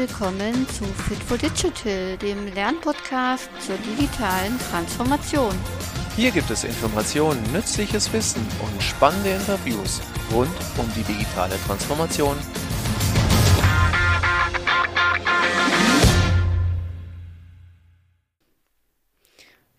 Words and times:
willkommen 0.00 0.66
zu 0.70 0.84
Fit 0.84 1.22
for 1.22 1.36
Digital, 1.36 2.16
dem 2.16 2.46
Lernpodcast 2.54 3.50
zur 3.60 3.76
digitalen 3.76 4.58
Transformation. 4.70 5.54
Hier 6.16 6.30
gibt 6.30 6.50
es 6.50 6.64
Informationen, 6.64 7.42
nützliches 7.52 8.10
Wissen 8.10 8.40
und 8.62 8.82
spannende 8.82 9.28
Interviews 9.28 10.00
rund 10.32 10.48
um 10.78 10.90
die 10.96 11.02
digitale 11.02 11.54
Transformation. 11.66 12.34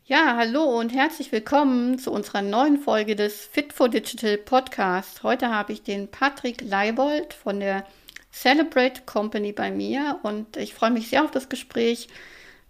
Ja, 0.04 0.36
hallo 0.38 0.62
und 0.66 0.90
herzlich 0.90 1.32
willkommen 1.32 1.98
zu 1.98 2.12
unserer 2.12 2.44
neuen 2.44 2.78
Folge 2.78 3.16
des 3.16 3.48
Fit 3.48 3.74
for 3.74 3.90
Digital 3.90 4.38
Podcast. 4.38 5.24
Heute 5.24 5.50
habe 5.50 5.74
ich 5.74 5.82
den 5.82 6.12
Patrick 6.12 6.62
Leibold 6.62 7.34
von 7.34 7.60
der 7.60 7.86
Celebrate 8.32 9.02
Company 9.06 9.52
bei 9.52 9.72
mir 9.72 10.20
und 10.24 10.58
ich 10.58 10.74
freue 10.74 10.92
mich 10.92 11.10
sehr 11.10 11.24
auf 11.24 11.32
das 11.32 11.50
Gespräch. 11.50 12.08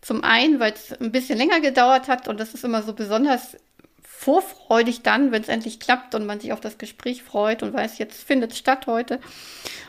Zum 0.02 0.24
einen, 0.24 0.60
weil 0.60 0.74
es 0.74 0.94
ein 0.94 1.12
bisschen 1.12 1.38
länger 1.38 1.60
gedauert 1.60 2.08
hat 2.08 2.28
und 2.28 2.40
das 2.40 2.54
ist 2.54 2.64
immer 2.64 2.82
so 2.82 2.94
besonders 2.94 3.58
vorfreudig 4.22 5.02
dann, 5.02 5.32
wenn 5.32 5.42
es 5.42 5.48
endlich 5.48 5.80
klappt 5.80 6.14
und 6.14 6.28
man 6.28 6.40
sich 6.40 6.54
auf 6.54 6.60
das 6.60 6.78
Gespräch 6.78 7.24
freut 7.24 7.64
und 7.64 7.74
weiß, 7.74 7.98
jetzt 7.98 8.24
findet 8.24 8.52
es 8.52 8.60
statt 8.60 8.86
heute. 8.86 9.20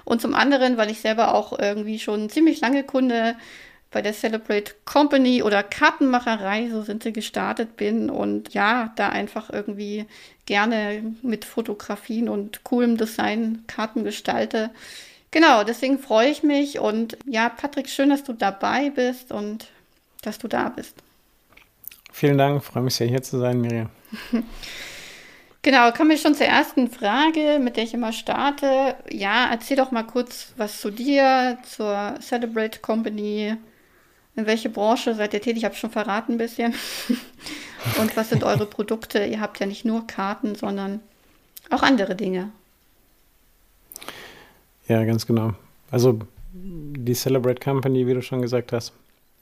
Und 0.04 0.22
zum 0.22 0.34
anderen, 0.34 0.78
weil 0.78 0.90
ich 0.90 1.02
selber 1.02 1.34
auch 1.34 1.58
irgendwie 1.58 1.98
schon 1.98 2.30
ziemlich 2.30 2.60
lange 2.62 2.82
Kunde 2.82 3.36
bei 3.91 4.00
der 4.00 4.14
Celebrate 4.14 4.72
Company 4.86 5.42
oder 5.42 5.62
Kartenmacherei, 5.62 6.70
so 6.70 6.80
sind 6.82 7.02
sie 7.02 7.12
gestartet 7.12 7.77
bin 7.77 8.08
und 8.08 8.54
ja, 8.54 8.92
da 8.97 9.10
einfach 9.10 9.50
irgendwie 9.50 10.06
gerne 10.47 11.14
mit 11.20 11.44
Fotografien 11.44 12.30
und 12.30 12.64
coolem 12.64 12.97
Design 12.97 13.64
Karten 13.66 14.02
gestalte. 14.02 14.70
Genau, 15.33 15.64
deswegen 15.64 15.98
freue 15.98 16.28
ich 16.28 16.42
mich 16.42 16.78
und 16.78 17.16
ja, 17.27 17.48
Patrick, 17.48 17.88
schön, 17.88 18.11
dass 18.11 18.22
du 18.22 18.34
dabei 18.34 18.91
bist 18.91 19.33
und 19.33 19.66
dass 20.20 20.38
du 20.38 20.47
da 20.47 20.69
bist. 20.69 20.94
Vielen 22.12 22.36
Dank, 22.36 22.62
freue 22.62 22.83
mich 22.83 22.94
sehr 22.94 23.08
hier 23.08 23.22
zu 23.22 23.38
sein, 23.38 23.58
Miriam. 23.58 23.88
genau, 25.62 25.91
kommen 25.92 26.10
wir 26.10 26.19
schon 26.19 26.34
zur 26.34 26.47
ersten 26.47 26.91
Frage, 26.91 27.58
mit 27.58 27.78
der 27.78 27.84
ich 27.84 27.94
immer 27.94 28.12
starte. 28.12 28.94
Ja, 29.10 29.48
erzähl 29.50 29.78
doch 29.78 29.91
mal 29.91 30.03
kurz 30.03 30.53
was 30.58 30.83
zu 30.83 30.91
dir, 30.91 31.56
zur 31.64 32.16
Celebrate 32.20 32.80
Company. 32.80 33.56
In 34.36 34.47
welche 34.47 34.69
Branche 34.69 35.14
seid 35.14 35.33
ihr 35.33 35.41
tätig? 35.41 35.58
Ich 35.58 35.64
habe 35.64 35.75
schon 35.75 35.91
verraten 35.91 36.33
ein 36.33 36.38
bisschen. 36.38 36.75
Und 37.98 38.14
was 38.19 38.28
sind 38.28 38.44
eure 38.44 38.66
Produkte? 38.66 39.25
Ihr 39.25 39.41
habt 39.41 39.58
ja 39.60 39.66
nicht 39.66 39.86
nur 39.86 40.06
Karten, 40.06 40.55
sondern 40.55 41.00
auch 41.70 41.83
andere 41.83 42.14
Dinge. 42.16 42.53
Ja, 44.88 45.05
ganz 45.05 45.27
genau. 45.27 45.55
Also 45.91 46.19
die 46.52 47.14
Celebrate 47.14 47.61
Company, 47.62 48.06
wie 48.06 48.14
du 48.14 48.22
schon 48.22 48.42
gesagt 48.42 48.72
hast, 48.72 48.92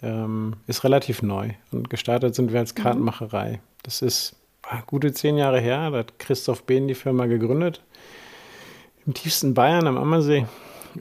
ähm, 0.03 0.55
ist 0.67 0.85
relativ 0.85 1.23
neu. 1.23 1.51
Und 1.73 1.91
gestartet 1.91 2.35
sind 2.35 2.53
wir 2.53 2.61
als 2.61 2.75
mhm. 2.75 2.83
Kartenmacherei. 2.83 3.61
Das 3.83 4.03
ist 4.03 4.37
ah, 4.63 4.83
gute 4.87 5.13
zehn 5.13 5.37
Jahre 5.37 5.61
her. 5.61 5.91
Da 5.91 5.99
hat 5.99 6.19
Christoph 6.19 6.65
Behn 6.65 6.89
die 6.89 6.95
Firma 6.95 7.27
gegründet. 7.27 7.83
Im 9.07 9.15
tiefsten 9.15 9.55
Bayern 9.55 9.87
am 9.87 9.97
Ammersee. 9.97 10.47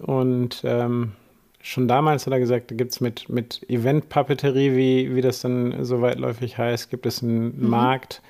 Und 0.01 0.61
ähm, 0.63 1.13
schon 1.61 1.87
damals 1.87 2.25
hat 2.25 2.33
er 2.33 2.39
gesagt, 2.39 2.71
da 2.71 2.75
gibt 2.75 2.91
es 2.91 3.01
mit, 3.01 3.29
mit 3.29 3.65
Event-Papeterie, 3.69 4.75
wie, 4.75 5.15
wie 5.15 5.21
das 5.21 5.41
dann 5.41 5.83
so 5.83 6.01
weitläufig 6.01 6.57
heißt, 6.57 6.89
gibt 6.89 7.05
es 7.05 7.21
einen 7.23 7.59
mhm. 7.59 7.69
Markt, 7.69 8.21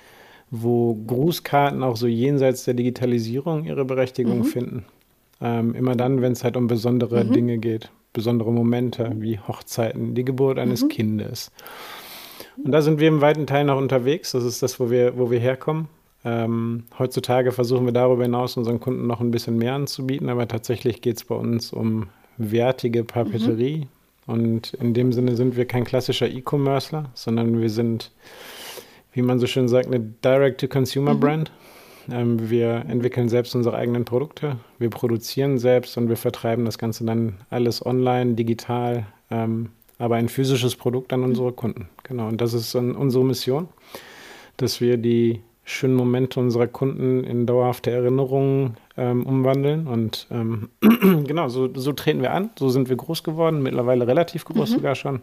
wo 0.52 0.96
Grußkarten 0.96 1.84
auch 1.84 1.96
so 1.96 2.08
jenseits 2.08 2.64
der 2.64 2.74
Digitalisierung 2.74 3.66
ihre 3.66 3.86
Berechtigung 3.86 4.40
mhm. 4.40 4.46
finden. 4.46 4.86
Ähm, 5.42 5.74
immer 5.74 5.96
dann, 5.96 6.22
wenn 6.22 6.34
es 6.34 6.44
halt 6.44 6.58
um 6.58 6.68
besondere 6.68 7.24
mhm. 7.24 7.32
Dinge 7.32 7.58
geht, 7.58 7.92
besondere 8.14 8.52
Momente 8.52 9.12
wie 9.16 9.40
Hochzeiten, 9.40 10.16
die 10.16 10.26
Geburt 10.26 10.60
eines 10.60 10.84
mhm. 10.84 10.90
Kindes. 10.90 11.52
Und 12.64 12.72
da 12.72 12.82
sind 12.82 13.00
wir 13.00 13.08
im 13.08 13.22
weiten 13.22 13.48
Teil 13.48 13.64
noch 13.66 13.78
unterwegs. 13.78 14.32
Das 14.32 14.44
ist 14.44 14.62
das, 14.62 14.80
wo 14.80 14.90
wir, 14.90 15.18
wo 15.18 15.32
wir 15.32 15.40
herkommen. 15.40 15.88
Ähm, 16.26 16.84
heutzutage 16.98 17.52
versuchen 17.54 17.86
wir 17.86 17.94
darüber 17.94 18.24
hinaus 18.24 18.58
unseren 18.58 18.80
Kunden 18.82 19.08
noch 19.08 19.22
ein 19.22 19.32
bisschen 19.32 19.58
mehr 19.58 19.74
anzubieten, 19.74 20.30
aber 20.30 20.48
tatsächlich 20.48 21.02
geht 21.02 21.18
es 21.18 21.24
bei 21.24 21.36
uns 21.36 21.72
um 21.72 22.08
wertige 22.38 23.06
Papeterie. 23.06 23.88
Mhm. 24.28 24.34
Und 24.34 24.74
in 24.76 24.94
dem 24.94 25.12
Sinne 25.12 25.36
sind 25.36 25.56
wir 25.56 25.66
kein 25.66 25.86
klassischer 25.86 26.30
E-Commercer, 26.30 27.10
sondern 27.14 27.60
wir 27.60 27.70
sind, 27.70 28.12
wie 29.14 29.22
man 29.22 29.40
so 29.40 29.48
schön 29.48 29.68
sagt, 29.68 29.88
eine 29.88 30.00
Direct-to-Consumer-Brand. 30.00 31.50
Mhm. 31.50 31.69
Ähm, 32.12 32.50
wir 32.50 32.86
entwickeln 32.88 33.30
selbst 33.30 33.56
unsere 33.56 33.76
eigenen 33.76 34.06
Produkte, 34.06 34.58
wir 34.78 34.90
produzieren 34.90 35.58
selbst 35.58 35.98
und 35.98 36.10
wir 36.10 36.18
vertreiben 36.18 36.66
das 36.66 36.78
Ganze 36.78 37.06
dann 37.06 37.38
alles 37.50 37.86
online, 37.86 38.34
digital, 38.34 39.06
ähm, 39.32 39.70
aber 39.98 40.16
ein 40.16 40.30
physisches 40.30 40.76
Produkt 40.76 41.14
an 41.14 41.24
unsere 41.24 41.52
Kunden. 41.52 41.90
Genau, 42.04 42.28
und 42.28 42.40
das 42.42 42.54
ist 42.54 42.76
unsere 42.76 43.26
Mission, 43.26 43.68
dass 44.58 44.82
wir 44.82 44.98
die 44.98 45.42
schönen 45.70 45.94
Momente 45.94 46.40
unserer 46.40 46.68
Kunden 46.68 47.24
in 47.24 47.46
dauerhafte 47.46 47.92
Erinnerungen 47.92 48.78
ähm, 48.98 49.26
umwandeln. 49.26 49.88
Und 49.88 50.28
ähm, 50.32 50.70
genau, 50.82 51.48
so, 51.48 51.70
so, 51.74 51.94
treten 51.94 52.22
wir 52.22 52.34
an. 52.34 52.50
So 52.58 52.70
sind 52.70 52.90
wir 52.90 52.96
groß 52.96 53.24
geworden, 53.24 53.62
mittlerweile 53.62 54.08
relativ 54.08 54.46
groß 54.46 54.72
mhm. 54.72 54.76
sogar 54.76 54.96
schon. 54.96 55.22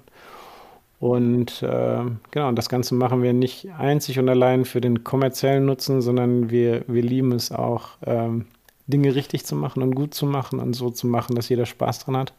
Und 0.99 1.63
äh, 1.63 2.05
genau, 2.31 2.53
das 2.53 2.69
Ganze 2.69 2.95
machen 2.95 3.23
wir 3.23 3.33
nicht 3.33 3.69
einzig 3.79 4.19
und 4.19 4.29
allein 4.29 4.65
für 4.65 4.81
den 4.81 5.05
kommerziellen 5.05 5.67
Nutzen, 5.67 6.01
sondern 6.01 6.51
wir, 6.51 6.85
wir 6.87 7.03
lieben 7.03 7.33
es 7.33 7.53
auch, 7.53 7.91
ähm, 8.07 8.47
Dinge 8.87 9.15
richtig 9.15 9.45
zu 9.45 9.57
machen 9.57 9.83
und 9.83 9.95
gut 9.95 10.15
zu 10.15 10.27
machen 10.27 10.61
und 10.61 10.75
so 10.75 10.91
zu 10.91 11.07
machen, 11.07 11.35
dass 11.35 11.49
jeder 11.49 11.67
Spaß 11.67 12.01
dran 12.01 12.17
hat. 12.17 12.33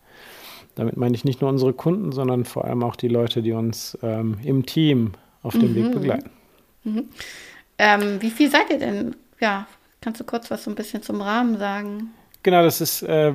Damit 0.75 0.95
meine 0.95 1.15
ich 1.15 1.25
nicht 1.25 1.41
nur 1.41 1.49
unsere 1.49 1.73
Kunden, 1.73 2.11
sondern 2.11 2.45
vor 2.45 2.65
allem 2.65 2.83
auch 2.83 2.95
die 2.95 3.09
Leute, 3.09 3.41
die 3.41 3.51
uns 3.51 3.97
ähm, 4.01 4.37
im 4.43 4.65
Team 4.65 5.11
auf 5.43 5.53
dem 5.53 5.71
mhm. 5.71 5.75
Weg 5.75 5.91
begleiten. 5.91 6.29
Mhm. 6.83 7.09
Ähm, 7.77 8.21
wie 8.21 8.31
viel 8.31 8.49
seid 8.49 8.69
ihr 8.69 8.79
denn? 8.79 9.15
Ja, 9.39 9.67
kannst 10.01 10.19
du 10.19 10.23
kurz 10.23 10.49
was 10.49 10.63
so 10.63 10.71
ein 10.71 10.75
bisschen 10.75 11.03
zum 11.03 11.21
Rahmen 11.21 11.57
sagen? 11.57 12.11
Genau, 12.47 12.63
das 12.63 12.79
ist 12.79 13.01
äh, 13.01 13.33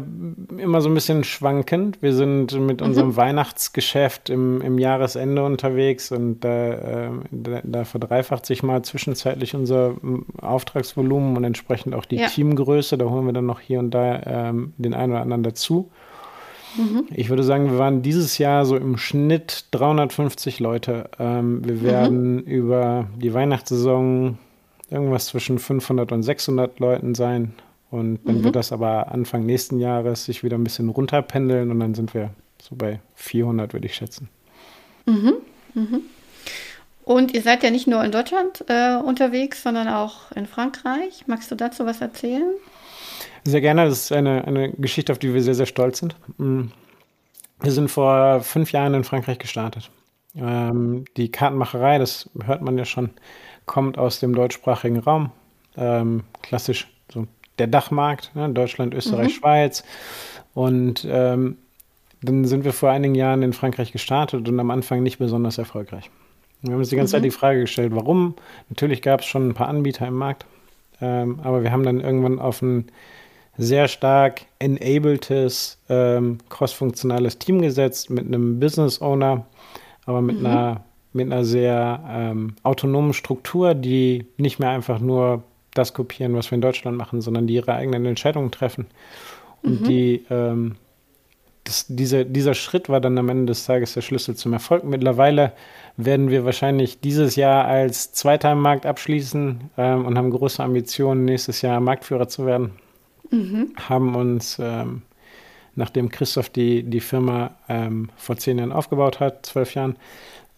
immer 0.57 0.81
so 0.81 0.89
ein 0.89 0.95
bisschen 0.95 1.23
schwankend. 1.23 2.01
Wir 2.01 2.15
sind 2.15 2.59
mit 2.59 2.81
mhm. 2.81 2.87
unserem 2.87 3.15
Weihnachtsgeschäft 3.15 4.31
im, 4.31 4.63
im, 4.63 4.79
Jahresende 4.79 5.45
unterwegs 5.45 6.11
und 6.11 6.41
da, 6.41 6.71
äh, 6.71 7.11
da, 7.31 7.61
da, 7.63 7.85
verdreifacht 7.85 8.47
sich 8.47 8.63
mal 8.63 8.81
zwischenzeitlich 8.81 9.55
unser 9.55 9.97
Auftragsvolumen 10.41 11.37
und 11.37 11.45
entsprechend 11.45 11.95
auch 11.95 12.07
die 12.07 12.17
ja. 12.17 12.29
Teamgröße. 12.29 12.97
Da 12.97 13.05
holen 13.05 13.27
wir 13.27 13.35
dann 13.35 13.45
noch 13.45 13.61
hier 13.61 13.81
und 13.81 13.91
da 13.91 14.23
ähm, 14.25 14.73
den 14.79 14.95
einen 14.95 15.13
oder 15.13 15.21
anderen 15.21 15.43
dazu. 15.43 15.91
Mhm. 16.79 17.05
Ich 17.11 17.29
würde 17.29 17.43
sagen, 17.43 17.71
wir 17.71 17.77
waren 17.77 18.01
dieses 18.01 18.39
Jahr 18.39 18.65
so 18.65 18.79
im 18.79 18.97
Schnitt 18.97 19.67
350 19.73 20.59
Leute. 20.59 21.11
Ähm, 21.19 21.61
wir 21.67 21.75
mhm. 21.75 21.83
werden 21.83 22.35
mhm. 22.37 22.45
über 22.45 23.09
die 23.19 23.35
Weihnachtssaison 23.35 24.39
irgendwas 24.89 25.27
zwischen 25.27 25.59
500 25.59 26.13
und 26.13 26.23
600 26.23 26.79
Leuten 26.81 27.15
sein. 27.15 27.53
Und 27.93 28.21
dann 28.25 28.39
mhm. 28.39 28.45
wird 28.45 28.57
das 28.57 28.73
aber 28.73 29.13
Anfang 29.13 29.45
nächsten 29.45 29.79
Jahres 29.79 30.25
sich 30.25 30.43
wieder 30.43 30.57
ein 30.57 30.65
bisschen 30.65 30.89
runterpendeln 30.89 31.71
und 31.71 31.79
dann 31.79 31.95
sind 31.95 32.15
wir 32.15 32.31
so 32.61 32.75
bei 32.75 33.01
400, 33.17 33.75
würde 33.75 33.85
ich 33.85 33.95
schätzen. 33.95 34.31
Mhm. 35.05 35.35
Mhm. 35.75 36.01
Und 37.05 37.35
ihr 37.35 37.43
seid 37.43 37.63
ja 37.63 37.71
nicht 37.71 37.87
nur 37.87 38.03
in 38.03 38.11
Deutschland 38.11 38.65
äh, 38.69 38.97
unterwegs, 38.97 39.63
sondern 39.63 39.89
auch 39.89 40.33
in 40.33 40.47
Frankreich. 40.47 41.25
Magst 41.27 41.51
du 41.51 41.55
dazu 41.55 41.85
was 41.85 42.01
erzählen? 42.01 42.55
Sehr 43.45 43.61
gerne. 43.61 43.85
Das 43.85 44.05
ist 44.05 44.13
eine, 44.13 44.47
eine 44.47 44.73
Geschichte, 44.73 45.13
auf 45.13 45.19
die 45.19 45.35
wir 45.35 45.43
sehr, 45.43 45.55
sehr 45.55 45.67
stolz 45.67 45.99
sind. 45.99 46.17
Mm. 46.39 46.69
Wir 47.61 47.73
sind 47.73 47.91
vor 47.91 48.41
fünf 48.41 48.73
Jahren 48.73 48.95
in 48.95 49.05
Frankreich 49.05 49.39
gestartet. 49.39 49.91
Ähm, 50.35 51.05
die 51.19 51.31
Kartenmacherei, 51.31 51.99
das 51.99 52.31
hört 52.47 52.63
man 52.63 52.79
ja 52.79 52.87
schon, 52.87 53.11
kommt 53.67 53.99
aus 53.99 54.19
dem 54.19 54.35
deutschsprachigen 54.35 54.99
Raum. 54.99 55.31
Ähm, 55.77 56.25
klassisch 56.41 56.89
der 57.59 57.67
Dachmarkt, 57.67 58.35
ne? 58.35 58.49
Deutschland, 58.51 58.95
Österreich, 58.95 59.29
mhm. 59.29 59.41
Schweiz. 59.41 59.85
Und 60.55 61.07
ähm, 61.09 61.57
dann 62.23 62.45
sind 62.45 62.65
wir 62.65 62.73
vor 62.73 62.91
einigen 62.91 63.15
Jahren 63.15 63.43
in 63.43 63.53
Frankreich 63.53 63.93
gestartet 63.93 64.49
und 64.49 64.61
am 64.61 64.71
Anfang 64.71 65.03
nicht 65.03 65.19
besonders 65.19 65.59
erfolgreich. 65.59 66.11
Wir 66.63 66.73
haben 66.73 66.79
uns 66.79 66.91
die 66.91 66.97
ganze 66.97 67.17
mhm. 67.17 67.19
Zeit 67.19 67.25
die 67.25 67.37
Frage 67.37 67.61
gestellt, 67.61 67.93
warum? 67.95 68.35
Natürlich 68.69 69.03
gab 69.03 69.21
es 69.21 69.27
schon 69.27 69.49
ein 69.49 69.55
paar 69.55 69.69
Anbieter 69.69 70.07
im 70.07 70.15
Markt, 70.15 70.47
ähm, 71.01 71.41
aber 71.43 71.63
wir 71.63 71.73
haben 71.73 71.83
dann 71.83 72.01
irgendwann 72.01 72.39
auf 72.39 72.63
ein 72.63 72.87
sehr 73.59 73.89
stark 73.89 74.43
enabledes, 74.61 75.79
ähm, 75.89 76.39
crossfunktionales 76.49 77.39
Team 77.39 77.61
gesetzt 77.61 78.11
mit 78.11 78.27
einem 78.27 78.61
Business 78.61 79.03
Owner, 79.03 79.45
aber 80.07 80.23
mit 80.23 80.41
mhm. 80.41 80.47
einer 80.47 80.85
mit 81.13 81.27
einer 81.27 81.45
sehr 81.45 82.03
ähm, 82.09 82.55
autonomen 82.63 83.13
Struktur, 83.13 83.75
die 83.75 84.27
nicht 84.39 84.59
mehr 84.59 84.71
einfach 84.71 84.99
nur 84.99 85.43
das 85.75 85.95
kopieren, 85.95 86.35
was 86.35 86.51
wir 86.51 86.57
in 86.57 86.63
Deutschland 86.63 86.97
machen, 86.97 87.21
sondern 87.21 87.47
die 87.47 87.55
ihre 87.55 87.75
eigenen 87.75 88.07
Entscheidungen 88.07 88.51
treffen. 88.51 88.87
Und 89.63 89.83
mhm. 89.83 89.85
die, 89.85 90.27
ähm, 90.31 90.77
das, 91.65 91.87
diese, 91.89 92.27
dieser 92.27 92.55
Schritt 92.55 92.89
war 92.89 93.01
dann 93.01 93.17
am 93.19 93.29
Ende 93.29 93.47
des 93.47 93.65
Tages 93.65 93.95
der 93.95 94.03
Schlüssel 94.03 94.35
zum 94.35 94.53
Erfolg. 94.53 94.85
Mittlerweile 94.85 95.53
werden 95.97 96.31
wir 96.31 96.45
wahrscheinlich 96.45 97.01
dieses 97.01 97.37
Jahr 97.37 97.65
als 97.65 98.13
Zweiter 98.13 98.53
im 98.53 98.61
Markt 98.61 98.87
abschließen 98.87 99.71
ähm, 99.77 100.05
und 100.05 100.19
haben 100.19 100.31
große 100.31 100.63
Ambitionen, 100.63 101.25
nächstes 101.25 101.63
Jahr 101.63 101.81
Marktführer 101.81 102.29
zu 102.29 102.47
werden. 102.47 102.73
Mhm. 103.31 103.73
Haben 103.89 104.15
uns 104.15 104.59
ähm, 104.61 105.03
nachdem 105.75 106.11
Christoph 106.11 106.51
die, 106.51 106.83
die 106.83 107.01
Firma 107.01 107.55
ähm, 107.69 108.11
vor 108.17 108.37
zehn 108.37 108.59
Jahren 108.59 108.73
aufgebaut 108.73 109.21
hat, 109.21 109.47
zwölf 109.47 109.75
Jahren, 109.75 109.97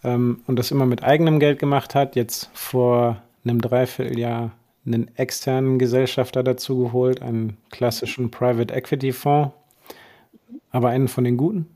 ähm, 0.03 0.41
und 0.47 0.57
das 0.57 0.71
immer 0.71 0.85
mit 0.85 1.03
eigenem 1.03 1.39
Geld 1.39 1.59
gemacht 1.59 1.95
hat. 1.95 2.15
Jetzt 2.15 2.49
vor 2.53 3.21
einem 3.43 3.61
Dreivierteljahr 3.61 4.51
einen 4.85 5.09
externen 5.17 5.79
Gesellschafter 5.79 6.43
dazu 6.43 6.77
geholt, 6.77 7.21
einen 7.21 7.57
klassischen 7.71 8.31
Private 8.31 8.73
Equity 8.73 9.11
Fonds, 9.11 9.53
aber 10.71 10.89
einen 10.89 11.07
von 11.07 11.23
den 11.23 11.37
guten. 11.37 11.67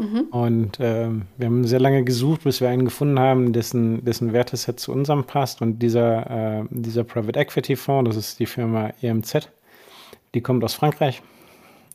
Mhm. 0.00 0.20
Und 0.30 0.78
ähm, 0.80 1.22
wir 1.36 1.46
haben 1.46 1.64
sehr 1.66 1.80
lange 1.80 2.04
gesucht, 2.04 2.44
bis 2.44 2.60
wir 2.60 2.68
einen 2.68 2.86
gefunden 2.86 3.18
haben, 3.18 3.52
dessen, 3.52 4.04
dessen 4.04 4.32
Werteset 4.32 4.80
zu 4.80 4.92
unserem 4.92 5.24
passt. 5.24 5.60
Und 5.60 5.80
dieser, 5.80 6.60
äh, 6.60 6.64
dieser 6.70 7.04
Private 7.04 7.38
Equity 7.38 7.76
Fonds, 7.76 8.08
das 8.08 8.16
ist 8.16 8.38
die 8.38 8.46
Firma 8.46 8.92
EMZ, 9.02 9.50
die 10.34 10.40
kommt 10.40 10.64
aus 10.64 10.74
Frankreich 10.74 11.22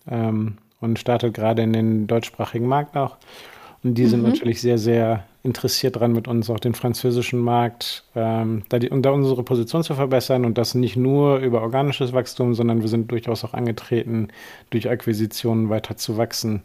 ähm, 0.08 0.58
und 0.82 1.00
startet 1.00 1.34
gerade 1.34 1.64
in 1.64 1.74
den 1.74 2.06
deutschsprachigen 2.06 2.68
Markt 2.68 2.96
auch. 2.96 3.18
Und 3.84 3.96
die 3.96 4.04
mhm. 4.04 4.10
sind 4.10 4.24
natürlich 4.24 4.62
sehr, 4.62 4.78
sehr 4.78 5.26
interessiert 5.46 5.96
daran, 5.96 6.12
mit 6.12 6.28
uns 6.28 6.50
auch 6.50 6.60
den 6.60 6.74
französischen 6.74 7.40
Markt, 7.40 8.04
ähm, 8.16 8.64
da, 8.70 8.80
die, 8.80 8.90
um 8.90 9.02
da 9.02 9.12
unsere 9.12 9.44
Position 9.44 9.84
zu 9.84 9.94
verbessern 9.94 10.46
und 10.46 10.58
das 10.58 10.76
nicht 10.76 10.96
nur 10.98 11.38
über 11.38 11.62
organisches 11.62 12.14
Wachstum, 12.14 12.54
sondern 12.54 12.82
wir 12.82 12.90
sind 12.90 13.12
durchaus 13.12 13.44
auch 13.44 13.54
angetreten, 13.54 14.30
durch 14.72 14.90
Akquisitionen 14.90 15.70
weiter 15.70 15.98
zu 15.98 16.18
wachsen. 16.18 16.64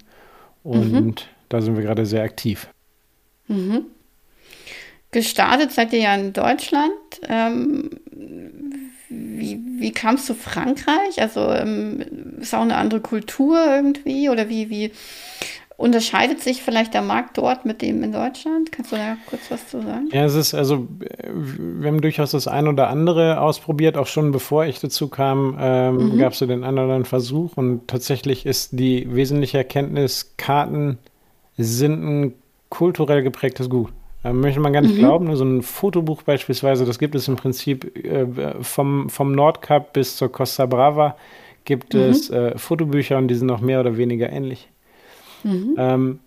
Und 0.62 0.93
mhm. 0.93 1.15
da 1.49 1.61
sind 1.61 1.77
wir 1.77 1.85
gerade 1.85 2.06
sehr 2.06 2.23
aktiv. 2.23 2.69
Mhm. 3.49 3.87
Gestartet 5.12 5.73
seid 5.73 5.93
ihr 5.93 6.00
ja 6.00 6.15
in 6.15 6.32
Deutschland. 6.32 6.93
Ähm, 7.29 7.91
wie, 9.09 9.61
wie 9.79 9.93
kamst 9.93 10.29
du 10.29 10.35
Frankreich? 10.35 11.21
Also 11.21 11.50
ähm, 11.50 12.38
ist 12.41 12.55
auch 12.55 12.62
eine 12.62 12.77
andere 12.77 13.00
Kultur 13.00 13.59
irgendwie 13.67 14.29
oder 14.29 14.49
wie, 14.49 14.71
wie 14.71 14.93
unterscheidet 15.81 16.41
sich 16.41 16.62
vielleicht 16.62 16.93
der 16.93 17.00
Markt 17.00 17.38
dort 17.38 17.65
mit 17.65 17.81
dem 17.81 18.03
in 18.03 18.12
Deutschland? 18.12 18.71
Kannst 18.71 18.93
du 18.93 18.97
da 18.97 19.17
kurz 19.27 19.50
was 19.50 19.67
zu 19.67 19.81
sagen? 19.81 20.11
Ja, 20.12 20.27
es 20.27 20.35
ist 20.35 20.53
also, 20.53 20.87
wir 20.99 21.88
haben 21.88 22.03
durchaus 22.03 22.32
das 22.32 22.47
ein 22.47 22.69
oder 22.69 22.88
andere 22.88 23.41
ausprobiert, 23.41 23.97
auch 23.97 24.06
schon 24.06 24.31
bevor 24.31 24.67
ich 24.67 24.79
dazu 24.79 25.09
kam, 25.09 25.56
ähm, 25.59 26.12
mhm. 26.12 26.19
gab 26.19 26.35
es 26.35 26.38
so 26.38 26.47
den 26.47 26.65
einen 26.65 26.75
oder 26.75 26.82
anderen 26.82 27.05
Versuch 27.06 27.56
und 27.56 27.88
tatsächlich 27.88 28.44
ist 28.44 28.79
die 28.79 29.09
wesentliche 29.15 29.56
Erkenntnis, 29.56 30.35
Karten 30.37 30.99
sind 31.56 32.05
ein 32.05 32.35
kulturell 32.69 33.23
geprägtes 33.23 33.71
Gut. 33.71 33.91
Ähm, 34.23 34.41
möchte 34.41 34.61
man 34.61 34.75
gar 34.75 34.82
nicht 34.82 34.97
mhm. 34.97 35.00
glauben. 35.00 35.35
So 35.35 35.44
ein 35.44 35.62
Fotobuch 35.62 36.23
beispielsweise, 36.23 36.85
das 36.85 36.99
gibt 36.99 37.15
es 37.15 37.27
im 37.27 37.37
Prinzip 37.37 38.05
äh, 38.05 38.27
vom, 38.61 39.09
vom 39.09 39.32
Nordkap 39.32 39.94
bis 39.94 40.17
zur 40.17 40.31
Costa 40.31 40.67
Brava 40.67 41.17
gibt 41.65 41.94
mhm. 41.94 42.00
es 42.00 42.29
äh, 42.29 42.56
Fotobücher 42.59 43.17
und 43.17 43.29
die 43.29 43.35
sind 43.35 43.47
noch 43.47 43.61
mehr 43.61 43.81
oder 43.81 43.97
weniger 43.97 44.31
ähnlich. 44.31 44.69
Mhm. 45.45 45.75
Ähm, 45.79 46.19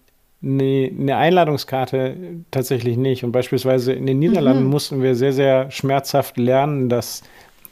eine, 0.44 0.92
eine, 1.00 1.15
Einladungskarte 1.15 2.18
tatsächlich 2.51 2.98
nicht. 2.98 3.24
Und 3.24 3.31
beispielsweise 3.31 3.94
in 3.94 4.06
den 4.06 4.19
Niederlanden 4.19 4.65
mhm. 4.65 4.69
mussten 4.69 5.01
wir 5.01 5.15
sehr, 5.15 5.33
sehr 5.33 5.71
schmerzhaft 5.71 6.38
lernen, 6.38 6.89
dass 6.89 7.24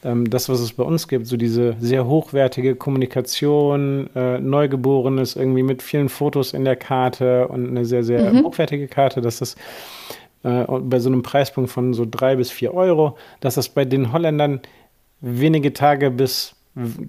ähm, 0.04 0.30
das, 0.30 0.50
was 0.50 0.60
es 0.60 0.74
bei 0.74 0.84
uns 0.84 1.08
gibt, 1.08 1.28
so 1.28 1.38
diese 1.38 1.76
sehr 1.80 2.08
hochwertige 2.08 2.76
Kommunikation, 2.76 4.10
äh, 4.16 4.40
Neugeborenes 4.40 5.36
irgendwie 5.36 5.64
mit 5.64 5.82
vielen 5.82 6.10
Fotos 6.10 6.54
in 6.54 6.64
der 6.64 6.76
Karte 6.76 7.48
und 7.50 7.68
eine 7.68 7.86
sehr, 7.86 8.04
sehr 8.04 8.34
mhm. 8.34 8.44
hochwertige 8.44 8.88
Karte, 8.88 9.22
dass 9.22 9.40
das 9.40 9.56
äh, 10.44 10.64
bei 10.64 11.00
so 11.00 11.10
einem 11.10 11.24
Preispunkt 11.24 11.70
von 11.70 11.94
so 11.94 12.06
drei 12.10 12.36
bis 12.38 12.52
vier 12.52 12.74
Euro, 12.74 13.18
dass 13.42 13.56
das 13.56 13.70
bei 13.70 13.86
den 13.86 14.12
Holländern 14.14 14.62
wenige 15.20 15.74
Tage 15.74 16.10
bis 16.10 16.56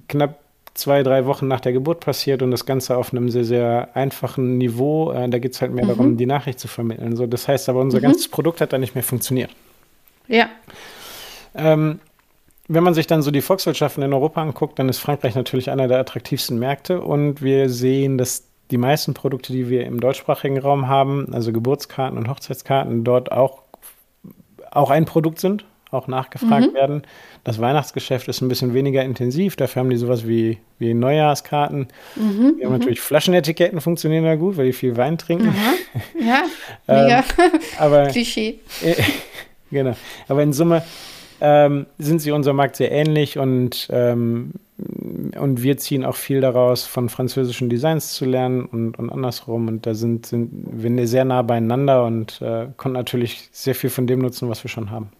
knapp 0.09 0.41
zwei, 0.75 1.03
drei 1.03 1.27
Wochen 1.27 1.49
nach 1.49 1.61
der 1.61 1.73
Geburt 1.73 2.01
passiert 2.01 2.43
und 2.43 2.51
das 2.51 2.67
Ganze 2.67 2.97
auf 2.97 3.13
einem 3.13 3.29
sehr, 3.29 3.45
sehr 3.45 3.91
einfachen 3.95 4.59
Niveau. 4.59 5.13
Äh, 5.13 5.29
da 5.29 5.39
geht 5.39 5.53
es 5.53 5.61
halt 5.61 5.73
mehr 5.73 5.85
mhm. 5.85 5.89
darum, 5.89 6.17
die 6.17 6.27
Nachricht 6.27 6.59
zu 6.59 6.69
vermitteln. 6.69 7.17
So, 7.17 7.27
das 7.27 7.49
heißt 7.49 7.69
aber, 7.69 7.81
unser 7.81 7.99
mhm. 7.99 8.03
ganzes 8.03 8.29
Produkt 8.29 8.61
hat 8.61 8.73
da 8.73 8.79
nicht 8.79 8.95
mehr 8.95 9.05
funktioniert. 9.05 9.51
Ja. 10.29 10.49
Ähm, 11.55 12.01
wenn 12.69 12.85
man 12.85 12.95
sich 12.95 13.07
dann 13.07 13.23
so 13.23 13.31
die 13.31 13.43
Volkswirtschaften 13.43 14.03
in 14.03 14.13
Europa 14.13 14.41
anguckt, 14.41 14.79
dann 14.79 14.89
ist 14.89 14.99
Frankreich 14.99 15.35
natürlich 15.35 15.71
einer 15.71 15.89
der 15.89 15.99
attraktivsten 15.99 16.59
Märkte 16.59 17.01
und 17.01 17.43
wir 17.43 17.69
sehen, 17.69 18.17
dass 18.17 18.45
die 18.71 18.79
meisten 18.79 19.13
Produkte, 19.13 19.53
die 19.53 19.69
wir 19.69 19.85
im 19.85 20.01
deutschsprachigen 20.01 20.59
Raum 20.59 20.89
haben, 20.89 21.35
also 21.35 21.53
Geburtskarten 21.53 22.17
und 22.17 22.29
Hochzeitskarten, 22.29 23.05
dort 23.05 23.31
auch, 23.31 23.63
auch 24.71 24.91
ein 24.91 25.05
Produkt 25.05 25.41
sind, 25.41 25.67
auch 25.93 26.09
nachgefragt 26.09 26.73
mhm. 26.73 26.75
werden. 26.75 27.03
Das 27.45 27.61
Weihnachtsgeschäft 27.61 28.29
ist 28.29 28.41
ein 28.41 28.49
bisschen 28.49 28.75
weniger 28.75 29.03
intensiv, 29.03 29.57
dafür 29.57 29.81
haben 29.81 29.91
die 29.91 29.97
sowas 29.97 30.27
wie, 30.27 30.59
wie 30.79 30.95
Neujahrskarten. 30.95 31.89
Mhm. 32.17 32.57
Die 32.59 32.65
haben 32.65 32.73
mhm. 32.73 32.79
natürlich 32.79 33.01
Flaschenetiketten, 33.01 33.81
funktionieren 33.81 34.25
da 34.25 34.35
gut, 34.35 34.57
weil 34.57 34.67
die 34.67 34.73
viel 34.73 34.97
Wein 34.97 35.19
trinken. 35.19 35.55
Ja, 36.19 36.45
mega. 36.87 37.19
ähm, 37.19 37.61
aber, 37.79 38.07
Klischee. 38.07 38.61
genau. 39.71 39.95
Aber 40.29 40.43
in 40.43 40.53
Summe 40.53 40.83
ähm, 41.41 41.87
sind 41.99 42.21
sie 42.21 42.31
unserem 42.31 42.57
Markt 42.57 42.77
sehr 42.77 42.93
ähnlich 42.93 43.37
und, 43.37 43.89
ähm, 43.91 44.53
und 44.79 45.63
wir 45.63 45.77
ziehen 45.77 46.05
auch 46.05 46.15
viel 46.15 46.41
daraus, 46.41 46.87
von 46.87 47.09
französischen 47.09 47.69
Designs 47.69 48.13
zu 48.13 48.25
lernen 48.25 48.65
und, 48.65 48.99
und 48.99 49.11
andersrum. 49.11 49.69
Und 49.69 49.85
da 49.85 49.95
sind, 49.95 50.27
sind 50.27 50.51
wir 50.53 51.07
sehr 51.09 51.25
nah 51.25 51.43
beieinander 51.43 52.05
und 52.05 52.41
äh, 52.41 52.69
konnten 52.77 52.97
natürlich 52.97 53.49
sehr 53.51 53.75
viel 53.75 53.91
von 53.91 54.07
dem 54.07 54.21
nutzen, 54.21 54.49
was 54.49 54.65
wir 54.65 54.69
schon 54.69 54.91
haben. 54.91 55.11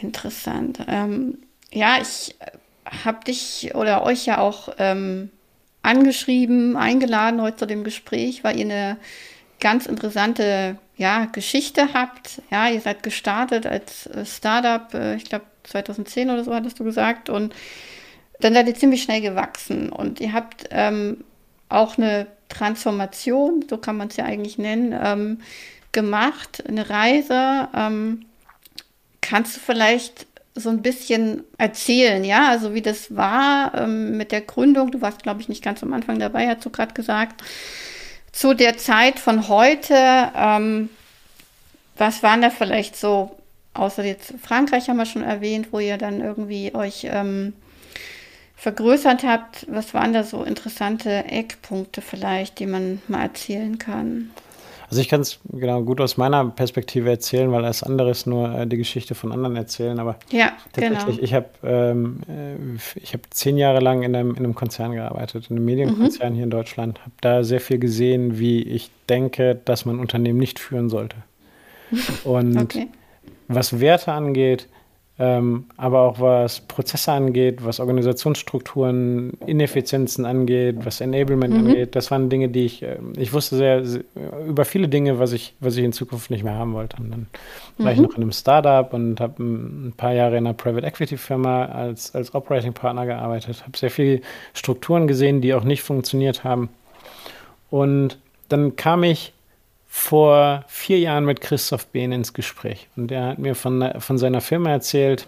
Interessant. 0.00 0.80
Ähm, 0.86 1.38
ja, 1.72 1.98
ich 2.00 2.36
habe 3.04 3.24
dich 3.24 3.72
oder 3.74 4.02
euch 4.02 4.26
ja 4.26 4.38
auch 4.38 4.70
ähm, 4.78 5.30
angeschrieben, 5.82 6.76
eingeladen 6.76 7.42
heute 7.42 7.58
zu 7.58 7.66
dem 7.66 7.84
Gespräch, 7.84 8.44
weil 8.44 8.58
ihr 8.58 8.64
eine 8.64 8.96
ganz 9.60 9.86
interessante 9.86 10.78
ja, 10.96 11.26
Geschichte 11.26 11.92
habt. 11.94 12.42
Ja, 12.50 12.68
ihr 12.68 12.80
seid 12.80 13.02
gestartet 13.02 13.66
als 13.66 14.06
äh, 14.06 14.24
Startup, 14.24 14.92
äh, 14.94 15.16
ich 15.16 15.24
glaube 15.24 15.46
2010 15.64 16.30
oder 16.30 16.44
so 16.44 16.54
hattest 16.54 16.78
du 16.78 16.84
gesagt, 16.84 17.28
und 17.28 17.54
dann 18.40 18.54
seid 18.54 18.68
ihr 18.68 18.74
ziemlich 18.74 19.02
schnell 19.02 19.20
gewachsen 19.20 19.90
und 19.90 20.20
ihr 20.20 20.32
habt 20.32 20.68
ähm, 20.70 21.24
auch 21.68 21.98
eine 21.98 22.26
Transformation, 22.48 23.64
so 23.68 23.78
kann 23.78 23.96
man 23.96 24.08
es 24.08 24.16
ja 24.16 24.24
eigentlich 24.24 24.58
nennen, 24.58 24.98
ähm, 25.00 25.40
gemacht, 25.92 26.64
eine 26.66 26.88
Reise. 26.88 27.68
Ähm, 27.74 28.24
kannst 29.28 29.56
du 29.56 29.60
vielleicht 29.60 30.26
so 30.54 30.70
ein 30.70 30.82
bisschen 30.82 31.44
erzählen, 31.56 32.24
ja, 32.24 32.48
also 32.48 32.74
wie 32.74 32.82
das 32.82 33.14
war 33.14 33.74
ähm, 33.74 34.16
mit 34.16 34.32
der 34.32 34.40
Gründung. 34.40 34.90
Du 34.90 35.00
warst, 35.00 35.22
glaube 35.22 35.40
ich, 35.40 35.48
nicht 35.48 35.62
ganz 35.62 35.82
am 35.82 35.92
Anfang 35.92 36.18
dabei, 36.18 36.48
hast 36.48 36.64
du 36.64 36.70
gerade 36.70 36.94
gesagt 36.94 37.42
zu 38.32 38.54
der 38.54 38.76
Zeit 38.76 39.18
von 39.18 39.48
heute, 39.48 39.94
ähm, 40.36 40.90
was 41.96 42.22
waren 42.22 42.42
da 42.42 42.50
vielleicht 42.50 42.96
so, 42.96 43.36
außer 43.74 44.04
jetzt 44.04 44.34
Frankreich 44.42 44.88
haben 44.88 44.96
wir 44.96 45.06
schon 45.06 45.24
erwähnt, 45.24 45.68
wo 45.72 45.80
ihr 45.80 45.98
dann 45.98 46.20
irgendwie 46.20 46.74
euch 46.74 47.06
ähm, 47.10 47.52
vergrößert 48.56 49.24
habt, 49.24 49.66
was 49.68 49.94
waren 49.94 50.12
da 50.12 50.24
so 50.24 50.44
interessante 50.44 51.24
Eckpunkte 51.24 52.00
vielleicht, 52.00 52.58
die 52.58 52.66
man 52.66 53.02
mal 53.08 53.22
erzählen 53.22 53.78
kann? 53.78 54.30
Also 54.90 55.02
ich 55.02 55.08
kann 55.08 55.20
es 55.20 55.38
genau 55.52 55.82
gut 55.82 56.00
aus 56.00 56.16
meiner 56.16 56.46
Perspektive 56.46 57.10
erzählen, 57.10 57.52
weil 57.52 57.64
alles 57.64 57.82
andere 57.82 58.10
ist 58.10 58.26
nur 58.26 58.54
äh, 58.54 58.66
die 58.66 58.78
Geschichte 58.78 59.14
von 59.14 59.32
anderen 59.32 59.54
erzählen. 59.54 59.98
Aber 59.98 60.16
ja, 60.30 60.52
tatsächlich, 60.72 61.16
genau. 61.16 61.22
ich 61.22 61.34
habe 61.34 61.46
ähm, 61.62 62.20
äh, 62.26 62.98
ich 62.98 63.14
zehn 63.30 63.58
Jahre 63.58 63.80
lang 63.80 64.02
in 64.02 64.16
einem, 64.16 64.30
in 64.30 64.38
einem 64.38 64.54
Konzern 64.54 64.92
gearbeitet, 64.92 65.50
in 65.50 65.56
einem 65.56 65.66
Medienkonzern 65.66 66.32
mhm. 66.32 66.36
hier 66.36 66.44
in 66.44 66.50
Deutschland. 66.50 67.00
Habe 67.00 67.12
da 67.20 67.44
sehr 67.44 67.60
viel 67.60 67.78
gesehen, 67.78 68.38
wie 68.38 68.62
ich 68.62 68.90
denke, 69.10 69.60
dass 69.62 69.84
man 69.84 69.98
Unternehmen 69.98 70.38
nicht 70.38 70.58
führen 70.58 70.88
sollte. 70.88 71.16
Und 72.24 72.56
okay. 72.56 72.88
was 73.48 73.80
Werte 73.80 74.12
angeht, 74.12 74.68
ähm, 75.20 75.64
aber 75.76 76.02
auch 76.02 76.20
was 76.20 76.60
Prozesse 76.60 77.10
angeht, 77.10 77.64
was 77.64 77.80
Organisationsstrukturen, 77.80 79.32
Ineffizienzen 79.46 80.24
angeht, 80.24 80.76
was 80.84 81.00
Enablement 81.00 81.54
mhm. 81.54 81.66
angeht. 81.66 81.96
Das 81.96 82.12
waren 82.12 82.30
Dinge, 82.30 82.48
die 82.48 82.66
ich, 82.66 82.84
äh, 82.84 82.98
ich 83.16 83.32
wusste 83.32 83.56
sehr, 83.56 83.84
sehr, 83.84 84.02
über 84.46 84.64
viele 84.64 84.86
Dinge, 84.88 85.18
was 85.18 85.32
ich, 85.32 85.54
was 85.58 85.76
ich 85.76 85.84
in 85.84 85.92
Zukunft 85.92 86.30
nicht 86.30 86.44
mehr 86.44 86.54
haben 86.54 86.72
wollte. 86.72 86.98
Und 87.02 87.10
dann 87.10 87.26
mhm. 87.78 87.84
war 87.84 87.92
ich 87.92 87.98
mhm. 87.98 88.04
noch 88.04 88.14
in 88.16 88.22
einem 88.22 88.32
Startup 88.32 88.92
und 88.92 89.20
habe 89.20 89.42
ein 89.42 89.94
paar 89.96 90.12
Jahre 90.12 90.36
in 90.36 90.46
einer 90.46 90.54
Private 90.54 90.86
Equity 90.86 91.16
Firma 91.16 91.64
als, 91.64 92.14
als 92.14 92.32
Operating 92.32 92.72
Partner 92.72 93.04
gearbeitet, 93.04 93.64
habe 93.64 93.76
sehr 93.76 93.90
viele 93.90 94.20
Strukturen 94.54 95.08
gesehen, 95.08 95.40
die 95.40 95.52
auch 95.52 95.64
nicht 95.64 95.82
funktioniert 95.82 96.44
haben. 96.44 96.68
Und 97.70 98.18
dann 98.48 98.76
kam 98.76 99.02
ich 99.02 99.32
vor 99.88 100.64
vier 100.68 100.98
Jahren 100.98 101.24
mit 101.24 101.40
Christoph 101.40 101.86
Behn 101.86 102.12
ins 102.12 102.34
Gespräch. 102.34 102.88
Und 102.94 103.10
er 103.10 103.28
hat 103.28 103.38
mir 103.38 103.54
von, 103.54 103.92
von 103.98 104.18
seiner 104.18 104.42
Firma 104.42 104.70
erzählt, 104.70 105.26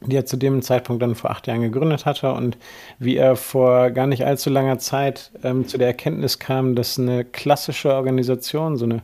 die 0.00 0.16
er 0.16 0.26
zu 0.26 0.36
dem 0.36 0.62
Zeitpunkt 0.62 1.02
dann 1.02 1.16
vor 1.16 1.30
acht 1.30 1.46
Jahren 1.46 1.62
gegründet 1.62 2.06
hatte 2.06 2.32
und 2.32 2.56
wie 2.98 3.16
er 3.16 3.36
vor 3.36 3.90
gar 3.90 4.06
nicht 4.06 4.24
allzu 4.24 4.50
langer 4.50 4.78
Zeit 4.78 5.30
ähm, 5.42 5.66
zu 5.66 5.78
der 5.78 5.88
Erkenntnis 5.88 6.38
kam, 6.38 6.74
dass 6.74 6.98
eine 6.98 7.24
klassische 7.24 7.94
Organisation, 7.94 8.76
so 8.76 8.84
eine 8.84 9.02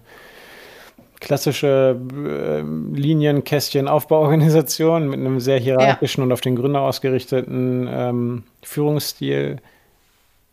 klassische 1.21 1.99
äh, 2.25 2.61
Linien-Kästchen-Aufbauorganisation 2.97 5.09
mit 5.09 5.21
einem 5.21 5.41
sehr 5.41 5.59
hierarchischen 5.59 6.21
ja. 6.21 6.27
und 6.27 6.33
auf 6.33 6.41
den 6.41 6.57
Gründer 6.57 6.81
ausgerichteten 6.81 7.89
ähm, 7.91 8.45
Führungsstil 8.63 9.59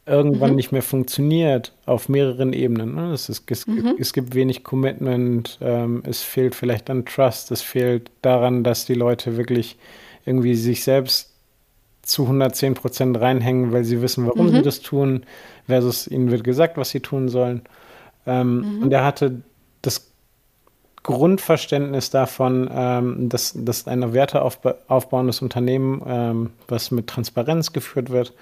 irgendwann 0.08 0.52
mhm. 0.52 0.56
nicht 0.56 0.72
mehr 0.72 0.82
funktioniert 0.82 1.74
auf 1.86 2.10
mehreren 2.10 2.54
Ebenen. 2.54 2.96
Ne? 2.96 3.14
Es, 3.14 3.30
ist, 3.30 3.50
es, 3.52 3.68
mhm. 3.68 3.96
es, 4.00 4.14
gibt 4.14 4.34
wenig 4.34 4.64
Commitment, 4.64 5.58
ähm, 5.62 6.02
es 6.06 6.24
fehlt 6.24 6.56
vielleicht 6.56 6.90
an 6.90 7.06
Trust, 7.06 7.52
es 7.52 7.62
fehlt 7.62 8.10
daran, 8.22 8.64
dass 8.64 8.86
die 8.86 8.94
Leute 8.94 9.38
wirklich 9.38 9.78
irgendwie 10.26 10.56
sich 10.56 10.84
selbst 10.84 11.34
zu 12.02 12.24
110 12.24 12.74
Prozent 12.74 13.20
reinhängen, 13.20 13.74
weil 13.74 13.84
sie 13.84 14.02
wissen, 14.02 14.26
warum 14.26 14.48
mhm. 14.48 14.52
sie 14.52 14.62
das 14.62 14.82
tun, 14.82 15.24
versus 15.68 16.08
ihnen 16.08 16.32
wird 16.32 16.44
gesagt, 16.44 16.78
was 16.78 16.90
sie 16.90 17.02
tun 17.02 17.28
sollen. 17.28 17.62
Ähm, 18.26 18.78
mhm. 18.78 18.84
Und 18.84 18.94
er 18.94 19.04
hatte 19.04 19.42
das 19.82 20.12
Grundverständnis 21.04 22.10
davon, 22.10 22.70
ähm, 22.72 23.30
dass, 23.30 23.54
dass 23.56 23.88
ein 23.88 24.14
werteaufbauendes 24.14 25.42
Unternehmen, 25.42 26.02
ähm, 26.08 26.50
was 26.68 26.92
mit 26.92 27.08
Transparenz 27.08 27.74
geführt 27.74 28.10
wird 28.10 28.34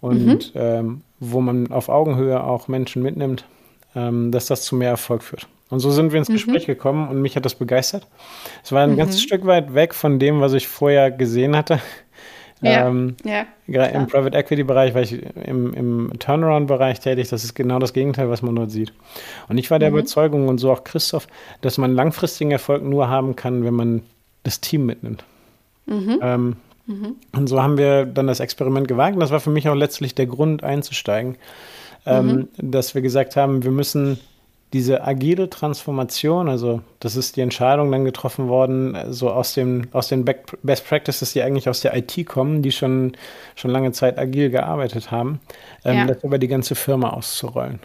und 0.00 0.54
mhm. 0.54 0.60
ähm, 0.60 1.00
wo 1.18 1.40
man 1.40 1.70
auf 1.70 1.88
Augenhöhe 1.88 2.42
auch 2.42 2.68
Menschen 2.68 3.02
mitnimmt, 3.02 3.44
ähm, 3.94 4.32
dass 4.32 4.46
das 4.46 4.62
zu 4.62 4.74
mehr 4.76 4.90
Erfolg 4.90 5.22
führt. 5.22 5.46
Und 5.68 5.80
so 5.80 5.90
sind 5.90 6.12
wir 6.12 6.18
ins 6.18 6.28
mhm. 6.28 6.34
Gespräch 6.34 6.66
gekommen 6.66 7.08
und 7.08 7.22
mich 7.22 7.36
hat 7.36 7.44
das 7.44 7.54
begeistert. 7.54 8.06
Es 8.64 8.72
war 8.72 8.82
ein 8.82 8.92
mhm. 8.92 8.96
ganzes 8.96 9.22
Stück 9.22 9.46
weit 9.46 9.74
weg 9.74 9.94
von 9.94 10.18
dem, 10.18 10.40
was 10.40 10.52
ich 10.52 10.66
vorher 10.66 11.10
gesehen 11.10 11.56
hatte. 11.56 11.80
Ja, 12.62 12.88
ähm, 12.88 13.16
ja, 13.24 13.84
Im 13.86 14.06
Private 14.06 14.36
Equity 14.36 14.64
Bereich 14.64 14.94
war 14.94 15.00
ich 15.00 15.22
im, 15.46 15.72
im 15.72 16.12
Turnaround-Bereich 16.18 17.00
tätig. 17.00 17.28
Das 17.30 17.42
ist 17.42 17.54
genau 17.54 17.78
das 17.78 17.94
Gegenteil, 17.94 18.28
was 18.28 18.42
man 18.42 18.54
dort 18.54 18.70
sieht. 18.70 18.92
Und 19.48 19.56
ich 19.56 19.70
war 19.70 19.78
der 19.78 19.90
mhm. 19.90 19.98
Überzeugung 19.98 20.48
und 20.48 20.58
so 20.58 20.70
auch 20.70 20.84
Christoph, 20.84 21.26
dass 21.62 21.78
man 21.78 21.94
langfristigen 21.94 22.50
Erfolg 22.50 22.82
nur 22.82 23.08
haben 23.08 23.34
kann, 23.34 23.64
wenn 23.64 23.74
man 23.74 24.02
das 24.42 24.60
Team 24.60 24.84
mitnimmt. 24.84 25.24
Mhm. 25.86 26.18
Ähm, 26.20 26.56
mhm. 26.90 27.16
Und 27.32 27.48
so 27.48 27.62
haben 27.62 27.78
wir 27.78 28.04
dann 28.04 28.26
das 28.26 28.40
Experiment 28.40 28.88
gewagt. 28.88 29.14
Und 29.14 29.20
das 29.20 29.30
war 29.30 29.40
für 29.40 29.50
mich 29.50 29.68
auch 29.68 29.74
letztlich 29.74 30.14
der 30.14 30.26
Grund 30.26 30.64
einzusteigen, 30.64 31.36
ähm, 32.06 32.26
mhm. 32.26 32.70
dass 32.70 32.94
wir 32.94 33.02
gesagt 33.02 33.36
haben, 33.36 33.62
wir 33.62 33.70
müssen 33.70 34.18
diese 34.72 35.04
agile 35.04 35.50
Transformation, 35.50 36.48
also 36.48 36.80
das 37.00 37.16
ist 37.16 37.36
die 37.36 37.40
Entscheidung 37.40 37.90
dann 37.90 38.04
getroffen 38.04 38.48
worden, 38.48 38.96
so 39.10 39.30
aus, 39.30 39.54
dem, 39.54 39.88
aus 39.92 40.08
den 40.08 40.24
Best 40.62 40.86
Practices, 40.86 41.32
die 41.32 41.42
eigentlich 41.42 41.68
aus 41.68 41.80
der 41.80 41.96
IT 41.96 42.26
kommen, 42.26 42.62
die 42.62 42.70
schon, 42.70 43.16
schon 43.56 43.72
lange 43.72 43.90
Zeit 43.90 44.16
agil 44.16 44.50
gearbeitet 44.50 45.10
haben, 45.10 45.40
ähm, 45.84 45.96
ja. 45.96 46.06
das 46.06 46.22
über 46.22 46.38
die 46.38 46.46
ganze 46.46 46.76
Firma 46.76 47.10
auszurollen. 47.10 47.80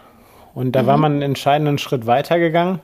Und 0.54 0.72
da 0.72 0.82
mhm. 0.82 0.86
war 0.86 0.96
man 0.96 1.12
einen 1.12 1.22
entscheidenden 1.22 1.78
Schritt 1.78 2.06
weitergegangen. 2.06 2.78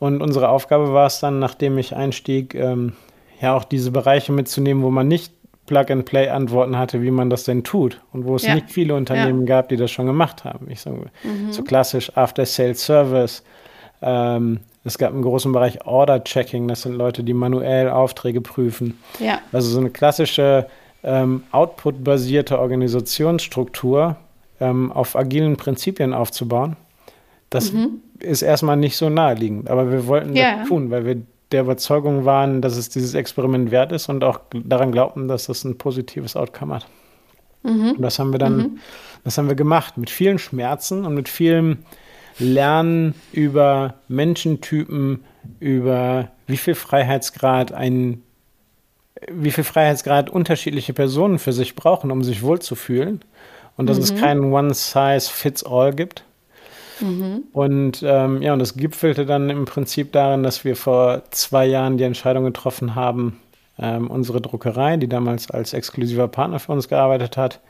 Und 0.00 0.20
unsere 0.20 0.48
Aufgabe 0.48 0.92
war 0.92 1.06
es 1.06 1.20
dann, 1.20 1.38
nachdem 1.38 1.78
ich 1.78 1.94
einstieg, 1.94 2.54
ähm, 2.54 2.94
ja 3.44 3.54
auch 3.54 3.64
diese 3.64 3.90
Bereiche 3.90 4.32
mitzunehmen, 4.32 4.82
wo 4.82 4.90
man 4.90 5.08
nicht 5.08 5.32
Plug-and-Play-Antworten 5.66 6.76
hatte, 6.76 7.02
wie 7.02 7.10
man 7.10 7.30
das 7.30 7.44
denn 7.44 7.64
tut 7.64 8.00
und 8.12 8.26
wo 8.26 8.36
es 8.36 8.44
ja. 8.44 8.54
nicht 8.54 8.70
viele 8.70 8.94
Unternehmen 8.94 9.46
ja. 9.46 9.56
gab, 9.56 9.68
die 9.68 9.76
das 9.76 9.90
schon 9.90 10.06
gemacht 10.06 10.44
haben. 10.44 10.70
Ich 10.70 10.80
sage 10.80 11.06
mhm. 11.22 11.52
so 11.52 11.62
klassisch 11.62 12.14
After-Sales-Service. 12.16 13.42
Ähm, 14.02 14.60
es 14.84 14.98
gab 14.98 15.12
einen 15.12 15.22
großen 15.22 15.50
Bereich 15.52 15.86
Order-Checking, 15.86 16.68
das 16.68 16.82
sind 16.82 16.94
Leute, 16.94 17.24
die 17.24 17.32
manuell 17.32 17.88
Aufträge 17.88 18.42
prüfen. 18.42 18.98
Ja. 19.18 19.40
Also 19.52 19.70
so 19.70 19.80
eine 19.80 19.90
klassische 19.90 20.66
ähm, 21.02 21.44
Output-basierte 21.52 22.58
Organisationsstruktur 22.58 24.16
ähm, 24.60 24.92
auf 24.92 25.16
agilen 25.16 25.56
Prinzipien 25.56 26.12
aufzubauen. 26.12 26.76
Das 27.48 27.72
mhm. 27.72 28.02
ist 28.18 28.42
erstmal 28.42 28.76
nicht 28.76 28.96
so 28.96 29.08
naheliegend, 29.08 29.70
aber 29.70 29.90
wir 29.90 30.06
wollten 30.06 30.36
ja. 30.36 30.58
das 30.58 30.68
tun, 30.68 30.90
weil 30.90 31.06
wir 31.06 31.22
der 31.54 31.62
Überzeugung 31.62 32.24
waren, 32.24 32.60
dass 32.60 32.76
es 32.76 32.88
dieses 32.88 33.14
Experiment 33.14 33.70
wert 33.70 33.92
ist 33.92 34.08
und 34.08 34.24
auch 34.24 34.40
daran 34.52 34.92
glaubten, 34.92 35.28
dass 35.28 35.46
das 35.46 35.64
ein 35.64 35.78
positives 35.78 36.36
Outcome 36.36 36.74
hat. 36.74 36.86
Mhm. 37.62 37.92
Und 37.92 38.02
das 38.02 38.18
haben 38.18 38.32
wir 38.32 38.38
dann, 38.38 38.56
mhm. 38.56 38.78
das 39.22 39.38
haben 39.38 39.48
wir 39.48 39.54
gemacht 39.54 39.96
mit 39.96 40.10
vielen 40.10 40.38
Schmerzen 40.38 41.06
und 41.06 41.14
mit 41.14 41.28
vielem 41.28 41.78
Lernen 42.38 43.14
über 43.32 43.94
Menschentypen, 44.08 45.24
über 45.60 46.28
wie 46.48 46.56
viel 46.56 46.74
Freiheitsgrad 46.74 47.72
ein 47.72 48.22
wie 49.30 49.52
viel 49.52 49.64
Freiheitsgrad 49.64 50.28
unterschiedliche 50.28 50.92
Personen 50.92 51.38
für 51.38 51.52
sich 51.52 51.76
brauchen, 51.76 52.10
um 52.10 52.22
sich 52.22 52.42
wohlzufühlen. 52.42 53.20
Und 53.76 53.88
dass 53.88 53.96
mhm. 53.96 54.02
es 54.02 54.14
keinen 54.16 54.52
One-Size-Fits-All 54.52 55.94
gibt. 55.94 56.24
Mhm. 57.00 57.44
Und 57.52 58.02
ähm, 58.06 58.42
ja, 58.42 58.52
und 58.52 58.58
das 58.58 58.76
gipfelte 58.76 59.26
dann 59.26 59.50
im 59.50 59.64
Prinzip 59.64 60.12
darin, 60.12 60.42
dass 60.42 60.64
wir 60.64 60.76
vor 60.76 61.22
zwei 61.30 61.66
Jahren 61.66 61.96
die 61.96 62.04
Entscheidung 62.04 62.44
getroffen 62.44 62.94
haben, 62.94 63.40
ähm, 63.78 64.10
unsere 64.10 64.40
Druckerei, 64.40 64.96
die 64.96 65.08
damals 65.08 65.50
als 65.50 65.72
exklusiver 65.72 66.28
Partner 66.28 66.58
für 66.58 66.72
uns 66.72 66.88
gearbeitet 66.88 67.36
hat, 67.36 67.60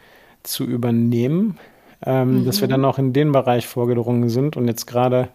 zu 0.42 0.64
übernehmen. 0.64 1.58
Ähm, 2.04 2.40
mhm. 2.40 2.44
Dass 2.44 2.60
wir 2.60 2.68
dann 2.68 2.84
auch 2.84 2.98
in 2.98 3.12
den 3.12 3.32
Bereich 3.32 3.66
vorgedrungen 3.66 4.28
sind 4.28 4.56
und 4.56 4.68
jetzt 4.68 4.86
gerade 4.86 5.28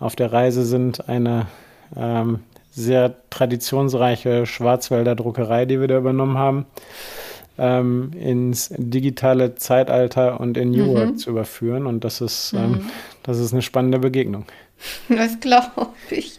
auf 0.00 0.16
der 0.16 0.32
Reise 0.32 0.64
sind, 0.64 1.08
eine 1.08 1.46
ähm, 1.96 2.40
sehr 2.70 3.14
traditionsreiche 3.30 4.46
Schwarzwälder 4.46 5.14
Druckerei, 5.14 5.66
die 5.66 5.80
wir 5.80 5.88
da 5.88 5.98
übernommen 5.98 6.38
haben 6.38 6.66
ähm, 7.58 8.10
ins 8.18 8.70
digitale 8.76 9.54
Zeitalter 9.54 10.40
und 10.40 10.56
in 10.56 10.70
New 10.70 10.86
mhm. 10.86 10.94
Work 10.94 11.18
zu 11.18 11.30
überführen. 11.30 11.86
Und 11.86 12.04
das 12.04 12.20
ist, 12.20 12.52
ähm, 12.52 12.70
mhm. 12.70 12.90
das 13.22 13.38
ist 13.38 13.52
eine 13.52 13.62
spannende 13.62 13.98
Begegnung. 13.98 14.44
Das 15.08 15.40
glaube 15.40 15.92
ich. 16.10 16.38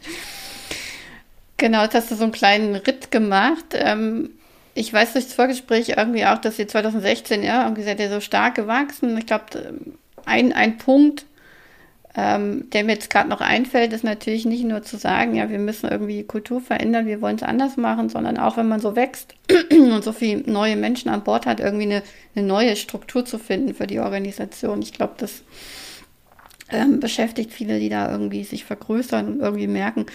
Genau, 1.57 1.83
jetzt 1.83 1.95
hast 1.95 2.11
du 2.11 2.15
so 2.15 2.23
einen 2.23 2.31
kleinen 2.31 2.75
Ritt 2.75 3.11
gemacht. 3.11 3.65
Ähm, 3.73 4.31
ich 4.73 4.91
weiß 4.91 5.13
durch 5.13 5.25
das 5.25 5.33
Vorgespräch 5.33 5.89
irgendwie 5.97 6.25
auch, 6.25 6.37
dass 6.37 6.59
ihr 6.59 6.67
2016, 6.67 7.43
ja, 7.43 7.63
irgendwie 7.63 7.83
seid 7.83 7.99
ihr 7.99 8.09
so 8.09 8.19
stark 8.19 8.55
gewachsen. 8.55 9.17
Ich 9.17 9.25
glaube, 9.25 9.45
ein, 10.25 10.51
ein 10.51 10.77
Punkt, 10.77 11.25
ähm, 12.17 12.69
der 12.69 12.85
mir 12.85 12.93
jetzt 12.93 13.09
gerade 13.09 13.27
noch 13.27 13.41
einfällt, 13.41 13.91
ist 13.91 14.03
natürlich 14.03 14.45
nicht 14.45 14.63
nur 14.63 14.83
zu 14.83 14.97
sagen, 14.97 15.35
ja, 15.35 15.49
wir 15.49 15.59
müssen 15.59 15.89
irgendwie 15.89 16.23
Kultur 16.23 16.61
verändern, 16.61 17.07
wir 17.07 17.21
wollen 17.21 17.35
es 17.35 17.43
anders 17.43 17.75
machen, 17.75 18.07
sondern 18.07 18.37
auch 18.37 18.55
wenn 18.55 18.69
man 18.69 18.79
so 18.79 18.95
wächst 18.95 19.35
und 19.71 20.03
so 20.03 20.13
viele 20.13 20.49
neue 20.49 20.77
Menschen 20.77 21.09
an 21.09 21.23
Bord 21.23 21.45
hat, 21.45 21.59
irgendwie 21.59 21.83
eine, 21.83 22.03
eine 22.35 22.45
neue 22.47 22.77
Struktur 22.77 23.25
zu 23.25 23.37
finden 23.37 23.73
für 23.73 23.85
die 23.85 23.99
Organisation. 23.99 24.81
Ich 24.81 24.93
glaube, 24.93 25.15
das 25.17 25.43
ähm, 26.71 27.01
beschäftigt 27.01 27.51
viele, 27.51 27.79
die 27.79 27.89
da 27.89 28.09
irgendwie 28.09 28.45
sich 28.45 28.63
vergrößern 28.63 29.27
und 29.27 29.39
irgendwie 29.41 29.67
merken, 29.67 30.05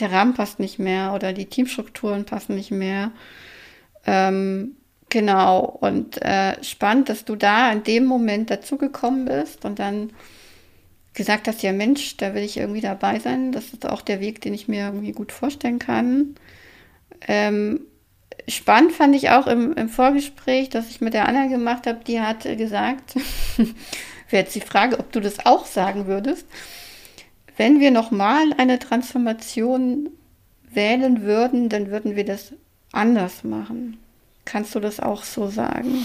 der 0.00 0.10
Rahmen 0.10 0.34
passt 0.34 0.58
nicht 0.58 0.80
mehr 0.80 1.12
oder 1.14 1.32
die 1.32 1.46
Teamstrukturen 1.46 2.24
passen 2.24 2.56
nicht 2.56 2.72
mehr. 2.72 3.12
Ähm, 4.06 4.72
genau, 5.08 5.60
und 5.60 6.20
äh, 6.20 6.62
spannend, 6.64 7.08
dass 7.08 7.24
du 7.24 7.36
da 7.36 7.70
in 7.70 7.84
dem 7.84 8.06
Moment 8.06 8.50
dazugekommen 8.50 9.26
bist 9.26 9.64
und 9.64 9.78
dann 9.78 10.10
gesagt 11.14 11.48
hast, 11.48 11.62
ja 11.62 11.72
Mensch, 11.72 12.16
da 12.16 12.34
will 12.34 12.42
ich 12.42 12.56
irgendwie 12.56 12.80
dabei 12.80 13.18
sein. 13.20 13.52
Das 13.52 13.72
ist 13.72 13.88
auch 13.88 14.02
der 14.02 14.20
Weg, 14.20 14.40
den 14.40 14.52
ich 14.52 14.68
mir 14.68 14.86
irgendwie 14.86 15.12
gut 15.12 15.32
vorstellen 15.32 15.78
kann. 15.78 16.34
Ähm, 17.26 17.80
spannend 18.48 18.92
fand 18.92 19.14
ich 19.14 19.30
auch 19.30 19.46
im, 19.46 19.72
im, 19.74 19.88
Vorgespräch, 19.88 20.68
das 20.68 20.90
ich 20.90 21.00
mit 21.00 21.14
der 21.14 21.28
Anna 21.28 21.46
gemacht 21.46 21.86
habe, 21.86 22.00
die 22.04 22.20
hat 22.20 22.42
gesagt, 22.42 23.14
wäre 24.30 24.42
jetzt 24.42 24.54
die 24.54 24.60
Frage, 24.60 24.98
ob 24.98 25.12
du 25.12 25.20
das 25.20 25.46
auch 25.46 25.66
sagen 25.66 26.06
würdest, 26.06 26.46
wenn 27.56 27.78
wir 27.80 27.92
nochmal 27.92 28.52
eine 28.58 28.80
Transformation 28.80 30.10
wählen 30.70 31.22
würden, 31.22 31.68
dann 31.68 31.90
würden 31.90 32.16
wir 32.16 32.24
das 32.24 32.52
anders 32.90 33.44
machen. 33.44 33.98
Kannst 34.44 34.74
du 34.74 34.80
das 34.80 34.98
auch 34.98 35.22
so 35.22 35.48
sagen? 35.48 36.04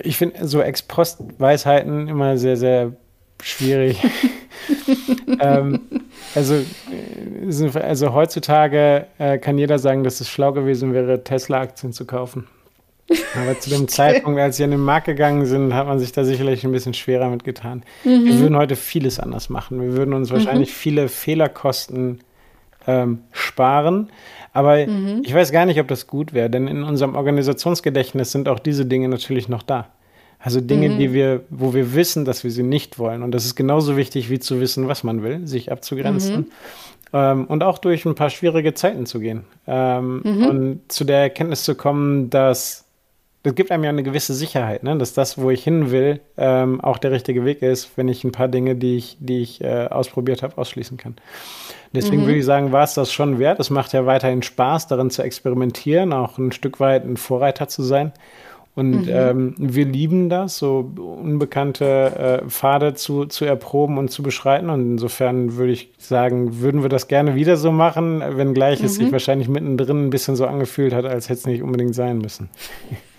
Ich 0.00 0.16
finde 0.16 0.46
so 0.46 0.60
Ex-Post-Weisheiten 0.60 2.08
immer 2.08 2.36
sehr, 2.36 2.56
sehr 2.56 2.96
schwierig. 3.44 3.98
ähm, 5.40 5.80
also, 6.34 6.54
äh, 6.54 7.78
also 7.78 8.12
heutzutage 8.12 9.06
äh, 9.18 9.38
kann 9.38 9.58
jeder 9.58 9.78
sagen, 9.78 10.02
dass 10.04 10.20
es 10.20 10.28
schlau 10.28 10.52
gewesen 10.52 10.92
wäre, 10.92 11.22
Tesla-Aktien 11.22 11.92
zu 11.92 12.06
kaufen. 12.06 12.46
Aber 13.34 13.58
zu 13.60 13.70
dem 13.70 13.86
Zeitpunkt, 13.86 14.40
als 14.40 14.56
sie 14.56 14.64
an 14.64 14.70
den 14.70 14.80
Markt 14.80 15.06
gegangen 15.06 15.44
sind, 15.44 15.74
hat 15.74 15.86
man 15.86 15.98
sich 15.98 16.12
da 16.12 16.24
sicherlich 16.24 16.64
ein 16.64 16.72
bisschen 16.72 16.94
schwerer 16.94 17.28
mitgetan. 17.28 17.82
Mhm. 18.02 18.24
Wir 18.24 18.38
würden 18.38 18.56
heute 18.56 18.76
vieles 18.76 19.20
anders 19.20 19.50
machen. 19.50 19.80
Wir 19.80 19.94
würden 19.94 20.14
uns 20.14 20.30
wahrscheinlich 20.30 20.70
mhm. 20.70 20.74
viele 20.74 21.08
Fehlerkosten 21.08 22.20
ähm, 22.86 23.20
sparen. 23.32 24.10
Aber 24.52 24.86
mhm. 24.86 25.22
ich 25.24 25.34
weiß 25.34 25.52
gar 25.52 25.66
nicht, 25.66 25.80
ob 25.80 25.88
das 25.88 26.06
gut 26.06 26.32
wäre, 26.32 26.48
denn 26.48 26.66
in 26.66 26.82
unserem 26.82 27.14
Organisationsgedächtnis 27.14 28.32
sind 28.32 28.48
auch 28.48 28.58
diese 28.58 28.86
Dinge 28.86 29.08
natürlich 29.08 29.48
noch 29.48 29.62
da. 29.62 29.88
Also 30.44 30.60
Dinge, 30.60 30.90
mhm. 30.90 30.98
die 30.98 31.14
wir, 31.14 31.40
wo 31.48 31.72
wir 31.72 31.94
wissen, 31.94 32.26
dass 32.26 32.44
wir 32.44 32.50
sie 32.50 32.62
nicht 32.62 32.98
wollen. 32.98 33.22
Und 33.22 33.32
das 33.32 33.46
ist 33.46 33.54
genauso 33.54 33.96
wichtig, 33.96 34.28
wie 34.28 34.38
zu 34.38 34.60
wissen, 34.60 34.88
was 34.88 35.02
man 35.02 35.22
will, 35.22 35.46
sich 35.46 35.72
abzugrenzen. 35.72 36.36
Mhm. 36.36 36.46
Ähm, 37.14 37.44
und 37.46 37.62
auch 37.62 37.78
durch 37.78 38.04
ein 38.04 38.14
paar 38.14 38.28
schwierige 38.28 38.74
Zeiten 38.74 39.06
zu 39.06 39.20
gehen. 39.20 39.44
Ähm, 39.66 40.20
mhm. 40.22 40.46
Und 40.46 40.80
zu 40.88 41.04
der 41.04 41.20
Erkenntnis 41.20 41.64
zu 41.64 41.74
kommen, 41.74 42.28
dass 42.28 42.84
das 43.42 43.54
gibt 43.54 43.70
einem 43.70 43.84
ja 43.84 43.90
eine 43.90 44.02
gewisse 44.02 44.34
Sicherheit, 44.34 44.82
ne? 44.82 44.96
dass 44.96 45.14
das, 45.14 45.38
wo 45.38 45.50
ich 45.50 45.64
hin 45.64 45.90
will, 45.90 46.20
ähm, 46.36 46.80
auch 46.82 46.98
der 46.98 47.10
richtige 47.10 47.44
Weg 47.46 47.62
ist, 47.62 47.96
wenn 47.96 48.08
ich 48.08 48.24
ein 48.24 48.32
paar 48.32 48.48
Dinge, 48.48 48.74
die 48.74 48.96
ich, 48.96 49.16
die 49.20 49.40
ich 49.40 49.62
äh, 49.62 49.86
ausprobiert 49.86 50.42
habe, 50.42 50.58
ausschließen 50.58 50.96
kann. 50.98 51.16
Deswegen 51.92 52.22
mhm. 52.22 52.26
würde 52.26 52.38
ich 52.38 52.44
sagen, 52.44 52.72
war 52.72 52.84
es 52.84 52.94
das 52.94 53.12
schon 53.12 53.38
wert. 53.38 53.60
Es 53.60 53.70
macht 53.70 53.92
ja 53.94 54.04
weiterhin 54.04 54.42
Spaß, 54.42 54.88
darin 54.88 55.10
zu 55.10 55.22
experimentieren, 55.22 56.12
auch 56.12 56.36
ein 56.36 56.52
Stück 56.52 56.80
weit 56.80 57.04
ein 57.04 57.16
Vorreiter 57.16 57.68
zu 57.68 57.82
sein. 57.82 58.12
Und 58.76 59.06
mhm. 59.06 59.08
ähm, 59.08 59.54
wir 59.56 59.84
lieben 59.84 60.28
das, 60.28 60.58
so 60.58 60.92
unbekannte 60.96 62.40
äh, 62.44 62.48
Pfade 62.48 62.94
zu, 62.94 63.26
zu 63.26 63.44
erproben 63.44 63.98
und 63.98 64.10
zu 64.10 64.24
beschreiten. 64.24 64.68
Und 64.68 64.92
insofern 64.92 65.56
würde 65.56 65.72
ich 65.72 65.92
sagen, 65.98 66.60
würden 66.60 66.82
wir 66.82 66.88
das 66.88 67.06
gerne 67.06 67.36
wieder 67.36 67.56
so 67.56 67.70
machen, 67.70 68.20
wenngleich 68.36 68.80
mhm. 68.80 68.86
es 68.86 68.96
sich 68.96 69.06
mhm. 69.06 69.12
wahrscheinlich 69.12 69.48
mittendrin 69.48 70.06
ein 70.06 70.10
bisschen 70.10 70.34
so 70.34 70.46
angefühlt 70.46 70.92
hat, 70.92 71.04
als 71.04 71.28
hätte 71.28 71.38
es 71.38 71.46
nicht 71.46 71.62
unbedingt 71.62 71.94
sein 71.94 72.18
müssen. 72.18 72.50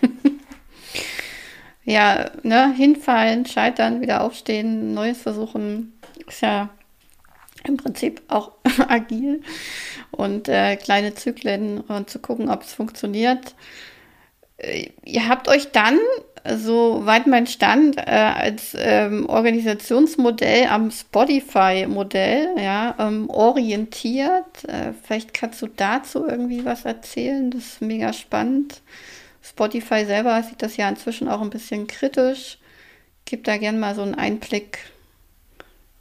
ja, 1.85 2.31
ne, 2.43 2.73
hinfallen, 2.75 3.45
scheitern, 3.45 4.01
wieder 4.01 4.23
aufstehen, 4.23 4.93
Neues 4.93 5.21
versuchen, 5.21 5.93
ist 6.27 6.41
ja 6.41 6.69
im 7.63 7.77
Prinzip 7.77 8.21
auch 8.27 8.51
agil 8.89 9.41
und 10.11 10.49
äh, 10.49 10.75
kleine 10.75 11.15
Zyklen 11.15 11.79
und 11.79 12.09
zu 12.09 12.19
gucken, 12.19 12.49
ob 12.49 12.63
es 12.63 12.73
funktioniert. 12.73 13.55
Äh, 14.57 14.89
ihr 15.03 15.27
habt 15.27 15.47
euch 15.47 15.71
dann, 15.71 15.99
soweit 16.47 17.27
mein 17.27 17.47
Stand, 17.47 17.97
äh, 17.97 18.01
als 18.01 18.75
ähm, 18.77 19.27
Organisationsmodell 19.27 20.67
am 20.67 20.91
Spotify-Modell 20.91 22.55
ja, 22.61 22.95
ähm, 22.99 23.29
orientiert. 23.29 24.63
Äh, 24.67 24.93
vielleicht 25.03 25.33
kannst 25.33 25.61
du 25.61 25.67
dazu 25.67 26.27
irgendwie 26.27 26.63
was 26.65 26.85
erzählen. 26.85 27.49
Das 27.51 27.63
ist 27.63 27.81
mega 27.81 28.13
spannend. 28.13 28.81
Spotify 29.41 30.05
selber 30.05 30.41
sieht 30.43 30.61
das 30.61 30.77
ja 30.77 30.89
inzwischen 30.89 31.27
auch 31.27 31.41
ein 31.41 31.49
bisschen 31.49 31.87
kritisch. 31.87 32.57
Gib 33.25 33.43
da 33.43 33.57
gerne 33.57 33.77
mal 33.77 33.95
so 33.95 34.03
einen 34.03 34.15
Einblick, 34.15 34.79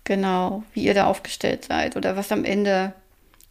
genau, 0.04 0.62
wie 0.75 0.84
ihr 0.84 0.94
da 0.94 1.06
aufgestellt 1.06 1.64
seid 1.64 1.96
oder 1.96 2.16
was 2.16 2.32
am 2.32 2.44
Ende, 2.44 2.92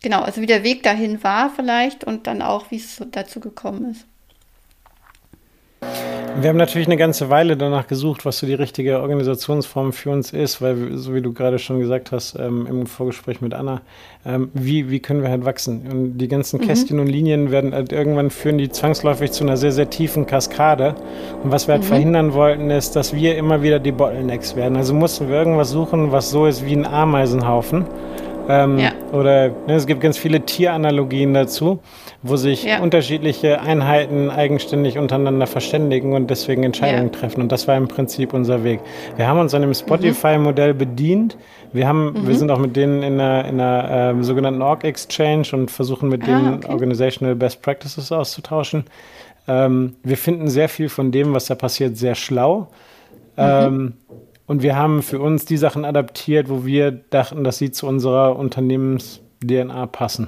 genau, 0.04 0.22
also 0.22 0.42
wie 0.42 0.48
der 0.48 0.64
Weg 0.64 0.84
dahin 0.84 1.24
war 1.24 1.50
vielleicht 1.50 2.04
und 2.04 2.28
dann 2.28 2.44
auch, 2.44 2.70
wie 2.70 2.78
es 2.78 3.02
dazu 3.12 3.40
gekommen 3.40 3.92
ist. 3.92 4.06
Wir 6.40 6.50
haben 6.50 6.58
natürlich 6.58 6.88
eine 6.88 6.98
ganze 6.98 7.30
Weile 7.30 7.56
danach 7.56 7.86
gesucht, 7.86 8.26
was 8.26 8.40
so 8.40 8.48
die 8.48 8.56
richtige 8.56 9.02
Organisationsform 9.02 9.94
für 9.94 10.10
uns 10.10 10.34
ist, 10.34 10.64
weil, 10.64 10.98
so 10.98 11.14
wie 11.14 11.22
du 11.22 11.32
gerade 11.32 11.60
schon 11.60 11.80
gesagt 11.80 12.12
hast 12.12 12.38
ähm, 12.40 12.66
im 12.68 12.88
Vorgespräch 12.88 13.40
mit 13.40 13.54
Anna, 13.54 13.82
ähm, 14.26 14.50
wie, 14.54 14.90
wie 14.90 15.00
können 15.00 15.22
wir 15.22 15.30
halt 15.30 15.46
wachsen? 15.46 15.84
Und 15.92 16.18
die 16.18 16.28
ganzen 16.28 16.60
mhm. 16.60 16.66
Kästchen 16.66 17.00
und 17.00 17.08
Linien 17.08 17.52
werden 17.52 17.74
halt 17.74 17.92
irgendwann 17.92 18.32
führen 18.32 18.58
die 18.58 18.70
zwangsläufig 18.70 19.32
zu 19.32 19.44
einer 19.44 19.58
sehr, 19.58 19.72
sehr 19.72 19.92
tiefen 19.92 20.26
Kaskade. 20.26 20.96
Und 21.44 21.52
was 21.52 21.68
wir 21.68 21.74
halt 21.74 21.84
mhm. 21.84 21.88
verhindern 21.88 22.34
wollten, 22.34 22.72
ist, 22.72 22.96
dass 22.96 23.14
wir 23.14 23.38
immer 23.38 23.62
wieder 23.62 23.80
die 23.80 23.92
Bottlenecks 23.92 24.56
werden. 24.56 24.76
Also 24.76 24.96
mussten 24.96 25.30
wir 25.30 25.36
irgendwas 25.36 25.70
suchen, 25.70 26.12
was 26.12 26.32
so 26.32 26.48
ist 26.48 26.66
wie 26.66 26.76
ein 26.76 26.88
Ameisenhaufen. 26.88 27.86
Ähm, 28.50 28.80
ja. 28.80 28.92
Oder 29.14 29.50
ne, 29.68 29.76
es 29.76 29.88
gibt 29.88 30.02
ganz 30.02 30.18
viele 30.18 30.42
Tieranalogien 30.42 31.34
dazu 31.34 31.80
wo 32.24 32.38
sich 32.38 32.64
ja. 32.64 32.80
unterschiedliche 32.80 33.62
Einheiten 33.62 34.30
eigenständig 34.30 34.98
untereinander 34.98 35.46
verständigen 35.46 36.14
und 36.14 36.30
deswegen 36.30 36.64
Entscheidungen 36.64 37.12
ja. 37.12 37.20
treffen. 37.20 37.42
Und 37.42 37.52
das 37.52 37.68
war 37.68 37.76
im 37.76 37.90
Prinzip 37.90 38.34
unser 38.34 38.64
Weg. 38.64 38.80
Wir 39.18 39.28
haben 39.28 39.40
uns 39.40 39.54
an 39.54 39.62
dem 39.62 39.74
Spotify-Modell 39.74 40.74
bedient. 40.74 41.38
Wir, 41.74 41.86
haben, 41.86 42.14
mhm. 42.14 42.28
wir 42.28 42.36
sind 42.36 42.50
auch 42.50 42.60
mit 42.60 42.78
denen 42.78 43.04
in 43.04 43.20
einer, 43.20 43.46
in 43.46 43.60
einer 43.60 44.18
äh, 44.18 44.24
sogenannten 44.24 44.62
Org 44.62 44.86
Exchange 44.86 45.50
und 45.52 45.70
versuchen 45.70 46.08
mit 46.08 46.24
ah, 46.24 46.28
denen 46.28 46.54
okay. 46.56 46.72
Organizational 46.72 47.36
Best 47.36 47.62
Practices 47.62 48.10
auszutauschen. 48.12 48.86
Ähm, 49.46 49.98
wir 50.02 50.18
finden 50.18 50.48
sehr 50.48 50.70
viel 50.70 50.88
von 50.88 51.12
dem, 51.12 51.34
was 51.34 51.48
da 51.48 51.56
passiert, 51.56 51.98
sehr 51.98 52.16
schlau. 52.16 52.70
Mhm. 53.36 53.44
Ähm, 53.44 53.94
und 54.46 54.62
wir 54.62 54.76
haben 54.76 55.02
für 55.02 55.20
uns 55.20 55.46
die 55.46 55.58
Sachen 55.58 55.86
adaptiert, 55.86 56.50
wo 56.50 56.66
wir 56.66 56.92
dachten, 56.92 57.44
dass 57.44 57.58
sie 57.58 57.72
zu 57.72 57.88
unserer 57.88 58.38
Unternehmens-DNA 58.38 59.86
passen. 59.88 60.28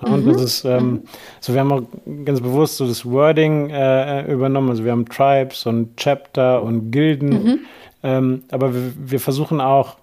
Und 0.00 0.24
mhm. 0.24 0.32
das 0.32 0.42
ist 0.42 0.64
ähm, 0.64 1.02
so, 1.40 1.52
wir 1.52 1.60
haben 1.60 1.72
auch 1.72 1.82
ganz 2.24 2.40
bewusst 2.40 2.78
so 2.78 2.86
das 2.86 3.04
Wording 3.04 3.68
äh, 3.68 4.32
übernommen. 4.32 4.70
Also 4.70 4.84
wir 4.84 4.92
haben 4.92 5.06
Tribes 5.06 5.66
und 5.66 5.96
Chapter 5.98 6.62
und 6.62 6.90
Gilden. 6.90 7.28
Mhm. 7.28 7.58
Ähm, 8.02 8.42
aber 8.50 8.72
wir, 8.74 8.92
wir, 8.96 9.20
versuchen 9.20 9.60
auch 9.60 9.96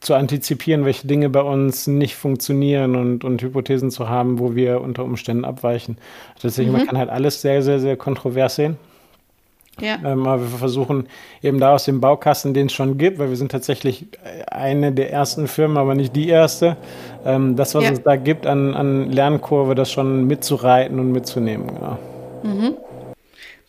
zu 0.00 0.14
antizipieren, 0.14 0.86
welche 0.86 1.06
Dinge 1.06 1.28
bei 1.28 1.42
uns 1.42 1.86
nicht 1.86 2.14
funktionieren 2.14 2.96
und, 2.96 3.22
und 3.22 3.42
Hypothesen 3.42 3.90
zu 3.90 4.08
haben, 4.08 4.38
wo 4.38 4.54
wir 4.54 4.80
unter 4.80 5.04
Umständen 5.04 5.44
abweichen. 5.44 5.98
Deswegen, 6.42 6.70
mhm. 6.70 6.78
man 6.78 6.86
kann 6.86 6.96
halt 6.96 7.10
alles 7.10 7.42
sehr, 7.42 7.62
sehr, 7.62 7.80
sehr 7.80 7.98
kontrovers 7.98 8.56
sehen. 8.56 8.78
Ja. 9.80 9.98
Ähm, 10.04 10.26
aber 10.26 10.42
wir 10.42 10.58
versuchen 10.58 11.08
eben 11.42 11.58
da 11.58 11.74
aus 11.74 11.84
dem 11.84 12.00
Baukasten, 12.00 12.54
den 12.54 12.66
es 12.66 12.72
schon 12.72 12.98
gibt, 12.98 13.18
weil 13.18 13.28
wir 13.28 13.36
sind 13.36 13.50
tatsächlich 13.50 14.06
eine 14.50 14.92
der 14.92 15.12
ersten 15.12 15.48
Firmen, 15.48 15.76
aber 15.76 15.94
nicht 15.94 16.14
die 16.14 16.28
erste, 16.28 16.76
ähm, 17.24 17.56
das, 17.56 17.74
was 17.74 17.84
ja. 17.84 17.90
es 17.90 18.02
da 18.02 18.16
gibt 18.16 18.46
an, 18.46 18.74
an 18.74 19.10
Lernkurve, 19.10 19.74
das 19.74 19.90
schon 19.90 20.26
mitzureiten 20.26 20.98
und 20.98 21.12
mitzunehmen. 21.12 21.70
Ja. 21.80 21.98
Mhm. 22.42 22.74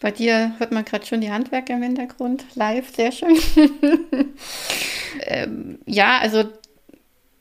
Bei 0.02 0.12
dir 0.12 0.52
hört 0.60 0.72
man 0.72 0.86
gerade 0.86 1.06
schon 1.06 1.22
die 1.22 1.32
Handwerker 1.32 1.74
im 1.74 1.82
Hintergrund 1.82 2.46
live, 2.56 2.94
sehr 2.94 3.12
schön. 3.12 3.38
ähm, 5.22 5.80
ja, 5.86 6.20
also 6.22 6.44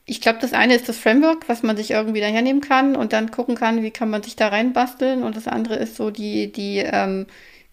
ich 0.05 0.21
glaube, 0.21 0.39
das 0.39 0.53
eine 0.53 0.75
ist 0.75 0.87
das 0.87 0.97
Framework, 0.97 1.49
was 1.49 1.63
man 1.63 1.77
sich 1.77 1.91
irgendwie 1.91 2.21
da 2.21 2.27
hernehmen 2.27 2.61
kann 2.61 2.95
und 2.95 3.11
dann 3.11 3.31
gucken 3.31 3.55
kann, 3.55 3.83
wie 3.83 3.91
kann 3.91 4.09
man 4.09 4.23
sich 4.23 4.35
da 4.35 4.47
reinbasteln. 4.47 5.23
Und 5.23 5.35
das 5.35 5.47
andere 5.47 5.75
ist 5.75 5.95
so 5.95 6.11
die, 6.11 6.51
die 6.51 6.77
ähm, 6.77 7.25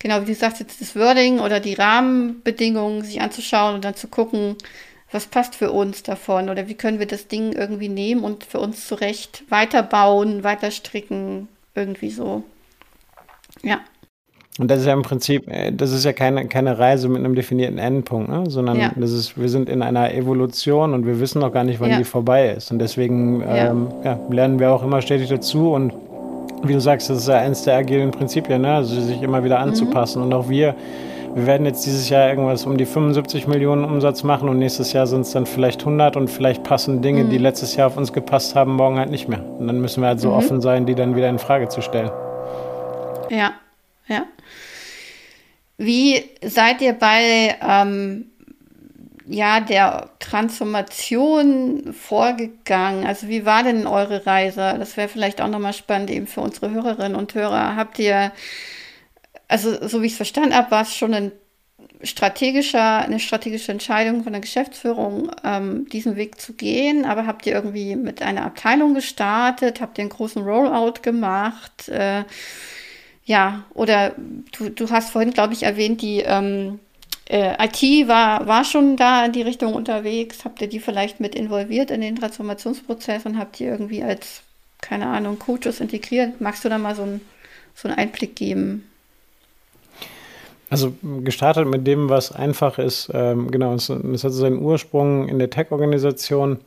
genau 0.02 0.22
wie 0.22 0.26
du 0.26 0.34
sagst, 0.34 0.60
jetzt 0.60 0.80
das 0.80 0.96
Wording 0.96 1.38
oder 1.38 1.60
die 1.60 1.74
Rahmenbedingungen 1.74 3.02
sich 3.02 3.20
anzuschauen 3.20 3.76
und 3.76 3.84
dann 3.84 3.94
zu 3.94 4.08
gucken, 4.08 4.56
was 5.12 5.26
passt 5.26 5.54
für 5.54 5.70
uns 5.70 6.02
davon 6.02 6.50
oder 6.50 6.68
wie 6.68 6.74
können 6.74 6.98
wir 6.98 7.06
das 7.06 7.28
Ding 7.28 7.52
irgendwie 7.52 7.88
nehmen 7.88 8.24
und 8.24 8.44
für 8.44 8.58
uns 8.58 8.86
zurecht 8.86 9.44
weiterbauen, 9.48 10.42
weiter 10.42 10.70
stricken, 10.70 11.48
irgendwie 11.74 12.10
so. 12.10 12.42
Ja. 13.62 13.80
Und 14.58 14.70
das 14.70 14.80
ist 14.80 14.86
ja 14.86 14.92
im 14.92 15.02
Prinzip, 15.02 15.48
äh, 15.48 15.72
das 15.72 15.92
ist 15.92 16.04
ja 16.04 16.12
keine, 16.12 16.46
keine 16.46 16.78
Reise 16.78 17.08
mit 17.08 17.18
einem 17.18 17.34
definierten 17.34 17.78
Endpunkt, 17.78 18.28
ne? 18.28 18.44
sondern 18.50 18.78
ja. 18.78 18.92
das 18.96 19.12
ist, 19.12 19.40
wir 19.40 19.48
sind 19.48 19.68
in 19.68 19.80
einer 19.80 20.12
Evolution 20.12 20.92
und 20.92 21.06
wir 21.06 21.20
wissen 21.20 21.40
noch 21.40 21.52
gar 21.52 21.64
nicht, 21.64 21.80
wann 21.80 21.90
ja. 21.90 21.98
die 21.98 22.04
vorbei 22.04 22.50
ist. 22.50 22.70
Und 22.70 22.78
deswegen 22.78 23.40
ja. 23.40 23.70
Ähm, 23.70 23.88
lernen 24.30 24.58
wir 24.58 24.72
auch 24.72 24.82
immer 24.82 25.00
stetig 25.00 25.28
dazu 25.28 25.72
und 25.72 25.94
wie 26.62 26.72
du 26.72 26.80
sagst, 26.80 27.10
das 27.10 27.18
ist 27.18 27.28
ja 27.28 27.38
eins 27.38 27.64
der 27.64 27.76
agilen 27.76 28.10
Prinzipien, 28.10 28.62
ne? 28.62 28.74
also 28.74 29.00
sich 29.00 29.22
immer 29.22 29.44
wieder 29.44 29.58
anzupassen. 29.58 30.20
Mhm. 30.20 30.26
Und 30.26 30.34
auch 30.34 30.48
wir, 30.48 30.74
wir 31.34 31.46
werden 31.46 31.66
jetzt 31.66 31.86
dieses 31.86 32.08
Jahr 32.08 32.28
irgendwas 32.28 32.66
um 32.66 32.76
die 32.76 32.84
75 32.84 33.46
Millionen 33.46 33.84
Umsatz 33.84 34.22
machen 34.22 34.48
und 34.48 34.58
nächstes 34.58 34.92
Jahr 34.92 35.06
sind 35.06 35.22
es 35.22 35.32
dann 35.32 35.46
vielleicht 35.46 35.80
100 35.80 36.16
und 36.16 36.28
vielleicht 36.28 36.62
passen 36.62 37.02
Dinge, 37.02 37.24
mhm. 37.24 37.30
die 37.30 37.38
letztes 37.38 37.76
Jahr 37.76 37.88
auf 37.88 37.96
uns 37.96 38.12
gepasst 38.12 38.54
haben, 38.54 38.74
morgen 38.74 38.98
halt 38.98 39.10
nicht 39.10 39.28
mehr. 39.28 39.44
Und 39.58 39.66
dann 39.66 39.80
müssen 39.80 40.02
wir 40.02 40.08
halt 40.08 40.20
so 40.20 40.30
mhm. 40.30 40.36
offen 40.36 40.60
sein, 40.60 40.86
die 40.86 40.94
dann 40.94 41.16
wieder 41.16 41.28
in 41.28 41.38
Frage 41.38 41.68
zu 41.68 41.80
stellen. 41.80 42.10
Ja, 43.30 43.52
ja. 44.08 44.24
Wie 45.78 46.22
seid 46.44 46.80
ihr 46.80 46.92
bei 46.92 47.56
ähm, 47.66 48.26
ja, 49.32 49.60
der 49.60 50.10
Transformation 50.18 51.94
vorgegangen? 51.94 53.06
Also 53.06 53.28
wie 53.28 53.46
war 53.46 53.62
denn 53.62 53.86
eure 53.86 54.26
Reise? 54.26 54.76
Das 54.78 54.96
wäre 54.96 55.08
vielleicht 55.08 55.40
auch 55.40 55.48
nochmal 55.48 55.72
spannend 55.72 56.10
eben 56.10 56.26
für 56.26 56.42
unsere 56.42 56.70
Hörerinnen 56.70 57.16
und 57.16 57.34
Hörer. 57.34 57.76
Habt 57.76 57.98
ihr, 57.98 58.32
also 59.48 59.88
so 59.88 60.02
wie 60.02 60.06
ich 60.06 60.12
es 60.12 60.16
verstanden 60.18 60.54
habe, 60.54 60.70
war 60.70 60.82
es 60.82 60.94
schon 60.94 61.14
ein 61.14 61.32
strategischer, 62.02 62.98
eine 62.98 63.20
strategische 63.20 63.72
Entscheidung 63.72 64.22
von 64.22 64.32
der 64.32 64.42
Geschäftsführung, 64.42 65.30
ähm, 65.44 65.88
diesen 65.88 66.16
Weg 66.16 66.40
zu 66.40 66.52
gehen. 66.52 67.04
Aber 67.06 67.26
habt 67.26 67.46
ihr 67.46 67.54
irgendwie 67.54 67.96
mit 67.96 68.20
einer 68.20 68.44
Abteilung 68.44 68.94
gestartet? 68.94 69.80
Habt 69.80 69.98
ihr 69.98 70.02
einen 70.02 70.10
großen 70.10 70.42
Rollout 70.42 71.00
gemacht? 71.02 71.88
Äh, 71.88 72.24
ja, 73.24 73.64
oder 73.72 74.14
du, 74.58 74.68
du 74.68 74.90
hast 74.90 75.10
vorhin, 75.10 75.32
glaube 75.32 75.54
ich, 75.54 75.62
erwähnt, 75.62 76.02
die 76.02 76.20
ähm, 76.20 76.80
äh, 77.32 77.56
IT 77.64 78.08
war, 78.08 78.46
war 78.46 78.62
schon 78.62 78.98
da 78.98 79.24
in 79.24 79.32
die 79.32 79.40
Richtung 79.40 79.72
unterwegs. 79.72 80.44
Habt 80.44 80.60
ihr 80.60 80.68
die 80.68 80.80
vielleicht 80.80 81.18
mit 81.18 81.34
involviert 81.34 81.90
in 81.90 82.02
den 82.02 82.16
Transformationsprozess 82.16 83.24
und 83.24 83.38
habt 83.38 83.58
ihr 83.58 83.68
irgendwie 83.70 84.02
als, 84.02 84.42
keine 84.82 85.06
Ahnung, 85.06 85.38
Coaches 85.38 85.80
integriert? 85.80 86.42
Magst 86.42 86.62
du 86.62 86.68
da 86.68 86.76
mal 86.76 86.94
so, 86.94 87.04
ein, 87.04 87.22
so 87.74 87.88
einen 87.88 87.96
Einblick 87.96 88.36
geben? 88.36 88.86
Also 90.68 90.92
gestartet 91.24 91.66
mit 91.68 91.86
dem, 91.86 92.10
was 92.10 92.32
einfach 92.32 92.78
ist, 92.78 93.10
ähm, 93.14 93.50
genau, 93.50 93.74
es, 93.74 93.88
es, 93.88 94.24
hat 94.24 94.32
seinen 94.32 94.58
Ursprung 94.58 95.28
in 95.28 95.38
der 95.38 95.48
Tech-Organisation. 95.48 96.58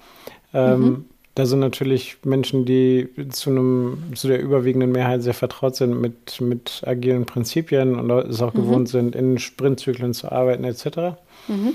Ähm, 0.53 0.79
mhm. 0.79 1.05
Da 1.35 1.45
sind 1.45 1.59
natürlich 1.59 2.17
Menschen, 2.23 2.63
die 2.63 3.09
zu, 3.29 3.49
einem, 3.49 3.97
zu 4.15 4.29
der 4.29 4.41
überwiegenden 4.41 4.93
Mehrheit 4.93 5.21
sehr 5.21 5.33
vertraut 5.33 5.75
sind 5.75 5.99
mit, 5.99 6.39
mit 6.39 6.81
agilen 6.85 7.25
Prinzipien 7.25 7.99
und 7.99 8.09
es 8.09 8.41
auch 8.41 8.53
mhm. 8.53 8.59
gewohnt 8.59 8.89
sind, 8.89 9.15
in 9.15 9.37
Sprintzyklen 9.37 10.13
zu 10.13 10.31
arbeiten 10.31 10.63
etc. 10.63 11.17
Mhm. 11.49 11.73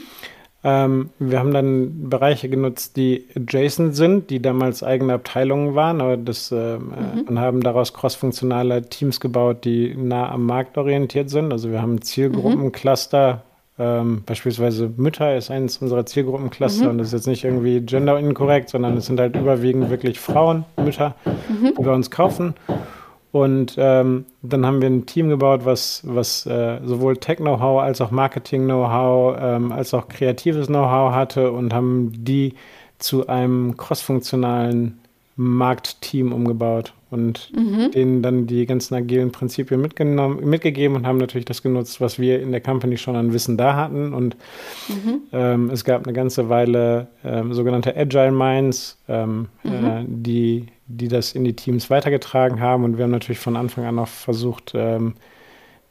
Ähm, 0.63 1.11
wir 1.19 1.39
haben 1.39 1.53
dann 1.53 2.09
Bereiche 2.09 2.49
genutzt, 2.49 2.97
die 2.97 3.27
adjacent 3.35 3.97
sind, 3.97 4.31
die 4.31 4.41
damals 4.41 4.83
eigene 4.83 5.15
Abteilungen 5.15 5.75
waren, 5.75 6.01
aber 6.01 6.17
das, 6.17 6.53
äh, 6.53 6.79
mhm. 6.79 7.25
und 7.29 7.39
haben 7.39 7.63
daraus 7.63 7.93
crossfunktionale 7.93 8.89
Teams 8.89 9.21
gebaut, 9.21 9.65
die 9.65 9.95
nah 9.95 10.31
am 10.31 10.47
Markt 10.47 10.79
orientiert 10.79 11.29
sind. 11.29 11.53
Also 11.53 11.71
wir 11.71 11.81
haben 11.81 12.01
Zielgruppencluster, 12.01 13.43
ähm, 13.81 14.23
beispielsweise 14.27 14.93
Mütter 14.97 15.37
ist 15.37 15.51
eines 15.51 15.79
unserer 15.79 16.05
Zielgruppencluster 16.05 16.85
mhm. 16.85 16.91
und 16.91 16.99
das 16.99 17.09
ist 17.09 17.13
jetzt 17.15 17.27
nicht 17.27 17.45
irgendwie 17.45 17.81
gender 17.81 18.19
inkorrekt, 18.19 18.69
sondern 18.69 18.97
es 18.97 19.07
sind 19.07 19.19
halt 19.19 19.35
überwiegend 19.35 19.91
wirklich 19.91 20.21
Frauen, 20.21 20.65
Mütter, 20.77 21.15
mhm. 21.25 21.75
die 21.79 21.83
bei 21.83 21.93
uns 21.93 22.11
kaufen. 22.11 22.55
Und 23.33 23.77
ähm, 23.79 24.27
dann 24.43 24.67
haben 24.67 24.83
wir 24.83 24.91
ein 24.91 25.07
Team 25.07 25.29
gebaut, 25.29 25.61
was, 25.65 26.03
was 26.05 26.47
äh, 26.47 26.81
sowohl 26.85 27.17
Tech-Know-how 27.17 27.81
als 27.81 28.01
auch 28.01 28.11
Marketing-Know-how 28.11 29.37
ähm, 29.41 29.73
als 29.73 29.95
auch 29.95 30.09
kreatives 30.09 30.67
Know-how 30.67 31.15
hatte 31.15 31.53
und 31.53 31.73
haben 31.73 32.13
die 32.13 32.55
zu 32.99 33.29
einem 33.29 33.77
crossfunktionalen 33.77 34.99
Marktteam 35.37 36.33
umgebaut 36.33 36.93
und 37.11 37.51
mhm. 37.55 37.91
denen 37.91 38.23
dann 38.23 38.47
die 38.47 38.67
ganzen 38.67 38.95
agilen 38.95 39.33
Prinzipien 39.33 39.81
mitgenommen, 39.81 40.49
mitgegeben 40.49 40.97
und 40.97 41.07
haben 41.07 41.19
natürlich 41.19 41.45
das 41.45 41.63
genutzt, 41.63 42.01
was 42.01 42.19
wir 42.19 42.41
in 42.41 42.53
der 42.53 42.61
Company 42.61 42.97
schon 42.97 43.17
an 43.17 43.33
Wissen 43.33 43.57
da 43.57 43.75
hatten. 43.75 44.15
Und 44.15 44.37
mhm. 44.89 45.23
ähm, 45.33 45.71
es 45.71 45.85
gab 45.85 46.05
eine 46.05 46.13
ganze 46.13 46.49
Weile 46.49 47.09
ähm, 47.25 47.53
sogenannte 47.53 47.97
Agile 47.97 48.31
Minds, 48.31 48.99
ähm, 49.09 49.49
mhm. 49.65 49.71
äh, 49.73 50.05
die, 50.07 50.67
die 50.87 51.09
das 51.09 51.33
in 51.33 51.45
die 51.45 51.55
Teams 51.55 51.91
weitergetragen 51.91 52.61
haben. 52.61 52.85
Und 52.85 52.97
wir 52.97 53.05
haben 53.05 53.11
natürlich 53.11 53.41
von 53.41 53.57
Anfang 53.57 53.85
an 53.85 53.99
auch 53.99 54.09
versucht, 54.09 54.73
ähm, 54.75 55.15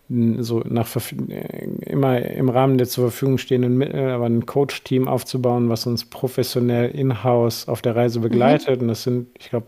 so 0.10 0.64
nach 0.68 0.88
äh, 0.96 1.66
immer 1.82 2.20
im 2.22 2.50
Rahmen 2.50 2.78
der 2.78 2.88
zur 2.88 3.12
Verfügung 3.12 3.38
stehenden 3.38 3.78
Mittel, 3.78 4.10
aber 4.10 4.26
ein 4.26 4.46
Coach-Team 4.46 5.08
aufzubauen, 5.08 5.70
was 5.70 5.86
uns 5.86 6.06
professionell 6.06 6.90
in-house 6.90 7.68
auf 7.68 7.82
der 7.82 7.96
Reise 7.96 8.22
begleitet. 8.22 8.78
Mhm. 8.78 8.82
Und 8.84 8.88
das 8.88 9.04
sind, 9.04 9.28
ich 9.38 9.50
glaube, 9.50 9.68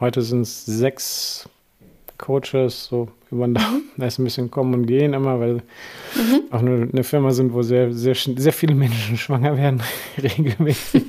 Heute 0.00 0.22
sind 0.22 0.42
es 0.42 0.64
sechs 0.64 1.48
Coaches, 2.18 2.86
so 2.86 3.08
über 3.30 3.46
den 3.46 3.54
Daumen. 3.54 3.82
Da 3.96 4.06
ist 4.06 4.18
ein 4.18 4.24
bisschen 4.24 4.50
kommen 4.50 4.74
und 4.74 4.86
gehen 4.86 5.12
immer, 5.12 5.40
weil 5.40 5.54
mhm. 5.54 6.42
auch 6.50 6.62
nur 6.62 6.88
eine 6.92 7.02
Firma 7.02 7.32
sind, 7.32 7.52
wo 7.52 7.62
sehr, 7.62 7.92
sehr, 7.92 8.14
sehr 8.14 8.52
viele 8.52 8.74
Menschen 8.74 9.16
schwanger 9.18 9.56
werden, 9.56 9.82
regelmäßig. 10.22 11.02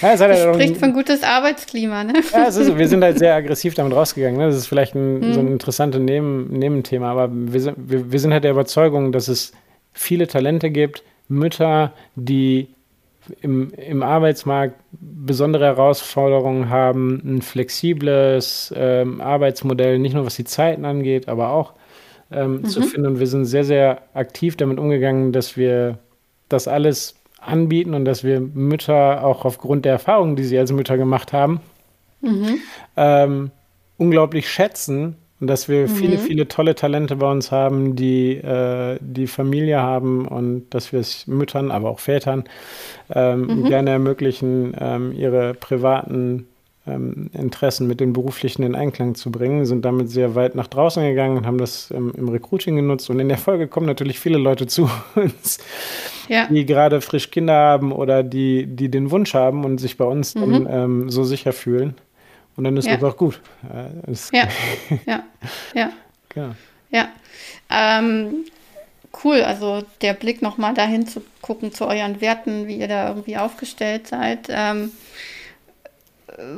ja, 0.00 0.12
das 0.12 0.20
halt 0.20 0.54
spricht 0.54 0.78
von 0.78 0.92
gutes 0.92 1.22
Arbeitsklima, 1.22 2.02
ne? 2.02 2.14
Ja, 2.32 2.46
ist, 2.46 2.76
wir 2.76 2.88
sind 2.88 3.04
halt 3.04 3.18
sehr 3.18 3.36
aggressiv 3.36 3.74
damit 3.74 3.94
rausgegangen. 3.94 4.38
Ne? 4.38 4.46
Das 4.46 4.56
ist 4.56 4.66
vielleicht 4.66 4.96
ein, 4.96 5.20
mhm. 5.20 5.32
so 5.32 5.40
ein 5.40 5.48
interessantes 5.48 6.00
Neben, 6.00 6.48
Nebenthema, 6.48 7.12
aber 7.12 7.28
wir 7.32 7.60
sind, 7.60 7.76
wir, 7.78 8.10
wir 8.10 8.18
sind 8.18 8.32
halt 8.32 8.42
der 8.42 8.50
Überzeugung, 8.50 9.12
dass 9.12 9.28
es 9.28 9.52
viele 9.92 10.26
Talente 10.26 10.70
gibt, 10.70 11.04
Mütter, 11.28 11.92
die 12.16 12.68
im, 13.40 13.72
im 13.74 14.02
Arbeitsmarkt 14.02 14.76
besondere 14.92 15.64
Herausforderungen 15.64 16.68
haben, 16.68 17.20
ein 17.24 17.42
flexibles 17.42 18.72
ähm, 18.76 19.20
Arbeitsmodell, 19.20 19.98
nicht 19.98 20.14
nur 20.14 20.26
was 20.26 20.36
die 20.36 20.44
Zeiten 20.44 20.84
angeht, 20.84 21.28
aber 21.28 21.50
auch 21.50 21.72
ähm, 22.30 22.56
mhm. 22.56 22.64
zu 22.64 22.82
finden. 22.82 23.06
Und 23.06 23.20
wir 23.20 23.26
sind 23.26 23.44
sehr, 23.44 23.64
sehr 23.64 24.02
aktiv 24.14 24.56
damit 24.56 24.78
umgegangen, 24.78 25.32
dass 25.32 25.56
wir 25.56 25.98
das 26.48 26.68
alles 26.68 27.16
anbieten 27.40 27.94
und 27.94 28.04
dass 28.04 28.24
wir 28.24 28.40
Mütter 28.40 29.24
auch 29.24 29.44
aufgrund 29.44 29.84
der 29.84 29.92
Erfahrungen, 29.92 30.36
die 30.36 30.44
sie 30.44 30.58
als 30.58 30.72
Mütter 30.72 30.96
gemacht 30.96 31.32
haben, 31.32 31.60
mhm. 32.20 32.58
ähm, 32.96 33.50
unglaublich 33.96 34.50
schätzen 34.50 35.16
und 35.42 35.48
dass 35.48 35.68
wir 35.68 35.88
mhm. 35.88 35.88
viele, 35.88 36.18
viele 36.18 36.46
tolle 36.46 36.76
Talente 36.76 37.16
bei 37.16 37.28
uns 37.28 37.50
haben, 37.50 37.96
die 37.96 38.36
äh, 38.36 38.96
die 39.00 39.26
Familie 39.26 39.82
haben 39.82 40.28
und 40.28 40.70
dass 40.70 40.92
wir 40.92 41.00
es 41.00 41.26
Müttern, 41.26 41.72
aber 41.72 41.90
auch 41.90 41.98
Vätern 41.98 42.44
ähm, 43.12 43.46
mhm. 43.46 43.64
gerne 43.64 43.90
ermöglichen, 43.90 44.72
ähm, 44.78 45.10
ihre 45.10 45.54
privaten 45.54 46.46
ähm, 46.86 47.28
Interessen 47.32 47.88
mit 47.88 47.98
den 47.98 48.12
beruflichen 48.12 48.62
in 48.62 48.76
Einklang 48.76 49.16
zu 49.16 49.32
bringen, 49.32 49.66
sind 49.66 49.84
damit 49.84 50.10
sehr 50.10 50.36
weit 50.36 50.54
nach 50.54 50.68
draußen 50.68 51.02
gegangen 51.02 51.38
und 51.38 51.44
haben 51.44 51.58
das 51.58 51.90
im, 51.90 52.12
im 52.16 52.28
Recruiting 52.28 52.76
genutzt. 52.76 53.10
Und 53.10 53.18
in 53.18 53.28
der 53.28 53.38
Folge 53.38 53.66
kommen 53.66 53.86
natürlich 53.86 54.20
viele 54.20 54.38
Leute 54.38 54.68
zu 54.68 54.88
uns, 55.16 55.58
ja. 56.28 56.46
die 56.46 56.64
gerade 56.66 57.00
frisch 57.00 57.32
Kinder 57.32 57.54
haben 57.54 57.90
oder 57.90 58.22
die, 58.22 58.64
die 58.68 58.92
den 58.92 59.10
Wunsch 59.10 59.34
haben 59.34 59.64
und 59.64 59.78
sich 59.78 59.96
bei 59.96 60.04
uns 60.04 60.36
mhm. 60.36 60.52
dann 60.52 60.68
ähm, 60.70 61.10
so 61.10 61.24
sicher 61.24 61.52
fühlen. 61.52 61.96
Und 62.56 62.64
dann 62.64 62.76
ist 62.76 62.86
ja. 62.86 62.96
das 62.96 63.04
auch 63.04 63.16
gut. 63.16 63.40
ja, 64.32 64.48
ja, 65.06 65.24
ja. 65.74 65.92
Genau. 66.28 66.54
Ja. 66.90 67.08
Ähm, 67.70 68.44
cool, 69.24 69.42
also 69.42 69.82
der 70.00 70.14
Blick 70.14 70.42
nochmal 70.42 70.74
dahin 70.74 71.06
zu 71.06 71.22
gucken, 71.40 71.72
zu 71.72 71.86
euren 71.86 72.20
Werten, 72.20 72.66
wie 72.66 72.76
ihr 72.76 72.88
da 72.88 73.08
irgendwie 73.08 73.36
aufgestellt 73.36 74.06
seid. 74.06 74.48
Ähm, 74.48 74.92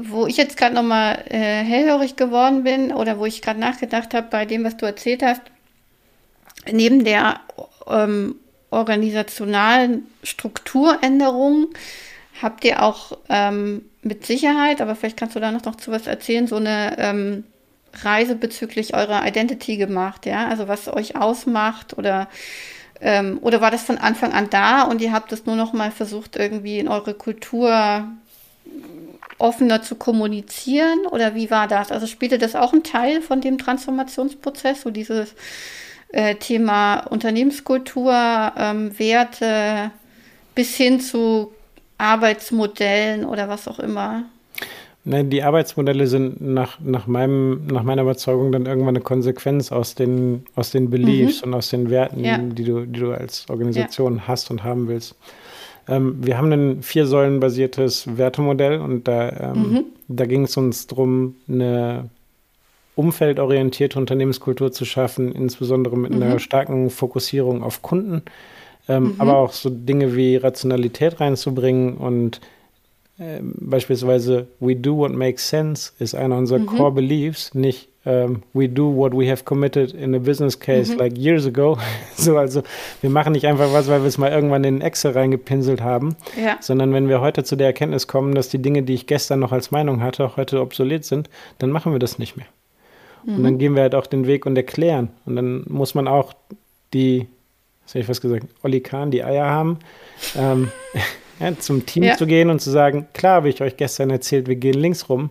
wo 0.02 0.26
ich 0.26 0.36
jetzt 0.36 0.56
gerade 0.56 0.74
nochmal 0.74 1.24
äh, 1.28 1.62
hellhörig 1.62 2.16
geworden 2.16 2.64
bin 2.64 2.92
oder 2.92 3.18
wo 3.18 3.26
ich 3.26 3.42
gerade 3.42 3.60
nachgedacht 3.60 4.14
habe 4.14 4.28
bei 4.30 4.46
dem, 4.46 4.64
was 4.64 4.76
du 4.76 4.86
erzählt 4.86 5.22
hast, 5.22 5.42
neben 6.70 7.04
der 7.04 7.40
ähm, 7.88 8.36
organisationalen 8.70 10.06
Strukturänderung 10.22 11.68
habt 12.40 12.64
ihr 12.64 12.82
auch 12.82 13.18
ähm, 13.28 13.82
mit 14.04 14.26
Sicherheit, 14.26 14.80
aber 14.80 14.94
vielleicht 14.94 15.16
kannst 15.16 15.34
du 15.34 15.40
da 15.40 15.50
noch, 15.50 15.64
noch 15.64 15.76
zu 15.76 15.90
was 15.90 16.06
erzählen, 16.06 16.46
so 16.46 16.56
eine 16.56 16.96
ähm, 16.98 17.44
Reise 18.02 18.34
bezüglich 18.34 18.94
eurer 18.94 19.26
Identity 19.26 19.76
gemacht, 19.76 20.26
ja? 20.26 20.48
Also 20.48 20.68
was 20.68 20.88
euch 20.88 21.16
ausmacht 21.16 21.96
oder 21.96 22.28
ähm, 23.00 23.38
oder 23.40 23.60
war 23.60 23.70
das 23.70 23.82
von 23.82 23.98
Anfang 23.98 24.32
an 24.32 24.50
da 24.50 24.82
und 24.82 25.00
ihr 25.00 25.12
habt 25.12 25.32
es 25.32 25.46
nur 25.46 25.56
noch 25.56 25.72
mal 25.72 25.90
versucht, 25.90 26.36
irgendwie 26.36 26.78
in 26.78 26.88
eure 26.88 27.14
Kultur 27.14 28.06
offener 29.38 29.82
zu 29.82 29.96
kommunizieren? 29.96 31.06
Oder 31.10 31.34
wie 31.34 31.50
war 31.50 31.68
das? 31.68 31.90
Also 31.90 32.06
spielte 32.06 32.38
das 32.38 32.54
auch 32.54 32.72
ein 32.72 32.82
Teil 32.82 33.20
von 33.22 33.40
dem 33.40 33.58
Transformationsprozess, 33.58 34.82
so 34.82 34.90
dieses 34.90 35.34
äh, 36.12 36.36
Thema 36.36 37.00
Unternehmenskultur, 37.00 38.52
ähm, 38.56 38.98
Werte 38.98 39.90
bis 40.54 40.76
hin 40.76 41.00
zu 41.00 41.52
Arbeitsmodellen 41.98 43.24
oder 43.24 43.48
was 43.48 43.68
auch 43.68 43.78
immer? 43.78 44.24
Ne, 45.06 45.22
die 45.22 45.42
Arbeitsmodelle 45.42 46.06
sind 46.06 46.40
nach, 46.40 46.80
nach, 46.80 47.06
meinem, 47.06 47.66
nach 47.66 47.82
meiner 47.82 48.02
Überzeugung 48.02 48.52
dann 48.52 48.64
irgendwann 48.64 48.96
eine 48.96 49.04
Konsequenz 49.04 49.70
aus 49.70 49.94
den, 49.94 50.46
aus 50.54 50.70
den 50.70 50.88
Beliefs 50.88 51.42
mhm. 51.42 51.48
und 51.48 51.54
aus 51.58 51.68
den 51.68 51.90
Werten, 51.90 52.24
ja. 52.24 52.38
die, 52.38 52.64
du, 52.64 52.86
die 52.86 53.00
du 53.00 53.12
als 53.12 53.48
Organisation 53.50 54.16
ja. 54.16 54.22
hast 54.28 54.50
und 54.50 54.64
haben 54.64 54.88
willst. 54.88 55.14
Ähm, 55.88 56.16
wir 56.24 56.38
haben 56.38 56.50
ein 56.52 56.82
vier 56.82 57.06
Säulen 57.06 57.38
basiertes 57.38 58.16
Wertemodell 58.16 58.80
und 58.80 59.06
da, 59.06 59.52
ähm, 59.52 59.72
mhm. 59.72 59.84
da 60.08 60.24
ging 60.24 60.44
es 60.44 60.56
uns 60.56 60.86
darum, 60.86 61.36
eine 61.48 62.08
umfeldorientierte 62.94 63.98
Unternehmenskultur 63.98 64.72
zu 64.72 64.86
schaffen, 64.86 65.32
insbesondere 65.32 65.98
mit 65.98 66.14
mhm. 66.14 66.22
einer 66.22 66.38
starken 66.38 66.88
Fokussierung 66.88 67.62
auf 67.62 67.82
Kunden 67.82 68.22
ähm, 68.88 69.04
mhm. 69.04 69.14
aber 69.18 69.36
auch 69.36 69.52
so 69.52 69.70
Dinge 69.70 70.14
wie 70.14 70.36
Rationalität 70.36 71.20
reinzubringen 71.20 71.96
und 71.96 72.40
äh, 73.18 73.40
beispielsweise 73.42 74.48
We 74.60 74.76
do 74.76 74.96
what 74.96 75.12
makes 75.12 75.48
sense 75.48 75.92
ist 75.98 76.14
einer 76.14 76.36
unserer 76.36 76.58
mhm. 76.58 76.66
Core 76.66 76.92
Beliefs, 76.92 77.54
nicht 77.54 77.88
um, 78.04 78.12
ähm, 78.12 78.42
We 78.52 78.68
do 78.68 78.94
what 78.94 79.12
we 79.12 79.30
have 79.30 79.44
committed 79.44 79.94
in 79.94 80.14
a 80.14 80.18
business 80.18 80.58
case 80.58 80.92
mhm. 80.92 80.98
like 80.98 81.16
years 81.16 81.46
ago. 81.46 81.78
so, 82.16 82.36
also 82.36 82.62
wir 83.00 83.10
machen 83.10 83.32
nicht 83.32 83.46
einfach 83.46 83.72
was, 83.72 83.88
weil 83.88 84.02
wir 84.02 84.08
es 84.08 84.18
mal 84.18 84.30
irgendwann 84.30 84.64
in 84.64 84.80
Excel 84.80 85.12
reingepinselt 85.12 85.80
haben, 85.80 86.16
ja. 86.36 86.58
sondern 86.60 86.92
wenn 86.92 87.08
wir 87.08 87.20
heute 87.20 87.44
zu 87.44 87.56
der 87.56 87.68
Erkenntnis 87.68 88.06
kommen, 88.06 88.34
dass 88.34 88.50
die 88.50 88.60
Dinge, 88.60 88.82
die 88.82 88.94
ich 88.94 89.06
gestern 89.06 89.40
noch 89.40 89.52
als 89.52 89.70
Meinung 89.70 90.02
hatte, 90.02 90.24
auch 90.24 90.36
heute 90.36 90.60
obsolet 90.60 91.04
sind, 91.04 91.30
dann 91.58 91.70
machen 91.70 91.92
wir 91.92 91.98
das 91.98 92.18
nicht 92.18 92.36
mehr. 92.36 92.46
Und 93.26 93.42
dann 93.42 93.54
mhm. 93.54 93.58
gehen 93.58 93.74
wir 93.74 93.82
halt 93.82 93.94
auch 93.94 94.06
den 94.06 94.26
Weg 94.26 94.44
und 94.44 94.56
erklären. 94.56 95.08
Und 95.24 95.36
dann 95.36 95.64
muss 95.66 95.94
man 95.94 96.08
auch 96.08 96.34
die 96.92 97.26
was 97.84 97.94
habe 97.94 98.00
ich 98.00 98.08
was 98.08 98.20
gesagt, 98.20 98.46
Olli 98.62 98.80
Kahn 98.80 99.10
die 99.10 99.24
Eier 99.24 99.46
haben, 99.46 99.78
ähm, 100.36 100.70
ja, 101.40 101.56
zum 101.58 101.86
Team 101.86 102.04
ja. 102.04 102.16
zu 102.16 102.26
gehen 102.26 102.50
und 102.50 102.60
zu 102.60 102.70
sagen, 102.70 103.08
klar 103.12 103.36
habe 103.36 103.48
ich 103.48 103.60
euch 103.60 103.76
gestern 103.76 104.10
erzählt, 104.10 104.48
wir 104.48 104.56
gehen 104.56 104.74
links 104.74 105.08
rum, 105.08 105.30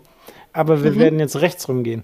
aber 0.52 0.84
wir 0.84 0.92
mhm. 0.92 1.00
werden 1.00 1.20
jetzt 1.20 1.42
rechts 1.42 1.68
rumgehen. 1.68 2.04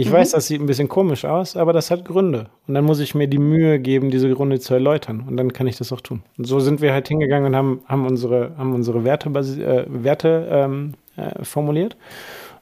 Ich 0.00 0.10
mhm. 0.10 0.12
weiß, 0.12 0.30
das 0.30 0.46
sieht 0.46 0.60
ein 0.60 0.66
bisschen 0.66 0.88
komisch 0.88 1.24
aus, 1.24 1.56
aber 1.56 1.72
das 1.72 1.90
hat 1.90 2.04
Gründe. 2.04 2.46
Und 2.68 2.74
dann 2.74 2.84
muss 2.84 3.00
ich 3.00 3.16
mir 3.16 3.26
die 3.26 3.38
Mühe 3.38 3.80
geben, 3.80 4.12
diese 4.12 4.32
Gründe 4.32 4.60
zu 4.60 4.72
erläutern. 4.72 5.24
Und 5.26 5.36
dann 5.36 5.52
kann 5.52 5.66
ich 5.66 5.76
das 5.76 5.92
auch 5.92 6.00
tun. 6.00 6.22
Und 6.38 6.44
so 6.44 6.60
sind 6.60 6.80
wir 6.80 6.92
halt 6.92 7.08
hingegangen 7.08 7.46
und 7.46 7.56
haben, 7.56 7.82
haben 7.86 8.06
unsere, 8.06 8.56
haben 8.56 8.74
unsere 8.74 9.02
Werte, 9.02 9.28
äh, 9.30 9.86
Werte 9.88 10.48
ähm, 10.52 10.92
äh, 11.16 11.44
formuliert. 11.44 11.96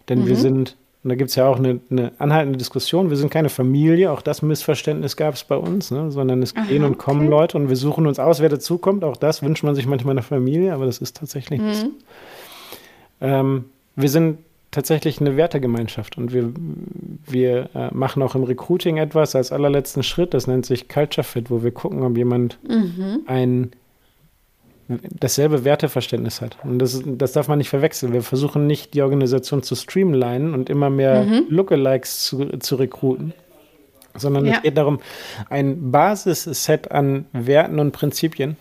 Denn 0.08 0.20
mhm. 0.20 0.28
wir 0.28 0.36
sind 0.36 0.78
und 1.06 1.10
da 1.10 1.14
gibt 1.14 1.30
es 1.30 1.36
ja 1.36 1.46
auch 1.46 1.58
eine, 1.58 1.78
eine, 1.88 2.10
anhaltende 2.18 2.58
Diskussion. 2.58 3.10
Wir 3.10 3.16
sind 3.16 3.30
keine 3.30 3.48
Familie, 3.48 4.10
auch 4.10 4.22
das 4.22 4.42
Missverständnis 4.42 5.16
gab 5.16 5.34
es 5.34 5.44
bei 5.44 5.54
uns, 5.54 5.92
ne? 5.92 6.10
sondern 6.10 6.42
es 6.42 6.56
Aha, 6.56 6.64
gehen 6.64 6.82
und 6.82 6.98
kommen 6.98 7.28
okay. 7.28 7.30
Leute 7.30 7.58
und 7.58 7.68
wir 7.68 7.76
suchen 7.76 8.08
uns 8.08 8.18
aus, 8.18 8.40
wer 8.40 8.48
dazukommt. 8.48 9.04
Auch 9.04 9.16
das 9.16 9.40
wünscht 9.40 9.62
man 9.62 9.76
sich 9.76 9.86
manchmal 9.86 10.14
in 10.14 10.16
der 10.16 10.24
Familie, 10.24 10.74
aber 10.74 10.84
das 10.84 10.98
ist 10.98 11.16
tatsächlich 11.16 11.60
mhm. 11.60 11.66
nicht 11.68 11.80
so. 11.80 11.90
Ähm, 13.20 13.66
wir 13.94 14.08
sind 14.08 14.38
tatsächlich 14.72 15.20
eine 15.20 15.36
Wertegemeinschaft 15.36 16.18
und 16.18 16.32
wir, 16.32 16.52
wir 17.24 17.70
äh, 17.76 17.94
machen 17.94 18.20
auch 18.24 18.34
im 18.34 18.42
Recruiting 18.42 18.96
etwas 18.96 19.36
als 19.36 19.52
allerletzten 19.52 20.02
Schritt, 20.02 20.34
das 20.34 20.48
nennt 20.48 20.66
sich 20.66 20.88
Culture 20.88 21.22
Fit, 21.22 21.52
wo 21.52 21.62
wir 21.62 21.70
gucken, 21.70 22.02
ob 22.02 22.16
jemand 22.16 22.58
mhm. 22.68 23.20
ein 23.26 23.70
dasselbe 24.88 25.64
Werteverständnis 25.64 26.40
hat. 26.40 26.56
Und 26.62 26.78
das, 26.78 27.02
das 27.04 27.32
darf 27.32 27.48
man 27.48 27.58
nicht 27.58 27.70
verwechseln. 27.70 28.12
Wir 28.12 28.22
versuchen 28.22 28.66
nicht, 28.66 28.94
die 28.94 29.02
Organisation 29.02 29.62
zu 29.62 29.74
streamlinen 29.74 30.54
und 30.54 30.70
immer 30.70 30.90
mehr 30.90 31.24
mhm. 31.24 31.46
Lookalikes 31.48 32.24
zu, 32.24 32.58
zu 32.58 32.76
rekruten, 32.76 33.32
sondern 34.14 34.46
ja. 34.46 34.54
es 34.54 34.62
geht 34.62 34.76
darum, 34.76 35.00
ein 35.50 35.90
Basisset 35.90 36.90
an 36.92 37.26
Werten 37.32 37.80
und 37.80 37.92
Prinzipien, 37.92 38.56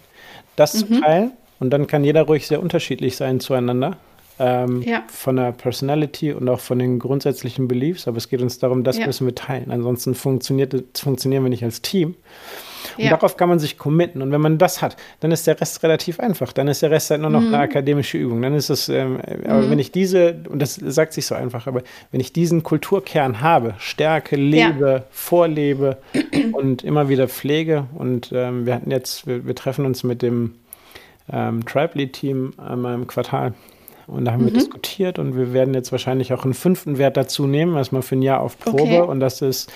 das 0.56 0.74
mhm. 0.74 0.80
zu 0.80 1.02
teilen. 1.02 1.32
Und 1.60 1.70
dann 1.70 1.88
kann 1.88 2.04
jeder 2.04 2.24
ruhig 2.24 2.48
sehr 2.48 2.62
unterschiedlich 2.62 3.16
sein 3.16 3.40
zueinander. 3.40 3.98
ähm, 4.40 4.82
ja. 4.82 5.04
von 5.08 5.38
der 5.38 5.52
Personality 5.52 6.34
und 6.34 6.50
auch 6.50 6.60
von 6.60 6.80
den 6.80 7.00
grundsätzlichen 7.00 7.68
Beliefs, 7.68 8.08
aber 8.08 8.18
es 8.18 8.30
geht 8.30 8.42
uns 8.42 8.60
darum, 8.60 8.84
das 8.84 8.98
ja. 8.98 9.06
müssen 9.06 9.26
wir 9.26 9.36
teilen. 9.36 9.72
Ansonsten 9.72 10.16
funktioniert, 10.16 10.76
funktionieren 10.98 11.44
wir 11.44 11.50
nicht 11.50 11.64
als 11.64 11.82
Team. 11.82 12.16
Und 12.98 13.04
ja. 13.04 13.10
darauf 13.10 13.38
kann 13.38 13.50
man 13.50 13.60
sich 13.60 13.78
committen. 13.78 14.22
Und 14.22 14.32
wenn 14.32 14.42
man 14.42 14.58
das 14.58 14.82
hat, 14.82 14.96
dann 15.20 15.32
ist 15.32 15.48
der 15.48 15.60
Rest 15.60 15.84
relativ 15.84 16.20
einfach. 16.20 16.54
Dann 16.54 16.68
ist 16.68 16.82
der 16.82 16.92
Rest 16.92 17.12
halt 17.12 17.22
nur 17.22 17.30
noch 17.30 17.42
mhm. 17.42 17.54
eine 17.54 17.60
akademische 17.60 18.18
Übung. 18.18 18.42
Dann 18.42 18.56
ist 18.56 18.70
es, 18.70 18.90
ähm, 18.90 19.20
aber 19.46 19.62
mhm. 19.62 19.72
wenn 19.72 19.80
ich 19.80 19.92
diese, 19.92 20.38
und 20.50 20.60
das 20.62 20.76
sagt 20.76 21.14
sich 21.14 21.26
so 21.26 21.36
einfach, 21.36 21.68
aber 21.68 21.82
wenn 22.12 22.22
ich 22.22 22.34
diesen 22.34 22.64
Kulturkern 22.64 23.42
habe, 23.42 23.76
stärke, 23.78 24.36
lebe, 24.36 24.90
ja. 24.90 25.04
vorlebe 25.12 25.98
und 26.54 26.84
immer 26.84 27.10
wieder 27.10 27.28
pflege 27.28 27.86
und 27.96 28.32
ähm, 28.34 28.66
wir 28.66 28.76
hatten 28.76 28.92
jetzt, 28.92 29.28
wir, 29.28 29.46
wir, 29.46 29.56
treffen 29.56 29.86
uns 29.86 30.04
mit 30.04 30.22
dem 30.22 30.56
ähm, 31.32 31.66
Tribe 31.66 31.98
Lead 31.98 32.14
Team 32.14 32.54
einmal 32.58 32.94
im 32.94 33.08
Quartal. 33.08 33.54
Und 34.08 34.26
da 34.26 34.34
haben 34.34 34.42
mhm. 34.42 34.48
wir 34.48 34.54
diskutiert 34.54 35.18
und 35.18 35.36
wir 35.36 35.54
werden 35.54 35.74
jetzt 35.74 35.92
wahrscheinlich 35.92 36.32
auch 36.34 36.44
einen 36.44 36.54
fünften 36.54 36.98
Wert 36.98 37.18
dazu 37.18 37.48
nehmen, 37.48 37.76
erstmal 37.76 38.04
für 38.04 38.16
ein 38.16 38.22
Jahr 38.22 38.42
auf 38.42 38.60
Probe. 38.60 38.84
Okay. 38.84 39.02
Und 39.02 39.20
das 39.20 39.42
ist 39.42 39.72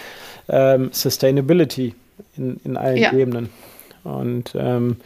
ähm, 0.47 0.89
Sustainability 0.91 1.95
in, 2.37 2.59
in 2.63 2.77
allen 2.77 2.97
ja. 2.97 3.13
Ebenen. 3.13 3.49
Und 4.03 4.53
ähm, 4.55 4.97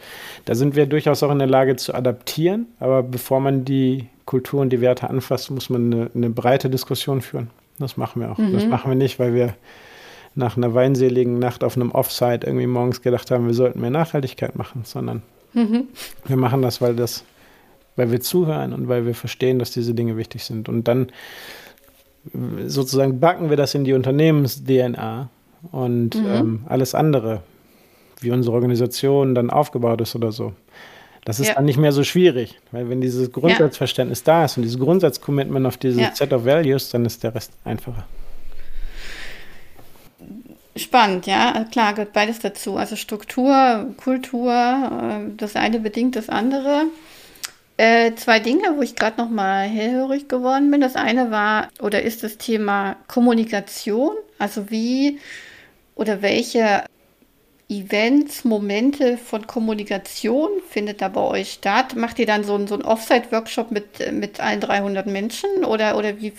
da 0.44 0.54
sind 0.54 0.76
wir 0.76 0.86
durchaus 0.86 1.22
auch 1.22 1.30
in 1.30 1.38
der 1.38 1.48
Lage 1.48 1.76
zu 1.76 1.94
adaptieren. 1.94 2.66
Aber 2.80 3.02
bevor 3.02 3.40
man 3.40 3.64
die 3.64 4.06
Kultur 4.24 4.60
und 4.60 4.70
die 4.70 4.80
Werte 4.80 5.10
anfasst, 5.10 5.50
muss 5.50 5.68
man 5.68 5.92
eine, 5.92 6.10
eine 6.14 6.30
breite 6.30 6.70
Diskussion 6.70 7.20
führen. 7.20 7.50
Das 7.78 7.96
machen 7.96 8.22
wir 8.22 8.30
auch. 8.30 8.38
Mhm. 8.38 8.52
Das 8.52 8.66
machen 8.66 8.90
wir 8.90 8.96
nicht, 8.96 9.18
weil 9.18 9.34
wir 9.34 9.54
nach 10.34 10.56
einer 10.56 10.74
weinseligen 10.74 11.38
Nacht 11.38 11.62
auf 11.62 11.76
einem 11.76 11.90
Offsite 11.92 12.46
irgendwie 12.46 12.66
morgens 12.66 13.02
gedacht 13.02 13.30
haben, 13.30 13.46
wir 13.46 13.54
sollten 13.54 13.80
mehr 13.80 13.90
Nachhaltigkeit 13.90 14.56
machen, 14.56 14.82
sondern 14.84 15.22
mhm. 15.52 15.84
wir 16.26 16.36
machen 16.36 16.62
das, 16.62 16.80
weil 16.80 16.96
das, 16.96 17.24
weil 17.94 18.10
wir 18.10 18.20
zuhören 18.20 18.72
und 18.72 18.88
weil 18.88 19.06
wir 19.06 19.14
verstehen, 19.14 19.58
dass 19.58 19.70
diese 19.70 19.94
Dinge 19.94 20.16
wichtig 20.16 20.44
sind. 20.44 20.68
Und 20.68 20.88
dann 20.88 21.08
sozusagen 22.66 23.20
backen 23.20 23.50
wir 23.50 23.56
das 23.56 23.74
in 23.74 23.84
die 23.84 23.92
Unternehmens-DNA 23.92 25.28
und 25.72 26.14
mhm. 26.14 26.26
ähm, 26.26 26.60
alles 26.66 26.94
andere, 26.94 27.42
wie 28.20 28.30
unsere 28.30 28.54
Organisation 28.54 29.34
dann 29.34 29.50
aufgebaut 29.50 30.00
ist 30.00 30.14
oder 30.14 30.32
so. 30.32 30.52
Das 31.24 31.40
ist 31.40 31.48
ja. 31.48 31.54
dann 31.54 31.64
nicht 31.64 31.78
mehr 31.78 31.92
so 31.92 32.04
schwierig, 32.04 32.58
weil 32.70 32.90
wenn 32.90 33.00
dieses 33.00 33.32
Grundsatzverständnis 33.32 34.20
ja. 34.20 34.24
da 34.40 34.44
ist 34.44 34.58
und 34.58 34.62
dieses 34.62 34.78
Grundsatzcommitment 34.78 35.66
auf 35.66 35.78
dieses 35.78 36.00
ja. 36.00 36.14
Set 36.14 36.32
of 36.32 36.44
Values, 36.44 36.90
dann 36.90 37.06
ist 37.06 37.22
der 37.22 37.34
Rest 37.34 37.52
einfacher. 37.64 38.04
Spannend, 40.76 41.26
ja, 41.26 41.64
klar, 41.70 41.94
gehört 41.94 42.12
beides 42.12 42.40
dazu. 42.40 42.76
Also 42.76 42.96
Struktur, 42.96 43.94
Kultur, 43.96 44.52
äh, 44.52 45.30
das 45.36 45.56
eine 45.56 45.78
bedingt 45.78 46.16
das 46.16 46.28
andere. 46.28 46.86
Äh, 47.76 48.14
zwei 48.16 48.38
Dinge, 48.38 48.74
wo 48.76 48.82
ich 48.82 48.94
gerade 48.94 49.20
noch 49.20 49.30
mal 49.30 49.66
hellhörig 49.66 50.28
geworden 50.28 50.70
bin. 50.70 50.80
Das 50.80 50.96
eine 50.96 51.30
war 51.30 51.68
oder 51.80 52.02
ist 52.02 52.22
das 52.22 52.38
Thema 52.38 52.96
Kommunikation. 53.08 54.14
Also 54.38 54.70
wie 54.70 55.18
oder 55.94 56.22
welche 56.22 56.84
Events, 57.68 58.44
Momente 58.44 59.16
von 59.16 59.46
Kommunikation 59.46 60.50
findet 60.68 61.00
da 61.00 61.08
bei 61.08 61.20
euch 61.20 61.52
statt? 61.52 61.96
Macht 61.96 62.18
ihr 62.18 62.26
dann 62.26 62.44
so, 62.44 62.54
einen, 62.54 62.66
so 62.66 62.74
einen 62.74 62.84
Offsite-Workshop 62.84 63.70
mit, 63.70 64.12
mit 64.12 64.40
allen 64.40 64.60
300 64.60 65.06
Menschen 65.06 65.64
oder, 65.64 65.96
oder 65.96 66.20
wie, 66.20 66.32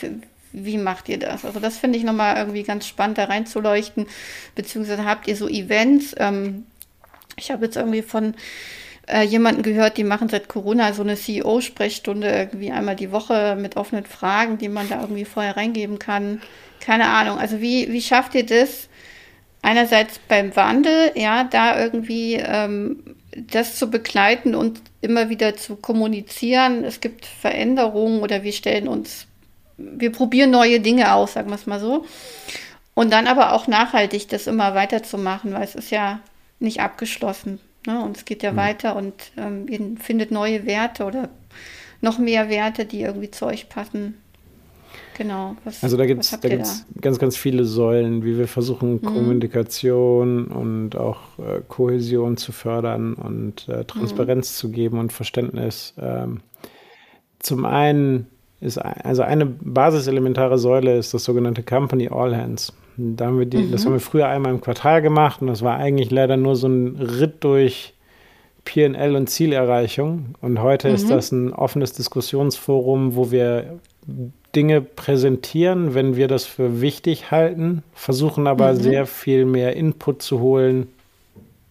wie 0.52 0.78
macht 0.78 1.10
ihr 1.10 1.18
das? 1.18 1.44
Also 1.44 1.60
das 1.60 1.78
finde 1.78 1.98
ich 1.98 2.04
nochmal 2.04 2.38
irgendwie 2.38 2.64
ganz 2.64 2.88
spannend, 2.88 3.18
da 3.18 3.26
reinzuleuchten. 3.26 4.08
Beziehungsweise 4.54 5.06
habt 5.06 5.28
ihr 5.28 5.36
so 5.36 5.48
Events? 5.48 6.16
Ähm, 6.18 6.66
ich 7.38 7.52
habe 7.52 7.66
jetzt 7.66 7.76
irgendwie 7.76 8.04
von 8.04 8.36
äh, 9.08 9.24
jemanden 9.24 9.64
gehört, 9.64 9.98
die 9.98 10.04
machen 10.04 10.30
seit 10.30 10.48
Corona 10.48 10.94
so 10.94 11.02
eine 11.02 11.16
CEO-Sprechstunde 11.16 12.30
irgendwie 12.30 12.72
einmal 12.72 12.96
die 12.96 13.12
Woche 13.12 13.58
mit 13.60 13.78
offenen 13.78 14.06
Fragen, 14.06 14.58
die 14.58 14.70
man 14.70 14.90
da 14.90 15.02
irgendwie 15.02 15.26
vorher 15.26 15.58
reingeben 15.58 16.00
kann. 16.00 16.42
Keine 16.80 17.08
Ahnung. 17.10 17.40
Also 17.40 17.62
wie, 17.62 17.92
wie 17.92 18.02
schafft 18.02 18.36
ihr 18.36 18.46
das? 18.46 18.90
Einerseits 19.66 20.20
beim 20.20 20.56
Wandel, 20.56 21.12
ja, 21.16 21.44
da 21.44 21.80
irgendwie 21.82 22.36
ähm, 22.36 23.16
das 23.36 23.78
zu 23.78 23.90
begleiten 23.90 24.54
und 24.54 24.80
immer 25.02 25.30
wieder 25.30 25.58
zu 25.58 25.76
kommunizieren. 25.76 26.84
Es 26.84 27.02
gibt 27.02 27.26
Veränderungen 27.26 28.22
oder 28.22 28.44
wir 28.44 28.54
stellen 28.54 28.88
uns, 28.88 29.26
wir 29.78 30.12
probieren 30.12 30.52
neue 30.52 30.80
Dinge 30.80 31.14
aus, 31.14 31.34
sagen 31.34 31.50
wir 31.50 31.56
es 31.56 31.66
mal 31.66 31.80
so. 31.80 32.06
Und 32.94 33.12
dann 33.12 33.28
aber 33.28 33.54
auch 33.54 33.68
nachhaltig 33.68 34.30
das 34.30 34.46
immer 34.48 34.76
weiterzumachen, 34.76 35.54
weil 35.54 35.64
es 35.64 35.76
ist 35.76 35.90
ja 35.90 36.20
nicht 36.60 36.80
abgeschlossen. 36.80 37.60
Ne? 37.88 38.00
Und 38.02 38.18
es 38.18 38.26
geht 38.26 38.44
ja 38.44 38.52
mhm. 38.52 38.58
weiter 38.58 38.96
und 38.96 39.14
ähm, 39.36 39.68
ihr 39.68 39.80
findet 40.00 40.30
neue 40.30 40.66
Werte 40.68 41.06
oder 41.06 41.30
noch 42.02 42.20
mehr 42.20 42.50
Werte, 42.50 42.86
die 42.86 43.02
irgendwie 43.02 43.32
zu 43.32 43.48
euch 43.48 43.68
passen. 43.68 44.22
Genau. 45.18 45.56
Was, 45.64 45.84
also 45.84 45.98
da 45.98 46.06
gibt 46.06 46.24
es 46.24 46.32
da? 46.32 46.50
ganz, 47.02 47.20
ganz 47.20 47.38
viele 47.38 47.66
Säulen, 47.66 48.24
wie 48.24 48.38
wir 48.38 48.48
versuchen, 48.48 48.94
mhm. 48.94 49.02
Kommunikation 49.02 50.48
und 50.48 50.96
auch 50.96 51.40
äh, 51.40 51.62
Kohäsion 51.68 52.38
zu 52.38 52.52
fördern 52.52 53.14
und 53.14 53.68
äh, 53.70 53.86
Transparenz 53.86 54.52
mhm. 54.52 54.56
zu 54.56 54.72
geben 54.72 55.00
und 55.00 55.14
Verständnis. 55.14 55.94
Ähm, 56.00 56.42
zum 57.40 57.66
einen 57.66 58.28
ist 58.62 58.78
also 58.78 59.22
eine 59.22 59.46
basiselementare 59.46 60.58
Säule 60.58 60.98
ist 60.98 61.14
das 61.14 61.24
sogenannte 61.24 61.64
Company 61.64 62.10
All 62.10 62.36
Hands. 62.36 62.74
Da 62.98 63.26
haben 63.26 63.40
wir 63.40 63.46
die, 63.46 63.58
mhm. 63.58 63.72
Das 63.72 63.86
haben 63.86 63.94
wir 63.94 64.00
früher 64.00 64.28
einmal 64.28 64.54
im 64.54 64.62
Quartal 64.62 65.02
gemacht 65.02 65.42
und 65.42 65.48
das 65.48 65.62
war 65.62 65.78
eigentlich 65.78 66.12
leider 66.12 66.38
nur 66.38 66.56
so 66.56 66.68
ein 66.68 66.96
Ritt 66.96 67.44
durch 67.44 67.94
PL 68.64 69.16
und 69.16 69.30
Zielerreichung. 69.30 70.36
Und 70.42 70.62
heute 70.62 70.90
ist 70.90 71.06
mhm. 71.06 71.10
das 71.10 71.32
ein 71.32 71.54
offenes 71.54 71.94
Diskussionsforum, 71.94 73.16
wo 73.16 73.32
wir 73.32 73.80
Dinge 74.56 74.82
präsentieren, 74.82 75.94
wenn 75.94 76.16
wir 76.16 76.28
das 76.28 76.46
für 76.46 76.82
wichtig 76.82 77.32
halten, 77.32 77.84
versuchen 77.94 78.48
aber 78.48 78.74
mhm. 78.74 78.78
sehr 78.78 79.06
viel 79.06 79.46
mehr 79.46 79.76
Input 79.76 80.22
zu 80.22 80.40
holen, 80.40 80.88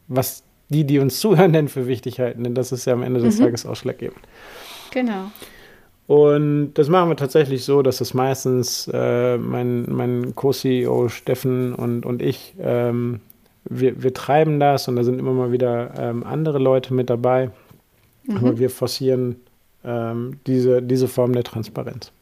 was 0.08 0.42
die, 0.68 0.84
die 0.84 0.98
uns 0.98 1.18
zuhören, 1.20 1.52
denn 1.52 1.68
für 1.68 1.86
wichtig 1.86 2.20
halten, 2.20 2.44
denn 2.44 2.54
das 2.54 2.72
ist 2.72 2.84
ja 2.84 2.92
am 2.92 3.02
Ende 3.02 3.20
des 3.20 3.38
mhm. 3.38 3.44
Tages 3.44 3.66
ausschlaggebend. 3.66 4.20
Genau. 4.90 5.30
Und 6.06 6.74
das 6.74 6.90
machen 6.90 7.08
wir 7.08 7.16
tatsächlich 7.16 7.64
so, 7.64 7.80
dass 7.80 8.02
es 8.02 8.12
meistens 8.12 8.90
äh, 8.92 9.38
mein, 9.38 9.86
mein 9.90 10.34
Co-CEO 10.34 11.08
Steffen 11.08 11.74
und, 11.74 12.04
und 12.04 12.20
ich, 12.20 12.54
ähm, 12.60 13.20
wir, 13.64 14.02
wir 14.02 14.12
treiben 14.12 14.60
das 14.60 14.86
und 14.86 14.96
da 14.96 15.04
sind 15.04 15.18
immer 15.18 15.32
mal 15.32 15.50
wieder 15.50 15.94
ähm, 15.96 16.22
andere 16.24 16.58
Leute 16.58 16.92
mit 16.92 17.08
dabei. 17.08 17.50
Mhm. 18.26 18.36
Aber 18.36 18.58
wir 18.58 18.68
forcieren 18.68 19.36
ähm, 19.82 20.40
diese, 20.46 20.82
diese 20.82 21.08
Form 21.08 21.32
der 21.32 21.44
Transparenz 21.44 22.12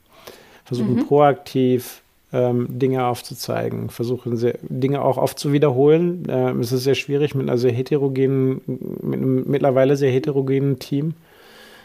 versuchen 0.65 0.97
mhm. 0.97 1.07
proaktiv 1.07 2.03
ähm, 2.33 2.67
Dinge 2.69 3.07
aufzuzeigen, 3.07 3.91
versuchen 3.91 4.37
sehr, 4.37 4.59
Dinge 4.63 5.03
auch 5.03 5.19
oft 5.19 5.39
zu 5.39 5.53
wiederholen. 5.53 6.27
Ähm, 6.29 6.61
es 6.61 6.73
ist 6.73 6.85
sehr 6.85 6.95
schwierig 6.95 7.35
mit 7.35 7.49
einer 7.49 7.59
sehr 7.59 7.73
heterogenen, 7.73 8.63
mit 8.67 9.21
einem 9.21 9.45
mittlerweile 9.47 9.97
sehr 9.97 10.11
heterogenen 10.11 10.79
Team. 10.79 11.15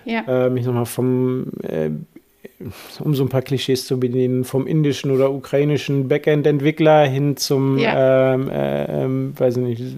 Ja. 0.05 0.23
Ähm, 0.27 0.55
ich 0.57 0.65
nochmal 0.65 0.85
vom, 0.85 1.47
äh, 1.63 1.89
um 2.99 3.13
so 3.13 3.23
ein 3.23 3.29
paar 3.29 3.41
Klischees 3.41 3.85
zu 3.85 3.99
bedienen, 3.99 4.45
vom 4.45 4.67
indischen 4.67 5.11
oder 5.11 5.31
ukrainischen 5.31 6.07
Backend-Entwickler 6.07 7.05
hin 7.05 7.35
zum, 7.35 7.77
ja. 7.77 8.33
ähm, 8.33 8.49
äh, 8.49 9.03
ähm, 9.03 9.33
weiß 9.37 9.57
ich 9.57 9.63
nicht, 9.63 9.95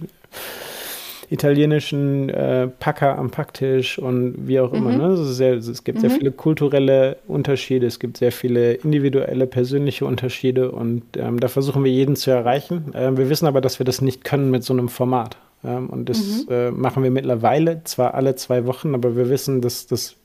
italienischen 1.29 2.29
äh, 2.29 2.67
Packer 2.67 3.17
am 3.17 3.29
Packtisch 3.29 3.99
und 3.99 4.47
wie 4.47 4.59
auch 4.59 4.73
immer. 4.73 4.91
Mhm. 4.91 4.97
Ne? 4.97 5.17
Sehr, 5.17 5.53
es 5.55 5.83
gibt 5.83 5.99
mhm. 5.99 6.01
sehr 6.01 6.09
viele 6.11 6.31
kulturelle 6.31 7.17
Unterschiede, 7.27 7.85
es 7.85 7.99
gibt 7.99 8.17
sehr 8.17 8.31
viele 8.31 8.73
individuelle, 8.73 9.45
persönliche 9.45 10.05
Unterschiede 10.05 10.71
und 10.71 11.03
ähm, 11.17 11.39
da 11.39 11.47
versuchen 11.47 11.83
wir 11.83 11.91
jeden 11.91 12.15
zu 12.15 12.31
erreichen. 12.31 12.91
Ähm, 12.95 13.17
wir 13.17 13.29
wissen 13.29 13.45
aber, 13.45 13.61
dass 13.61 13.79
wir 13.79 13.85
das 13.85 14.01
nicht 14.01 14.23
können 14.23 14.49
mit 14.49 14.63
so 14.63 14.73
einem 14.73 14.89
Format. 14.89 15.37
Ähm, 15.63 15.89
und 15.89 16.09
das 16.09 16.45
mhm. 16.47 16.53
äh, 16.53 16.71
machen 16.71 17.03
wir 17.03 17.11
mittlerweile, 17.11 17.83
zwar 17.83 18.15
alle 18.15 18.35
zwei 18.35 18.65
Wochen, 18.65 18.95
aber 18.95 19.15
wir 19.15 19.29
wissen, 19.29 19.61
dass, 19.61 19.87
dass, 19.87 20.15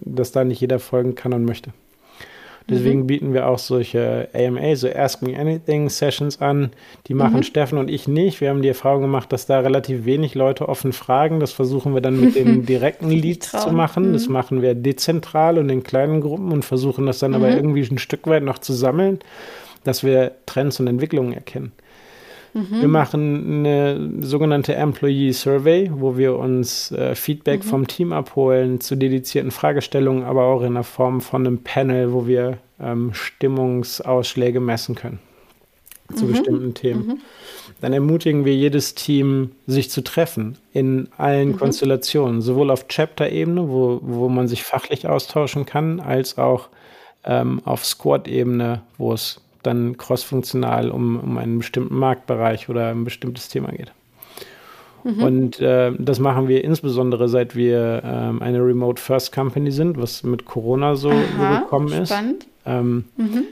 dass 0.00 0.32
da 0.32 0.44
nicht 0.44 0.60
jeder 0.60 0.78
folgen 0.78 1.14
kann 1.14 1.32
und 1.32 1.44
möchte. 1.44 1.70
Deswegen 2.68 3.00
mhm. 3.00 3.06
bieten 3.06 3.34
wir 3.34 3.48
auch 3.48 3.58
solche 3.58 4.28
AMA, 4.32 4.76
so 4.76 4.88
Ask 4.88 5.22
Me 5.22 5.38
Anything 5.38 5.88
Sessions 5.88 6.40
an. 6.40 6.70
Die 7.06 7.14
machen 7.14 7.38
mhm. 7.38 7.42
Steffen 7.42 7.78
und 7.78 7.90
ich 7.90 8.08
nicht. 8.08 8.40
Wir 8.40 8.50
haben 8.50 8.62
die 8.62 8.68
Erfahrung 8.68 9.02
gemacht, 9.02 9.32
dass 9.32 9.46
da 9.46 9.60
relativ 9.60 10.04
wenig 10.04 10.34
Leute 10.34 10.68
offen 10.68 10.92
fragen. 10.92 11.40
Das 11.40 11.52
versuchen 11.52 11.94
wir 11.94 12.00
dann 12.00 12.20
mit 12.20 12.36
den 12.36 12.66
direkten 12.66 13.10
Leads 13.10 13.50
zu 13.50 13.72
machen. 13.72 14.08
Mhm. 14.08 14.12
Das 14.12 14.28
machen 14.28 14.62
wir 14.62 14.74
dezentral 14.74 15.58
und 15.58 15.68
in 15.70 15.82
kleinen 15.82 16.20
Gruppen 16.20 16.52
und 16.52 16.64
versuchen 16.64 17.06
das 17.06 17.18
dann 17.18 17.34
aber 17.34 17.48
mhm. 17.48 17.56
irgendwie 17.56 17.82
ein 17.82 17.98
Stück 17.98 18.26
weit 18.26 18.42
noch 18.42 18.58
zu 18.58 18.72
sammeln, 18.72 19.18
dass 19.84 20.04
wir 20.04 20.32
Trends 20.46 20.78
und 20.80 20.86
Entwicklungen 20.86 21.32
erkennen. 21.32 21.72
Mhm. 22.54 22.80
Wir 22.80 22.88
machen 22.88 23.66
eine 23.66 24.10
sogenannte 24.20 24.74
Employee 24.74 25.32
Survey, 25.32 25.90
wo 25.92 26.16
wir 26.16 26.36
uns 26.36 26.92
äh, 26.92 27.14
Feedback 27.14 27.64
mhm. 27.64 27.68
vom 27.68 27.86
Team 27.86 28.12
abholen 28.12 28.80
zu 28.80 28.96
dedizierten 28.96 29.50
Fragestellungen, 29.50 30.24
aber 30.24 30.44
auch 30.44 30.62
in 30.62 30.74
der 30.74 30.84
Form 30.84 31.20
von 31.20 31.46
einem 31.46 31.58
Panel, 31.58 32.12
wo 32.12 32.26
wir 32.26 32.58
ähm, 32.80 33.14
Stimmungsausschläge 33.14 34.60
messen 34.60 34.94
können. 34.94 35.18
zu 36.14 36.26
mhm. 36.26 36.30
bestimmten 36.32 36.74
Themen. 36.74 37.06
Mhm. 37.06 37.18
Dann 37.80 37.92
ermutigen 37.92 38.44
wir 38.44 38.54
jedes 38.54 38.94
Team, 38.94 39.52
sich 39.66 39.90
zu 39.90 40.02
treffen 40.02 40.56
in 40.72 41.08
allen 41.16 41.50
mhm. 41.50 41.56
Konstellationen, 41.58 42.42
sowohl 42.42 42.70
auf 42.70 42.86
Chapter-Ebene, 42.88 43.68
wo, 43.68 44.00
wo 44.02 44.28
man 44.28 44.46
sich 44.46 44.62
fachlich 44.62 45.08
austauschen 45.08 45.66
kann, 45.66 46.00
als 46.00 46.38
auch 46.38 46.68
ähm, 47.24 47.60
auf 47.64 47.84
Squad-Ebene, 47.84 48.82
wo 48.98 49.12
es 49.12 49.40
dann 49.62 49.96
crossfunktional 49.96 50.90
um, 50.90 51.18
um 51.18 51.38
einen 51.38 51.58
bestimmten 51.58 51.96
Marktbereich 51.96 52.68
oder 52.68 52.88
ein 52.88 53.04
bestimmtes 53.04 53.48
Thema 53.48 53.70
geht. 53.72 53.92
Mhm. 55.04 55.22
Und 55.22 55.60
äh, 55.60 55.92
das 55.98 56.20
machen 56.20 56.48
wir 56.48 56.64
insbesondere, 56.64 57.28
seit 57.28 57.56
wir 57.56 58.02
ähm, 58.04 58.42
eine 58.42 58.64
Remote 58.64 59.00
First 59.00 59.32
Company 59.32 59.70
sind, 59.70 60.00
was 60.00 60.22
mit 60.22 60.44
Corona 60.44 60.94
so, 60.94 61.10
Aha, 61.10 61.56
so 61.56 61.60
gekommen 61.64 61.92
ist. 61.92 62.10
Spannend. 62.10 62.46
Ähm, 62.64 63.04
mhm. 63.16 63.44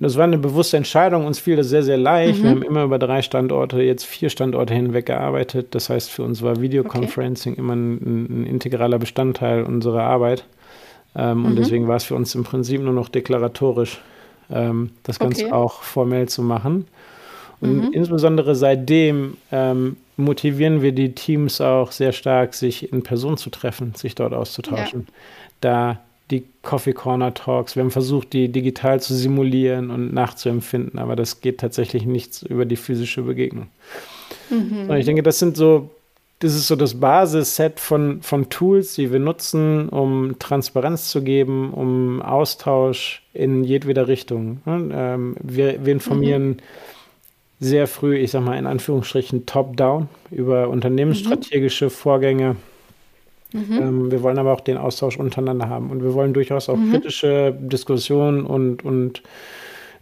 Das 0.00 0.16
war 0.16 0.24
eine 0.24 0.38
bewusste 0.38 0.76
Entscheidung. 0.76 1.26
Uns 1.26 1.38
fiel 1.38 1.56
das 1.56 1.68
sehr, 1.68 1.82
sehr 1.82 1.98
leicht. 1.98 2.38
Mhm. 2.38 2.42
Wir 2.42 2.50
haben 2.50 2.62
immer 2.62 2.84
über 2.84 2.98
drei 2.98 3.22
Standorte, 3.22 3.82
jetzt 3.82 4.04
vier 4.04 4.30
Standorte 4.30 4.74
hinweg 4.74 5.06
gearbeitet. 5.06 5.74
Das 5.74 5.90
heißt, 5.90 6.10
für 6.10 6.22
uns 6.22 6.42
war 6.42 6.60
Videoconferencing 6.60 7.54
okay. 7.54 7.60
immer 7.60 7.74
ein, 7.74 7.94
ein, 8.42 8.46
integraler 8.46 8.98
Bestandteil 8.98 9.64
unserer 9.64 10.04
Arbeit. 10.04 10.44
Ähm, 11.16 11.44
und 11.44 11.52
mhm. 11.52 11.56
deswegen 11.56 11.88
war 11.88 11.96
es 11.96 12.04
für 12.04 12.14
uns 12.14 12.34
im 12.34 12.44
Prinzip 12.44 12.82
nur 12.82 12.94
noch 12.94 13.08
deklaratorisch, 13.08 14.00
ähm, 14.50 14.90
das 15.02 15.18
Ganze 15.18 15.46
okay. 15.46 15.52
auch 15.52 15.82
formell 15.82 16.28
zu 16.28 16.42
machen. 16.42 16.86
Und 17.60 17.76
mhm. 17.76 17.92
insbesondere 17.92 18.54
seitdem 18.54 19.36
ähm, 19.50 19.96
motivieren 20.16 20.82
wir 20.82 20.92
die 20.92 21.14
Teams 21.14 21.60
auch 21.60 21.92
sehr 21.92 22.12
stark, 22.12 22.54
sich 22.54 22.92
in 22.92 23.02
Person 23.02 23.36
zu 23.36 23.50
treffen, 23.50 23.94
sich 23.94 24.14
dort 24.14 24.32
auszutauschen. 24.32 25.06
Ja. 25.06 25.14
Da 25.60 26.00
die 26.30 26.44
Coffee 26.62 26.92
Corner 26.92 27.34
Talks, 27.34 27.76
wir 27.76 27.82
haben 27.82 27.90
versucht, 27.90 28.32
die 28.32 28.50
digital 28.50 29.00
zu 29.00 29.14
simulieren 29.14 29.90
und 29.90 30.14
nachzuempfinden, 30.14 30.98
aber 30.98 31.16
das 31.16 31.40
geht 31.40 31.58
tatsächlich 31.58 32.06
nichts 32.06 32.42
über 32.42 32.64
die 32.64 32.76
physische 32.76 33.22
Begegnung. 33.22 33.68
Mhm. 34.50 34.90
Ich 34.92 35.04
denke, 35.04 35.22
das 35.22 35.38
sind 35.38 35.56
so, 35.56 35.90
das 36.40 36.54
ist 36.54 36.66
so 36.66 36.76
das 36.76 37.00
Basisset 37.00 37.80
von, 37.80 38.20
von 38.22 38.50
Tools, 38.50 38.94
die 38.94 39.12
wir 39.12 39.20
nutzen, 39.20 39.88
um 39.88 40.36
Transparenz 40.38 41.08
zu 41.08 41.22
geben, 41.22 41.72
um 41.72 42.20
Austausch 42.20 43.22
in 43.32 43.64
jedweder 43.64 44.08
Richtung. 44.08 44.60
Ähm, 44.66 45.36
wir, 45.40 45.84
wir 45.84 45.92
informieren 45.92 46.48
mhm 46.48 46.56
sehr 47.60 47.86
früh, 47.86 48.16
ich 48.16 48.30
sag 48.30 48.44
mal 48.44 48.58
in 48.58 48.66
Anführungsstrichen, 48.66 49.46
top-down 49.46 50.08
über 50.30 50.68
unternehmensstrategische 50.68 51.86
mhm. 51.86 51.90
Vorgänge. 51.90 52.56
Mhm. 53.52 53.72
Ähm, 53.72 54.10
wir 54.10 54.22
wollen 54.22 54.38
aber 54.38 54.52
auch 54.52 54.60
den 54.60 54.76
Austausch 54.76 55.18
untereinander 55.18 55.68
haben 55.68 55.90
und 55.90 56.02
wir 56.02 56.14
wollen 56.14 56.34
durchaus 56.34 56.68
auch 56.68 56.76
mhm. 56.76 56.92
kritische 56.92 57.56
Diskussionen 57.58 58.44
und, 58.44 58.84
und 58.84 59.22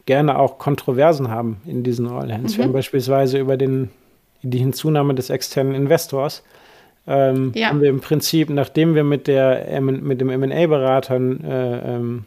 gerne 0.07 0.38
auch 0.38 0.59
Kontroversen 0.59 1.29
haben 1.29 1.59
in 1.66 1.83
diesen 1.85 2.09
All 2.09 2.33
Hands. 2.33 2.57
Wir 2.57 2.64
haben 2.64 2.71
mhm. 2.71 2.75
beispielsweise 2.75 3.38
über 3.38 3.57
den, 3.57 3.90
die 4.43 4.59
Hinzunahme 4.59 5.15
des 5.15 5.31
externen 5.31 5.75
Investors 5.75 6.43
ähm, 7.07 7.53
ja. 7.55 7.69
haben 7.69 7.81
wir 7.81 7.91
im 7.91 8.01
Prinzip, 8.01 8.51
nachdem 8.51 8.95
wir 8.95 9.05
mit, 9.05 9.27
der, 9.27 9.81
mit 9.81 10.21
dem 10.21 10.31
M&A-Beratern 10.31 11.45
äh, 11.45 11.95
ähm, 11.95 12.25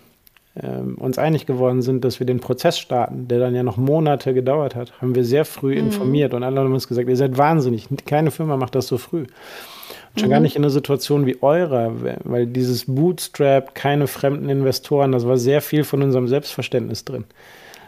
ähm, 0.61 0.95
uns 0.95 1.17
einig 1.17 1.45
geworden 1.45 1.81
sind, 1.81 2.05
dass 2.05 2.19
wir 2.19 2.27
den 2.27 2.39
Prozess 2.39 2.79
starten, 2.79 3.27
der 3.27 3.39
dann 3.39 3.55
ja 3.55 3.63
noch 3.63 3.77
Monate 3.77 4.33
gedauert 4.33 4.75
hat, 4.75 4.93
haben 5.01 5.15
wir 5.15 5.25
sehr 5.25 5.45
früh 5.45 5.73
mhm. 5.73 5.87
informiert 5.87 6.33
und 6.33 6.43
alle 6.43 6.59
haben 6.59 6.73
uns 6.73 6.87
gesagt, 6.87 7.09
ihr 7.09 7.17
seid 7.17 7.37
wahnsinnig, 7.37 7.87
keine 8.05 8.31
Firma 8.31 8.57
macht 8.57 8.75
das 8.75 8.87
so 8.87 8.97
früh. 8.97 9.23
Und 9.23 10.19
schon 10.19 10.29
mhm. 10.29 10.31
gar 10.31 10.39
nicht 10.39 10.55
in 10.55 10.63
einer 10.63 10.69
Situation 10.69 11.25
wie 11.25 11.41
eurer, 11.41 11.91
weil 12.23 12.47
dieses 12.47 12.85
Bootstrap, 12.85 13.75
keine 13.75 14.07
fremden 14.07 14.49
Investoren, 14.49 15.11
das 15.11 15.27
war 15.27 15.37
sehr 15.37 15.61
viel 15.61 15.83
von 15.83 16.01
unserem 16.01 16.27
Selbstverständnis 16.27 17.03
drin. 17.03 17.25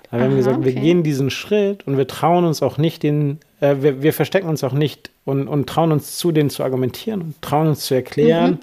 Aber 0.09 0.21
wir 0.21 0.29
haben 0.29 0.37
gesagt, 0.37 0.57
okay. 0.57 0.65
wir 0.67 0.73
gehen 0.73 1.03
diesen 1.03 1.29
Schritt 1.29 1.85
und 1.85 1.97
wir 1.97 2.07
trauen 2.07 2.45
uns 2.45 2.63
auch 2.63 2.77
nicht 2.77 3.03
den, 3.03 3.39
äh, 3.59 3.75
wir, 3.81 4.01
wir, 4.01 4.13
verstecken 4.13 4.47
uns 4.47 4.63
auch 4.63 4.73
nicht 4.73 5.11
und, 5.25 5.47
und 5.47 5.67
trauen 5.67 5.91
uns 5.91 6.17
zu, 6.17 6.31
denen 6.31 6.49
zu 6.49 6.63
argumentieren 6.63 7.21
und 7.21 7.41
trauen 7.41 7.67
uns 7.67 7.81
zu 7.81 7.93
erklären, 7.93 8.51
mhm. 8.51 8.59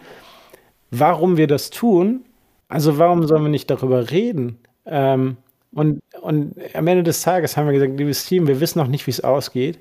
warum 0.90 1.36
wir 1.36 1.46
das 1.46 1.70
tun 1.70 2.24
also 2.74 2.98
warum 2.98 3.26
sollen 3.26 3.44
wir 3.44 3.50
nicht 3.50 3.70
darüber 3.70 4.10
reden? 4.10 4.58
Ähm, 4.86 5.36
und, 5.72 6.00
und 6.20 6.54
am 6.74 6.86
Ende 6.86 7.04
des 7.04 7.22
Tages 7.22 7.56
haben 7.56 7.66
wir 7.66 7.72
gesagt, 7.72 7.96
liebes 7.98 8.26
Team, 8.26 8.48
wir 8.48 8.60
wissen 8.60 8.78
noch 8.78 8.88
nicht, 8.88 9.06
wie 9.06 9.12
es 9.12 9.22
ausgeht, 9.22 9.78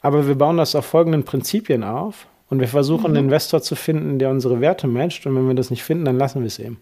aber 0.00 0.26
wir 0.26 0.36
bauen 0.36 0.56
das 0.56 0.74
auf 0.74 0.86
folgenden 0.86 1.24
Prinzipien 1.24 1.84
auf 1.84 2.26
und 2.50 2.60
wir 2.60 2.68
versuchen, 2.68 3.12
mhm. 3.12 3.16
einen 3.16 3.24
Investor 3.26 3.62
zu 3.62 3.76
finden, 3.76 4.18
der 4.18 4.30
unsere 4.30 4.60
Werte 4.60 4.86
matcht 4.88 5.26
und 5.26 5.36
wenn 5.36 5.46
wir 5.46 5.54
das 5.54 5.70
nicht 5.70 5.82
finden, 5.82 6.04
dann 6.04 6.18
lassen 6.18 6.40
wir 6.40 6.48
es 6.48 6.58
eben. 6.58 6.78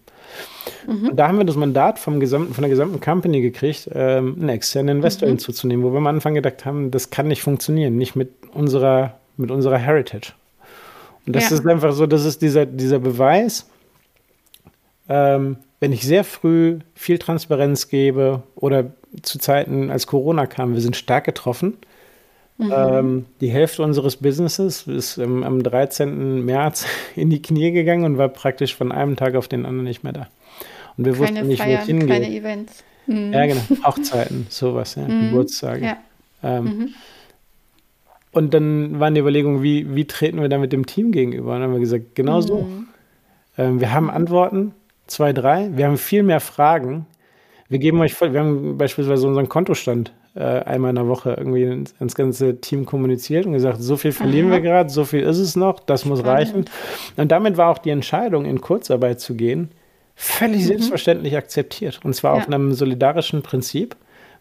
Mhm. 0.87 1.09
Und 1.09 1.15
da 1.15 1.27
haben 1.27 1.37
wir 1.37 1.45
das 1.45 1.55
Mandat 1.55 1.99
vom 1.99 2.19
gesamten, 2.19 2.53
von 2.53 2.63
der 2.63 2.69
gesamten 2.69 2.99
Company 2.99 3.41
gekriegt, 3.41 3.89
ähm, 3.93 4.35
einen 4.39 4.49
externen 4.49 4.97
Investor 4.97 5.27
mhm. 5.27 5.33
hinzuzunehmen, 5.33 5.85
wo 5.85 5.91
wir 5.91 5.97
am 5.97 6.07
Anfang 6.07 6.33
gedacht 6.33 6.65
haben, 6.65 6.91
das 6.91 7.11
kann 7.11 7.27
nicht 7.27 7.43
funktionieren, 7.43 7.97
nicht 7.97 8.15
mit 8.15 8.31
unserer, 8.53 9.19
mit 9.37 9.51
unserer 9.51 9.77
Heritage. 9.77 10.33
Und 11.25 11.35
das 11.35 11.49
ja. 11.49 11.57
ist 11.57 11.67
einfach 11.67 11.93
so, 11.93 12.07
das 12.07 12.25
ist 12.25 12.41
dieser, 12.41 12.65
dieser 12.65 12.99
Beweis, 12.99 13.69
ähm, 15.07 15.57
wenn 15.79 15.93
ich 15.93 16.01
sehr 16.03 16.23
früh 16.23 16.79
viel 16.95 17.19
Transparenz 17.19 17.87
gebe 17.87 18.43
oder 18.55 18.91
zu 19.21 19.39
Zeiten, 19.39 19.91
als 19.91 20.07
Corona 20.07 20.45
kam, 20.45 20.73
wir 20.73 20.81
sind 20.81 20.95
stark 20.95 21.25
getroffen. 21.25 21.77
Mhm. 22.59 22.73
Ähm, 22.75 23.25
die 23.39 23.49
Hälfte 23.49 23.83
unseres 23.83 24.17
Businesses 24.17 24.85
ist 24.85 25.17
im, 25.17 25.43
am 25.43 25.63
13. 25.63 26.43
März 26.43 26.85
in 27.15 27.29
die 27.29 27.41
Knie 27.41 27.71
gegangen 27.71 28.03
und 28.03 28.17
war 28.17 28.27
praktisch 28.27 28.75
von 28.75 28.91
einem 28.91 29.15
Tag 29.15 29.35
auf 29.35 29.47
den 29.47 29.65
anderen 29.65 29.85
nicht 29.85 30.03
mehr 30.03 30.11
da. 30.11 30.27
Und 30.97 31.05
wir 31.05 31.13
keine 31.13 31.29
wussten 31.29 31.47
nicht, 31.47 31.61
Feiern, 31.61 31.77
wo 31.77 31.81
es 31.81 31.87
hingeht. 31.87 32.09
Keine 32.09 32.29
Events. 32.29 32.83
Mhm. 33.07 33.33
Ja, 33.33 33.45
genau. 33.45 33.61
Hochzeiten, 33.85 34.45
sowas, 34.49 34.95
ja. 34.95 35.07
Mhm. 35.07 35.29
Geburtstage. 35.29 35.85
Ja. 35.85 35.97
Ähm, 36.43 36.63
mhm. 36.63 36.89
Und 38.31 38.53
dann 38.53 38.99
waren 38.99 39.15
die 39.15 39.21
Überlegungen, 39.21 39.63
wie, 39.63 39.95
wie 39.95 40.05
treten 40.05 40.41
wir 40.41 40.49
da 40.49 40.57
mit 40.57 40.73
dem 40.73 40.85
Team 40.85 41.13
gegenüber? 41.13 41.53
Und 41.53 41.61
dann 41.61 41.69
haben 41.69 41.73
wir 41.73 41.79
gesagt, 41.79 42.13
genau 42.13 42.41
so. 42.41 42.63
Mhm. 42.63 42.87
Ähm, 43.57 43.79
wir 43.79 43.93
haben 43.93 44.09
Antworten, 44.09 44.73
zwei, 45.07 45.31
drei. 45.31 45.69
Wir 45.77 45.85
haben 45.85 45.97
viel 45.97 46.23
mehr 46.23 46.41
Fragen. 46.41 47.05
Wir 47.69 47.79
geben 47.79 48.01
euch 48.01 48.13
voll, 48.13 48.33
wir 48.33 48.41
haben 48.41 48.77
beispielsweise 48.77 49.25
unseren 49.25 49.47
Kontostand 49.47 50.11
äh, 50.39 50.63
einmal 50.65 50.89
in 50.89 50.95
der 50.95 51.07
Woche 51.07 51.35
irgendwie 51.37 51.63
ins, 51.63 51.93
ins, 51.99 52.15
ganze 52.15 52.59
Team 52.61 52.85
kommuniziert 52.85 53.45
und 53.45 53.53
gesagt, 53.53 53.81
so 53.81 53.97
viel 53.97 54.11
verlieren 54.11 54.47
Aha. 54.47 54.55
wir 54.55 54.61
gerade, 54.61 54.89
so 54.89 55.05
viel 55.05 55.21
ist 55.21 55.37
es 55.37 55.55
noch, 55.55 55.79
das 55.79 56.05
muss 56.05 56.23
reichen. 56.23 56.65
Und 57.17 57.31
damit 57.31 57.57
war 57.57 57.69
auch 57.69 57.77
die 57.77 57.89
Entscheidung, 57.89 58.45
in 58.45 58.61
Kurzarbeit 58.61 59.19
zu 59.19 59.35
gehen, 59.35 59.69
völlig 60.15 60.61
mhm. 60.61 60.67
selbstverständlich 60.67 61.37
akzeptiert. 61.37 61.99
Und 62.03 62.15
zwar 62.15 62.35
ja. 62.35 62.41
auf 62.41 62.47
einem 62.47 62.73
solidarischen 62.73 63.41
Prinzip, 63.41 63.95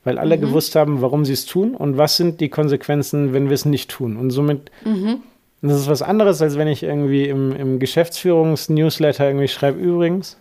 weil 0.05 0.19
alle 0.19 0.37
mhm. 0.37 0.43
gewusst 0.43 0.77
haben, 0.77 1.03
warum 1.03 1.25
sie 1.25 1.35
es 1.35 1.45
tun 1.45 1.75
und 1.75 1.99
was 1.99 2.17
sind 2.17 2.41
die 2.41 2.49
Konsequenzen, 2.49 3.33
wenn 3.33 3.49
wir 3.49 3.55
es 3.55 3.65
nicht 3.65 3.91
tun. 3.91 4.17
Und 4.17 4.31
somit 4.31 4.71
mhm. 4.85 5.23
Das 5.61 5.81
ist 5.81 5.89
was 5.89 6.03
anderes, 6.03 6.41
als 6.41 6.57
wenn 6.57 6.69
ich 6.69 6.83
irgendwie 6.83 7.29
im, 7.29 7.55
im 7.55 7.79
Geschäftsführungs-Newsletter 7.81 9.27
irgendwie 9.27 9.49
schreibe, 9.49 9.81
übrigens, 9.81 10.39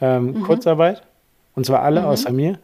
ähm, 0.00 0.32
mhm. 0.32 0.42
Kurzarbeit. 0.42 1.02
Und 1.54 1.64
zwar 1.66 1.82
alle 1.82 2.00
mhm. 2.00 2.06
außer 2.06 2.30
mir. 2.30 2.58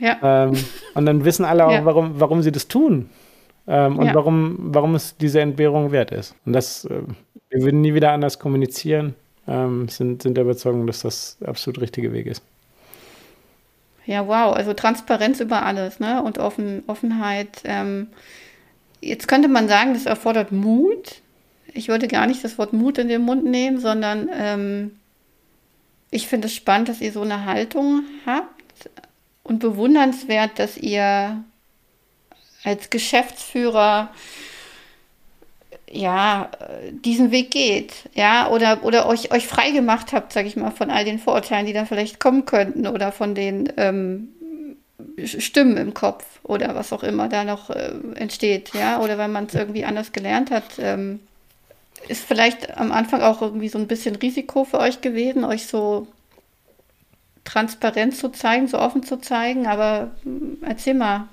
Ja. 0.00 0.46
Ähm, 0.46 0.52
und 0.94 1.06
dann 1.06 1.24
wissen 1.24 1.44
alle 1.44 1.66
auch, 1.66 1.72
ja. 1.72 1.84
warum, 1.84 2.18
warum 2.18 2.42
sie 2.42 2.52
das 2.52 2.68
tun. 2.68 3.10
Ähm, 3.68 3.98
und 3.98 4.06
ja. 4.06 4.14
warum, 4.14 4.56
warum 4.58 4.94
es 4.94 5.16
diese 5.16 5.40
Entbehrung 5.40 5.92
wert 5.92 6.10
ist. 6.10 6.34
Und 6.46 6.54
das, 6.54 6.86
äh, 6.86 7.02
wir 7.50 7.62
würden 7.62 7.82
nie 7.82 7.94
wieder 7.94 8.12
anders 8.12 8.38
kommunizieren, 8.38 9.14
ähm, 9.46 9.88
sind, 9.88 10.22
sind 10.22 10.36
der 10.36 10.44
Überzeugung, 10.44 10.86
dass 10.86 11.00
das 11.00 11.36
der 11.40 11.50
absolut 11.50 11.80
richtige 11.80 12.12
Weg 12.12 12.26
ist. 12.26 12.42
Ja, 14.06 14.26
wow, 14.26 14.54
also 14.54 14.72
Transparenz 14.72 15.40
über 15.40 15.62
alles, 15.62 16.00
ne? 16.00 16.22
Und 16.22 16.38
Offen, 16.38 16.82
Offenheit. 16.86 17.60
Ähm, 17.64 18.08
jetzt 19.00 19.28
könnte 19.28 19.48
man 19.48 19.68
sagen, 19.68 19.92
das 19.92 20.06
erfordert 20.06 20.50
Mut. 20.50 21.20
Ich 21.72 21.88
würde 21.88 22.08
gar 22.08 22.26
nicht 22.26 22.42
das 22.42 22.58
Wort 22.58 22.72
Mut 22.72 22.98
in 22.98 23.08
den 23.08 23.22
Mund 23.22 23.44
nehmen, 23.44 23.78
sondern 23.78 24.28
ähm, 24.32 24.92
ich 26.10 26.26
finde 26.26 26.48
es 26.48 26.54
spannend, 26.54 26.88
dass 26.88 27.00
ihr 27.00 27.12
so 27.12 27.20
eine 27.22 27.44
Haltung 27.44 28.02
habt 28.26 28.60
und 29.42 29.58
bewundernswert, 29.58 30.58
dass 30.58 30.76
ihr 30.76 31.44
als 32.64 32.90
Geschäftsführer 32.90 34.10
ja 35.90 36.50
diesen 36.90 37.30
Weg 37.30 37.50
geht, 37.50 37.92
ja, 38.14 38.48
oder, 38.48 38.84
oder 38.84 39.06
euch, 39.06 39.32
euch 39.32 39.46
frei 39.46 39.70
gemacht 39.70 40.12
habt, 40.12 40.32
sage 40.32 40.46
ich 40.46 40.56
mal, 40.56 40.70
von 40.70 40.90
all 40.90 41.04
den 41.04 41.18
Vorurteilen, 41.18 41.66
die 41.66 41.72
da 41.72 41.84
vielleicht 41.84 42.20
kommen 42.20 42.44
könnten 42.44 42.86
oder 42.86 43.12
von 43.12 43.34
den 43.34 43.72
ähm, 43.76 44.28
Stimmen 45.24 45.76
im 45.76 45.94
Kopf 45.94 46.24
oder 46.42 46.74
was 46.74 46.92
auch 46.92 47.02
immer 47.02 47.28
da 47.28 47.44
noch 47.44 47.70
äh, 47.70 47.92
entsteht, 48.14 48.70
ja, 48.74 49.00
oder 49.00 49.18
wenn 49.18 49.32
man 49.32 49.46
es 49.46 49.54
irgendwie 49.54 49.84
anders 49.84 50.12
gelernt 50.12 50.50
hat. 50.50 50.78
Ähm, 50.78 51.20
ist 52.08 52.24
vielleicht 52.24 52.78
am 52.78 52.92
Anfang 52.92 53.20
auch 53.20 53.42
irgendwie 53.42 53.68
so 53.68 53.78
ein 53.78 53.86
bisschen 53.86 54.16
Risiko 54.16 54.64
für 54.64 54.78
euch 54.78 55.00
gewesen, 55.00 55.44
euch 55.44 55.66
so 55.66 56.06
transparent 57.44 58.14
zu 58.14 58.30
zeigen, 58.30 58.68
so 58.68 58.78
offen 58.78 59.02
zu 59.02 59.18
zeigen, 59.20 59.66
aber 59.66 60.10
hm, 60.22 60.58
erzähl 60.62 60.94
mal. 60.94 61.28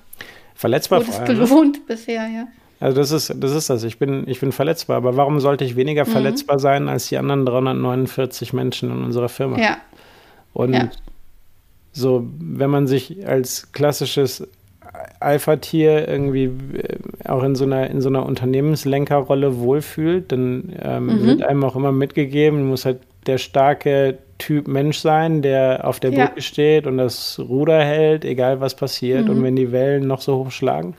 Verletzbar 0.54 1.00
wurde 1.00 1.10
es 1.10 1.20
ne? 1.20 1.26
belohnt 1.26 1.86
bisher, 1.86 2.26
ja. 2.28 2.48
Also 2.80 2.96
das 2.96 3.10
ist, 3.10 3.34
das 3.36 3.52
ist 3.52 3.70
das. 3.70 3.82
Ich 3.82 3.98
bin, 3.98 4.28
ich 4.28 4.40
bin 4.40 4.52
verletzbar, 4.52 4.98
aber 4.98 5.16
warum 5.16 5.40
sollte 5.40 5.64
ich 5.64 5.74
weniger 5.74 6.06
mhm. 6.06 6.10
verletzbar 6.10 6.58
sein 6.58 6.88
als 6.88 7.08
die 7.08 7.18
anderen 7.18 7.44
349 7.44 8.52
Menschen 8.52 8.90
in 8.90 9.04
unserer 9.04 9.28
Firma? 9.28 9.58
Ja. 9.58 9.78
Und 10.52 10.74
ja. 10.74 10.88
so, 11.92 12.26
wenn 12.38 12.70
man 12.70 12.86
sich 12.86 13.26
als 13.26 13.72
klassisches 13.72 14.46
Alpha-Tier 15.20 16.08
irgendwie 16.08 16.44
äh, 16.44 16.98
auch 17.24 17.42
in 17.42 17.56
so 17.56 17.64
einer, 17.64 17.90
in 17.90 18.00
so 18.00 18.08
einer 18.08 18.24
Unternehmenslenkerrolle 18.24 19.58
wohlfühlt, 19.58 20.30
dann 20.30 20.72
ähm, 20.80 21.06
mhm. 21.06 21.26
wird 21.26 21.42
einem 21.42 21.64
auch 21.64 21.76
immer 21.76 21.92
mitgegeben, 21.92 22.68
muss 22.68 22.84
halt 22.84 23.00
der 23.26 23.38
starke 23.38 24.18
Typ 24.38 24.68
Mensch 24.68 24.98
sein, 24.98 25.42
der 25.42 25.80
auf 25.84 26.00
der 26.00 26.12
ja. 26.12 26.26
Brücke 26.26 26.42
steht 26.42 26.86
und 26.86 26.98
das 26.98 27.38
Ruder 27.38 27.84
hält, 27.84 28.24
egal 28.24 28.60
was 28.60 28.74
passiert 28.74 29.24
mhm. 29.24 29.30
und 29.30 29.42
wenn 29.42 29.56
die 29.56 29.72
Wellen 29.72 30.06
noch 30.06 30.20
so 30.20 30.44
hoch 30.44 30.50
schlagen. 30.50 30.94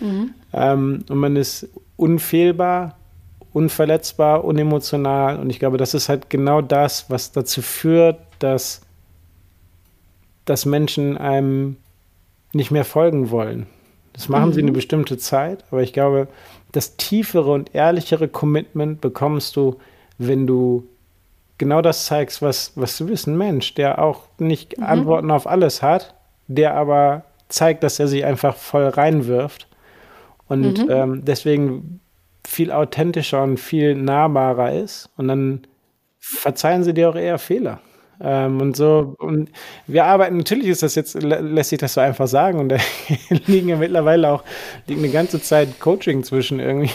Mhm. 0.00 0.34
Ähm, 0.52 1.04
und 1.08 1.18
man 1.18 1.36
ist 1.36 1.68
unfehlbar, 1.96 2.96
unverletzbar, 3.52 4.44
unemotional 4.44 5.38
und 5.38 5.50
ich 5.50 5.58
glaube, 5.58 5.76
das 5.76 5.94
ist 5.94 6.08
halt 6.08 6.30
genau 6.30 6.62
das, 6.62 7.10
was 7.10 7.32
dazu 7.32 7.62
führt, 7.62 8.18
dass, 8.38 8.80
dass 10.44 10.66
Menschen 10.66 11.16
einem 11.18 11.76
nicht 12.52 12.70
mehr 12.70 12.84
folgen 12.84 13.30
wollen. 13.30 13.66
Das 14.12 14.30
machen 14.30 14.48
mhm. 14.48 14.52
sie 14.54 14.62
eine 14.62 14.72
bestimmte 14.72 15.18
Zeit, 15.18 15.64
aber 15.70 15.82
ich 15.82 15.92
glaube, 15.92 16.28
das 16.72 16.96
tiefere 16.96 17.52
und 17.52 17.74
ehrlichere 17.74 18.28
Commitment 18.28 19.00
bekommst 19.02 19.56
du, 19.56 19.76
wenn 20.18 20.46
du 20.46 20.86
genau 21.58 21.82
das 21.82 22.06
zeigst, 22.06 22.42
was, 22.42 22.72
was 22.74 22.98
du 22.98 23.06
bist. 23.06 23.26
Ein 23.26 23.36
Mensch, 23.36 23.74
der 23.74 24.02
auch 24.02 24.22
nicht 24.38 24.78
mhm. 24.78 24.84
Antworten 24.84 25.30
auf 25.30 25.46
alles 25.46 25.82
hat, 25.82 26.14
der 26.48 26.74
aber 26.74 27.24
zeigt, 27.48 27.82
dass 27.82 27.98
er 27.98 28.08
sich 28.08 28.24
einfach 28.24 28.56
voll 28.56 28.88
reinwirft 28.88 29.68
und 30.48 30.86
mhm. 30.86 30.90
ähm, 30.90 31.24
deswegen 31.24 32.00
viel 32.46 32.70
authentischer 32.70 33.42
und 33.42 33.58
viel 33.58 33.94
nahbarer 33.94 34.72
ist. 34.72 35.10
Und 35.16 35.28
dann 35.28 35.66
verzeihen 36.18 36.84
sie 36.84 36.94
dir 36.94 37.10
auch 37.10 37.16
eher 37.16 37.38
Fehler. 37.38 37.80
Ähm, 38.20 38.60
und 38.60 38.76
so, 38.76 39.14
und 39.18 39.50
wir 39.86 40.04
arbeiten, 40.04 40.38
natürlich 40.38 40.68
ist 40.68 40.82
das 40.82 40.94
jetzt, 40.94 41.20
lässt 41.20 41.70
sich 41.70 41.78
das 41.78 41.94
so 41.94 42.00
einfach 42.00 42.28
sagen, 42.28 42.58
und 42.60 42.70
da 42.70 42.78
liegen 43.46 43.68
ja 43.68 43.76
mittlerweile 43.76 44.30
auch 44.30 44.44
liegen 44.86 45.02
eine 45.02 45.12
ganze 45.12 45.40
Zeit 45.42 45.80
Coaching 45.80 46.24
zwischen 46.24 46.60
irgendwie. 46.60 46.90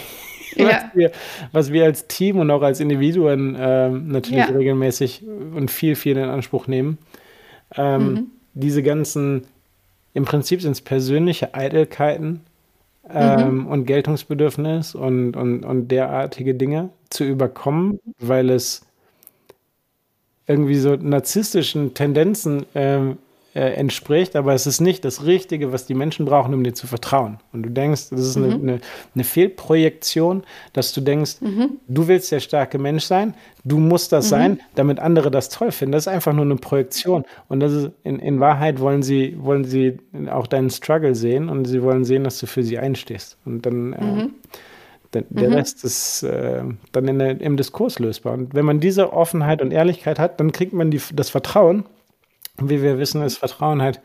Ja. 0.58 0.68
Was, 0.68 0.96
wir, 0.96 1.12
was 1.52 1.72
wir 1.72 1.86
als 1.86 2.08
Team 2.08 2.38
und 2.38 2.52
auch 2.52 2.62
als 2.62 2.80
Individuen 2.80 3.58
ähm, 3.60 4.10
natürlich 4.10 4.48
ja. 4.48 4.54
regelmäßig 4.54 5.24
und 5.56 5.72
viel, 5.72 5.96
viel 5.96 6.18
in 6.18 6.30
Anspruch 6.30 6.68
nehmen. 6.68 6.98
Ähm, 7.76 8.14
mhm. 8.14 8.28
Diese 8.54 8.84
ganzen, 8.84 9.46
im 10.14 10.26
Prinzip 10.26 10.62
sind 10.62 10.74
es 10.74 10.82
persönliche 10.82 11.54
Eitelkeiten 11.54 12.42
ähm, 13.10 13.60
mhm. 13.60 13.68
und 13.68 13.86
Geltungsbedürfnis 13.86 14.96
und, 14.96 15.36
und, 15.36 15.64
und 15.64 15.88
derartige 15.88 16.54
Dinge 16.54 16.90
zu 17.10 17.24
überkommen, 17.24 18.00
weil 18.20 18.50
es 18.50 18.86
irgendwie 20.48 20.76
so 20.76 20.96
narzisstischen 20.96 21.94
Tendenzen 21.94 22.66
ähm, 22.76 23.18
äh, 23.54 23.74
entspricht, 23.74 24.36
aber 24.36 24.54
es 24.54 24.66
ist 24.66 24.80
nicht 24.80 25.04
das 25.04 25.26
Richtige, 25.26 25.72
was 25.72 25.86
die 25.86 25.94
Menschen 25.94 26.26
brauchen, 26.26 26.54
um 26.54 26.64
dir 26.64 26.74
zu 26.74 26.88
vertrauen. 26.88 27.38
Und 27.52 27.64
du 27.64 27.70
denkst, 27.70 28.10
das 28.10 28.20
ist 28.22 28.38
mhm. 28.38 28.44
eine, 28.44 28.54
eine, 28.54 28.80
eine, 29.14 29.24
Fehlprojektion, 29.24 30.44
dass 30.74 30.94
du 30.94 31.02
denkst, 31.02 31.42
mhm. 31.42 31.78
du 31.88 32.08
willst 32.08 32.32
der 32.32 32.40
starke 32.40 32.78
Mensch 32.78 33.04
sein, 33.04 33.34
du 33.66 33.78
musst 33.78 34.12
das 34.12 34.26
mhm. 34.26 34.30
sein, 34.30 34.60
damit 34.76 35.00
andere 35.00 35.32
das 35.32 35.50
toll 35.50 35.72
finden. 35.72 35.92
Das 35.92 36.04
ist 36.04 36.08
einfach 36.08 36.34
nur 36.34 36.46
eine 36.46 36.56
Projektion. 36.56 37.26
Und 37.50 37.60
das 37.60 37.74
ist, 37.74 37.92
in, 38.04 38.20
in 38.20 38.40
Wahrheit 38.40 38.80
wollen 38.80 39.04
sie, 39.04 39.36
wollen 39.40 39.66
sie 39.66 39.98
auch 40.30 40.48
deinen 40.48 40.70
Struggle 40.70 41.16
sehen 41.16 41.50
und 41.50 41.66
sie 41.66 41.84
wollen 41.84 42.06
sehen, 42.06 42.24
dass 42.24 42.40
du 42.40 42.48
für 42.48 42.64
sie 42.64 42.80
einstehst. 42.80 43.38
Und 43.46 43.66
dann 43.66 43.94
äh, 43.94 44.04
mhm. 44.04 44.34
Der, 45.14 45.24
der 45.30 45.50
mhm. 45.50 45.56
Rest 45.56 45.84
ist 45.84 46.24
äh, 46.24 46.64
dann 46.94 47.20
der, 47.20 47.42
im 47.42 47.58
Diskurs 47.58 48.00
lösbar. 48.00 48.34
Und 48.34 48.54
wenn 48.54 48.66
man 48.66 48.80
diese 48.80 49.12
Offenheit 49.12 49.62
und 49.62 49.72
Ehrlichkeit 49.72 50.20
hat, 50.20 50.40
dann 50.40 50.52
kriegt 50.52 50.74
man 50.74 50.90
die, 50.90 51.02
das 51.14 51.30
Vertrauen. 51.30 51.84
Wie 52.58 52.82
wir 52.82 52.98
wissen, 52.98 53.22
ist 53.24 53.38
Vertrauen 53.38 53.82
halt 53.82 54.02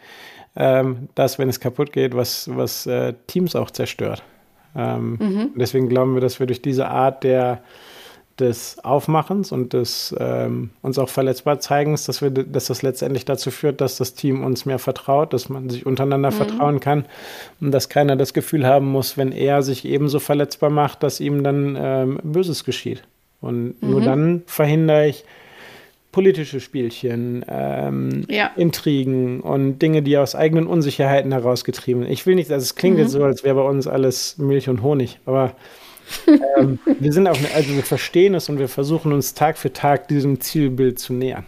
ähm, 0.57 1.09
das, 1.15 1.39
wenn 1.39 1.49
es 1.49 1.61
kaputt 1.61 1.93
geht, 1.93 2.15
was, 2.15 2.49
was 2.55 2.87
äh, 2.87 3.15
Teams 3.27 3.55
auch 3.55 3.71
zerstört. 3.71 4.23
Ähm, 4.75 5.19
mhm. 5.21 5.51
Deswegen 5.57 5.89
glauben 5.89 6.15
wir, 6.15 6.21
dass 6.21 6.41
wir 6.41 6.47
durch 6.47 6.63
diese 6.63 6.89
Art 6.89 7.25
der 7.25 7.63
des 8.39 8.79
Aufmachens 8.85 9.51
und 9.51 9.73
des 9.73 10.15
ähm, 10.19 10.71
uns 10.83 10.99
auch 10.99 11.09
verletzbar 11.09 11.59
zeigens, 11.59 12.05
dass 12.05 12.21
wir, 12.21 12.31
dass 12.31 12.67
das 12.67 12.83
letztendlich 12.83 13.25
dazu 13.25 13.51
führt, 13.51 13.81
dass 13.81 13.97
das 13.97 14.15
Team 14.15 14.45
uns 14.45 14.67
mehr 14.67 14.79
vertraut, 14.79 15.33
dass 15.33 15.49
man 15.49 15.71
sich 15.71 15.87
untereinander 15.87 16.31
mhm. 16.31 16.35
vertrauen 16.35 16.81
kann 16.81 17.07
und 17.61 17.71
dass 17.73 17.89
keiner 17.89 18.15
das 18.17 18.35
Gefühl 18.35 18.67
haben 18.67 18.87
muss, 18.87 19.17
wenn 19.17 19.33
er 19.33 19.63
sich 19.63 19.87
ebenso 19.87 20.19
verletzbar 20.19 20.71
macht, 20.71 21.03
dass 21.03 21.21
ihm 21.21 21.43
dann 21.43 21.79
ähm, 21.81 22.21
Böses 22.23 22.65
geschieht. 22.65 23.05
Und 23.41 23.83
mhm. 23.83 23.91
nur 23.91 24.01
dann 24.03 24.43
verhindere 24.47 25.07
ich 25.07 25.25
politische 26.17 26.61
Spielchen, 26.61 27.45
ähm, 27.47 28.25
ja. 28.31 28.51
Intrigen 28.57 29.43
und 29.43 29.81
Dinge, 29.81 30.01
die 30.01 30.17
aus 30.17 30.35
eigenen 30.35 30.67
Unsicherheiten 30.67 31.31
herausgetrieben 31.31 32.05
sind. 32.05 32.11
Ich 32.11 32.25
will 32.25 32.37
nicht, 32.37 32.51
also 32.51 32.65
es 32.65 32.75
klingt 32.75 32.97
mhm. 32.97 33.03
jetzt 33.03 33.13
so, 33.13 33.23
als 33.23 33.45
wäre 33.45 33.57
bei 33.57 33.69
uns 33.69 33.87
alles 33.87 34.39
Milch 34.39 34.71
und 34.71 34.83
Honig, 34.83 35.19
aber 35.27 35.53
ähm, 36.57 36.79
wir 37.01 37.13
sind 37.13 37.29
auch, 37.29 37.37
also 37.55 37.69
wir 37.75 37.83
verstehen 37.83 38.35
es 38.35 38.49
und 38.49 38.59
wir 38.59 38.71
versuchen 38.71 39.13
uns 39.13 39.35
Tag 39.35 39.59
für 39.59 39.75
Tag 39.75 40.09
diesem 40.09 40.41
Zielbild 40.41 40.99
zu 40.99 41.13
nähern. 41.13 41.45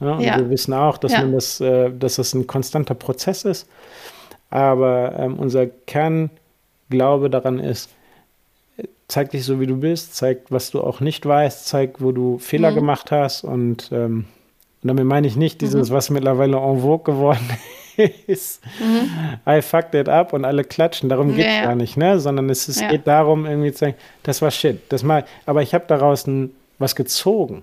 Ja, 0.00 0.14
und 0.14 0.22
ja. 0.22 0.38
wir 0.38 0.50
wissen 0.50 0.74
auch, 0.74 0.98
dass 0.98 1.12
ja. 1.12 1.24
das, 1.24 1.60
äh, 1.60 1.92
dass 1.96 2.16
das 2.16 2.34
ein 2.34 2.48
konstanter 2.48 2.94
Prozess 2.96 3.44
ist. 3.44 3.68
Aber 4.50 5.14
ähm, 5.20 5.38
unser 5.38 5.68
Kernglaube 5.68 7.30
daran 7.30 7.60
ist, 7.60 7.90
zeig 9.10 9.30
dich 9.30 9.44
so, 9.44 9.60
wie 9.60 9.66
du 9.66 9.76
bist, 9.76 10.14
zeig, 10.14 10.42
was 10.50 10.70
du 10.70 10.80
auch 10.80 11.00
nicht 11.00 11.26
weißt, 11.26 11.66
zeig, 11.66 12.00
wo 12.00 12.12
du 12.12 12.38
Fehler 12.38 12.70
mhm. 12.70 12.76
gemacht 12.76 13.10
hast. 13.10 13.44
Und, 13.44 13.90
ähm, 13.92 14.26
und 14.82 14.88
damit 14.88 15.04
meine 15.04 15.26
ich 15.26 15.36
nicht 15.36 15.60
dieses, 15.60 15.90
mhm. 15.90 15.94
was 15.94 16.10
mittlerweile 16.10 16.56
en 16.56 16.80
vogue 16.80 17.04
geworden 17.04 17.48
ist, 18.26 18.62
mhm. 18.78 19.10
I 19.46 19.62
fucked 19.62 19.94
it 19.94 20.08
up 20.08 20.32
und 20.32 20.44
alle 20.44 20.64
klatschen. 20.64 21.08
Darum 21.08 21.34
geht 21.34 21.46
es 21.46 21.54
ja, 21.54 21.64
gar 21.64 21.74
nicht, 21.74 21.96
ne? 21.96 22.20
Sondern 22.20 22.48
es, 22.50 22.68
es 22.68 22.80
ja. 22.80 22.88
geht 22.88 23.06
darum, 23.06 23.46
irgendwie 23.46 23.72
zu 23.72 23.78
sagen, 23.80 23.94
das 24.22 24.40
war 24.42 24.50
shit. 24.50 24.80
Das 24.90 25.02
mal, 25.02 25.24
aber 25.46 25.62
ich 25.62 25.74
habe 25.74 25.84
daraus 25.88 26.26
ein, 26.26 26.50
was 26.78 26.94
gezogen. 26.94 27.62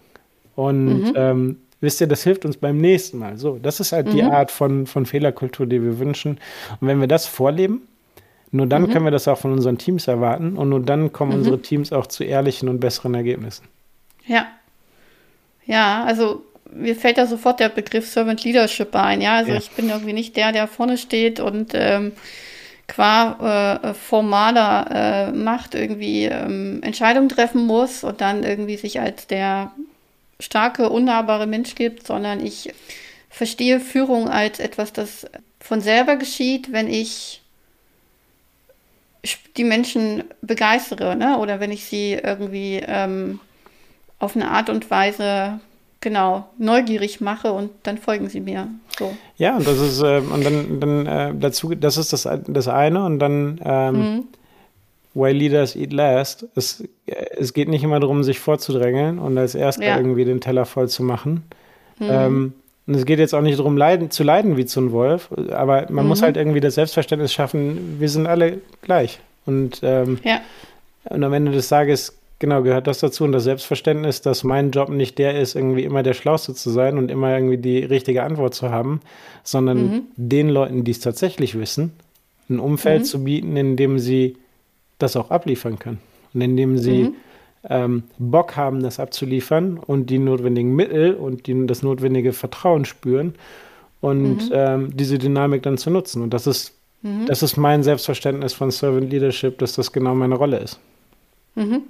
Und 0.55 1.03
mhm. 1.03 1.13
ähm, 1.15 1.57
wisst 1.81 2.01
ihr, 2.01 2.07
das 2.07 2.23
hilft 2.23 2.45
uns 2.45 2.57
beim 2.57 2.77
nächsten 2.77 3.19
Mal. 3.19 3.37
So, 3.37 3.57
das 3.61 3.79
ist 3.79 3.91
halt 3.91 4.07
mhm. 4.07 4.11
die 4.11 4.23
Art 4.23 4.51
von, 4.51 4.85
von 4.85 5.05
Fehlerkultur, 5.05 5.65
die 5.65 5.81
wir 5.81 5.99
wünschen. 5.99 6.39
Und 6.81 6.87
wenn 6.87 6.99
wir 6.99 7.07
das 7.07 7.25
vorleben, 7.25 7.87
nur 8.51 8.65
dann 8.67 8.83
mhm. 8.83 8.91
können 8.91 9.05
wir 9.05 9.11
das 9.11 9.27
auch 9.27 9.37
von 9.37 9.51
unseren 9.51 9.77
Teams 9.77 10.07
erwarten 10.07 10.57
und 10.57 10.69
nur 10.69 10.79
dann 10.79 11.11
kommen 11.11 11.31
mhm. 11.31 11.37
unsere 11.39 11.61
Teams 11.61 11.91
auch 11.91 12.07
zu 12.07 12.23
ehrlichen 12.23 12.69
und 12.69 12.79
besseren 12.79 13.13
Ergebnissen. 13.13 13.67
Ja. 14.25 14.47
Ja, 15.65 16.03
also 16.05 16.43
mir 16.71 16.95
fällt 16.95 17.17
da 17.17 17.25
sofort 17.27 17.59
der 17.59 17.69
Begriff 17.69 18.07
Servant 18.07 18.43
Leadership 18.43 18.95
ein. 18.95 19.21
Ja, 19.21 19.35
also 19.37 19.51
ja. 19.51 19.57
ich 19.57 19.71
bin 19.71 19.89
irgendwie 19.89 20.13
nicht 20.13 20.35
der, 20.35 20.51
der 20.51 20.67
vorne 20.67 20.97
steht 20.97 21.39
und 21.39 21.71
ähm, 21.73 22.13
qua 22.87 23.79
äh, 23.83 23.93
formaler 23.93 24.87
äh, 25.29 25.31
Macht 25.31 25.75
irgendwie 25.75 26.25
ähm, 26.25 26.81
Entscheidungen 26.83 27.29
treffen 27.29 27.65
muss 27.65 28.03
und 28.03 28.21
dann 28.21 28.43
irgendwie 28.43 28.77
sich 28.77 28.99
als 28.99 29.27
der 29.27 29.71
starke, 30.39 30.89
unnahbare 30.89 31.47
Mensch 31.47 31.75
gibt, 31.75 32.07
sondern 32.07 32.45
ich 32.45 32.73
verstehe 33.29 33.79
Führung 33.79 34.29
als 34.29 34.59
etwas, 34.59 34.93
das 34.93 35.25
von 35.59 35.81
selber 35.81 36.15
geschieht, 36.15 36.71
wenn 36.71 36.87
ich 36.87 37.41
die 39.57 39.63
Menschen 39.63 40.23
begeistere, 40.41 41.15
ne? 41.15 41.37
oder 41.37 41.59
wenn 41.59 41.71
ich 41.71 41.85
sie 41.85 42.13
irgendwie 42.13 42.81
ähm, 42.85 43.39
auf 44.19 44.35
eine 44.35 44.49
Art 44.49 44.69
und 44.69 44.89
Weise 44.89 45.59
genau 45.99 46.47
neugierig 46.57 47.21
mache 47.21 47.51
und 47.51 47.71
dann 47.83 47.97
folgen 47.97 48.29
sie 48.29 48.39
mir. 48.39 48.67
So. 48.97 49.15
Ja, 49.37 49.57
und 49.57 49.67
das 49.67 49.79
ist 49.79 50.01
äh, 50.01 50.19
und 50.19 50.45
dann, 50.45 50.79
dann 50.79 51.05
äh, 51.05 51.33
dazu, 51.39 51.73
das 51.75 51.97
ist 51.97 52.13
das, 52.13 52.27
das 52.47 52.67
eine 52.67 53.03
und 53.03 53.19
dann 53.19 53.59
ähm, 53.63 53.95
mhm. 53.95 54.23
Why 55.13 55.31
Leaders 55.31 55.75
Eat 55.75 55.93
Last. 55.93 56.45
Es, 56.55 56.81
äh, 57.07 57.13
es 57.37 57.53
geht 57.53 57.67
nicht 57.67 57.83
immer 57.83 57.99
darum, 57.99 58.23
sich 58.23 58.39
vorzudrängeln 58.39 59.19
und 59.19 59.37
als 59.37 59.55
Erster 59.55 59.85
ja. 59.85 59.97
irgendwie 59.97 60.25
den 60.25 60.41
Teller 60.41 60.65
voll 60.65 60.87
zu 60.87 61.03
machen. 61.03 61.43
Mhm. 61.99 62.07
Ähm, 62.09 62.53
und 62.87 62.95
es 62.95 63.05
geht 63.05 63.19
jetzt 63.19 63.35
auch 63.35 63.41
nicht 63.41 63.59
darum, 63.59 63.77
leiden, 63.77 64.09
zu 64.09 64.23
leiden 64.23 64.57
wie 64.57 64.65
zu 64.65 64.79
einem 64.79 64.91
Wolf, 64.91 65.29
aber 65.51 65.87
man 65.89 66.05
mhm. 66.05 66.09
muss 66.09 66.21
halt 66.21 66.37
irgendwie 66.37 66.61
das 66.61 66.75
Selbstverständnis 66.75 67.33
schaffen, 67.33 67.99
wir 67.99 68.09
sind 68.09 68.27
alle 68.27 68.59
gleich. 68.81 69.19
Und, 69.45 69.81
ähm, 69.83 70.19
ja. 70.23 70.41
und 71.05 71.23
am 71.23 71.33
Ende 71.33 71.51
des 71.51 71.69
Tages 71.69 72.17
Genau, 72.39 72.61
gehört 72.61 72.85
das 72.85 72.99
dazu 72.99 73.23
und 73.23 73.31
das 73.31 73.45
Selbstverständnis, 73.45 74.21
dass 74.21 74.43
mein 74.43 74.69
Job 74.69 74.89
nicht 74.89 75.17
der 75.17 75.39
ist, 75.39 75.55
irgendwie 75.55 75.83
immer 75.83 76.03
der 76.03 76.13
Schlauste 76.13 76.53
zu 76.53 76.69
sein 76.69 76.99
und 76.99 77.09
immer 77.09 77.33
irgendwie 77.33 77.57
die 77.57 77.79
richtige 77.79 78.21
Antwort 78.23 78.53
zu 78.53 78.69
haben, 78.69 79.01
sondern 79.43 79.77
mhm. 79.77 80.01
den 80.17 80.49
Leuten, 80.49 80.83
die 80.83 80.91
es 80.91 80.99
tatsächlich 80.99 81.57
wissen, 81.57 81.93
ein 82.47 82.59
Umfeld 82.59 83.01
mhm. 83.01 83.05
zu 83.05 83.23
bieten, 83.23 83.57
in 83.57 83.75
dem 83.75 83.97
sie 83.97 84.37
das 84.99 85.15
auch 85.15 85.31
abliefern 85.31 85.79
können 85.79 85.97
und 86.33 86.41
in 86.41 86.55
dem 86.55 86.77
sie 86.77 87.05
mhm. 87.05 87.15
Ähm, 87.69 88.03
Bock 88.17 88.55
haben, 88.55 88.81
das 88.81 88.99
abzuliefern 88.99 89.77
und 89.77 90.09
die 90.09 90.19
notwendigen 90.19 90.75
Mittel 90.75 91.13
und 91.13 91.47
die, 91.47 91.67
das 91.67 91.83
notwendige 91.83 92.33
Vertrauen 92.33 92.85
spüren 92.85 93.35
und 94.01 94.49
mhm. 94.49 94.51
ähm, 94.53 94.97
diese 94.97 95.17
Dynamik 95.17 95.63
dann 95.63 95.77
zu 95.77 95.89
nutzen. 95.89 96.21
Und 96.21 96.33
das 96.33 96.47
ist, 96.47 96.73
mhm. 97.01 97.25
das 97.25 97.43
ist 97.43 97.57
mein 97.57 97.83
Selbstverständnis 97.83 98.53
von 98.53 98.71
Servant 98.71 99.11
Leadership, 99.11 99.57
dass 99.59 99.73
das 99.73 99.91
genau 99.91 100.15
meine 100.15 100.35
Rolle 100.35 100.59
ist. 100.59 100.79
Mhm. 101.55 101.83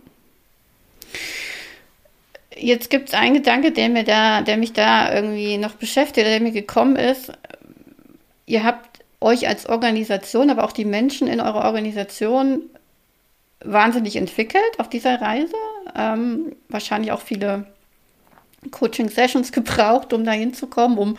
Jetzt 2.59 2.89
gibt 2.89 3.09
es 3.09 3.13
einen 3.13 3.35
Gedanke, 3.35 3.71
der 3.71 3.89
mir 3.89 4.03
da, 4.03 4.41
der 4.41 4.57
mich 4.57 4.73
da 4.73 5.13
irgendwie 5.13 5.57
noch 5.57 5.73
beschäftigt, 5.73 6.25
der 6.25 6.39
mir 6.39 6.51
gekommen 6.51 6.95
ist. 6.95 7.31
Ihr 8.47 8.63
habt 8.63 8.99
euch 9.19 9.47
als 9.47 9.67
Organisation, 9.67 10.49
aber 10.49 10.63
auch 10.63 10.71
die 10.71 10.85
Menschen 10.85 11.27
in 11.27 11.39
eurer 11.39 11.65
Organisation 11.65 12.63
wahnsinnig 13.63 14.15
entwickelt 14.15 14.79
auf 14.79 14.89
dieser 14.89 15.21
Reise. 15.21 15.55
Ähm, 15.95 16.55
wahrscheinlich 16.69 17.11
auch 17.11 17.21
viele 17.21 17.65
Coaching-Sessions 18.71 19.51
gebraucht, 19.51 20.13
um 20.13 20.23
da 20.23 20.31
hinzukommen, 20.31 20.97
um 20.97 21.17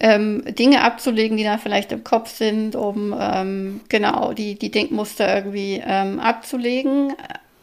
ähm, 0.00 0.44
Dinge 0.46 0.82
abzulegen, 0.82 1.36
die 1.36 1.44
da 1.44 1.58
vielleicht 1.58 1.92
im 1.92 2.04
Kopf 2.04 2.30
sind, 2.30 2.76
um 2.76 3.14
ähm, 3.18 3.80
genau 3.88 4.32
die, 4.32 4.58
die 4.58 4.70
Denkmuster 4.70 5.34
irgendwie 5.34 5.82
ähm, 5.84 6.18
abzulegen. 6.20 7.14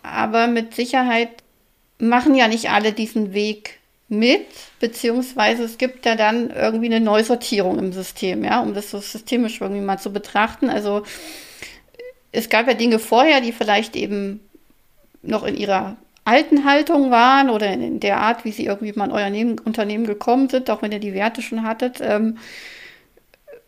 Aber 0.04 0.48
mit 0.48 0.74
Sicherheit 0.74 1.30
machen 2.00 2.34
ja 2.36 2.48
nicht 2.48 2.72
alle 2.72 2.94
diesen 2.94 3.34
Weg 3.34 3.80
mit, 4.08 4.48
beziehungsweise 4.80 5.64
es 5.64 5.78
gibt 5.78 6.06
ja 6.06 6.16
dann 6.16 6.50
irgendwie 6.50 6.88
eine 6.88 7.00
Neusortierung 7.00 7.80
im 7.80 7.94
System, 7.94 8.44
ja, 8.44 8.60
um 8.60 8.74
das 8.74 8.92
so 8.92 9.00
systemisch 9.00 9.62
irgendwie 9.62 9.82
mal 9.82 10.00
zu 10.00 10.12
betrachten. 10.12 10.70
Also 10.70 11.04
es 12.32 12.50
gab 12.50 12.68
ja 12.68 12.74
Dinge 12.74 13.00
vorher, 13.00 13.42
die 13.42 13.52
vielleicht 13.52 13.96
eben 13.96 14.40
noch 15.22 15.44
in 15.44 15.56
ihrer 15.56 15.98
alten 16.24 16.66
Haltung 16.66 17.12
waren 17.12 17.50
oder 17.50 17.72
in 17.72 18.00
der 18.00 18.20
Art, 18.20 18.46
wie 18.46 18.52
sie 18.52 18.66
irgendwie 18.66 18.94
mal 18.94 19.06
in 19.06 19.12
euer 19.12 19.56
Unternehmen 19.66 20.06
gekommen 20.06 20.50
sind, 20.50 20.70
auch 20.70 20.82
wenn 20.82 20.92
ihr 20.92 21.00
die 21.00 21.14
Werte 21.14 21.42
schon 21.42 21.64
hattet. 21.64 22.00
Ähm, 22.02 22.38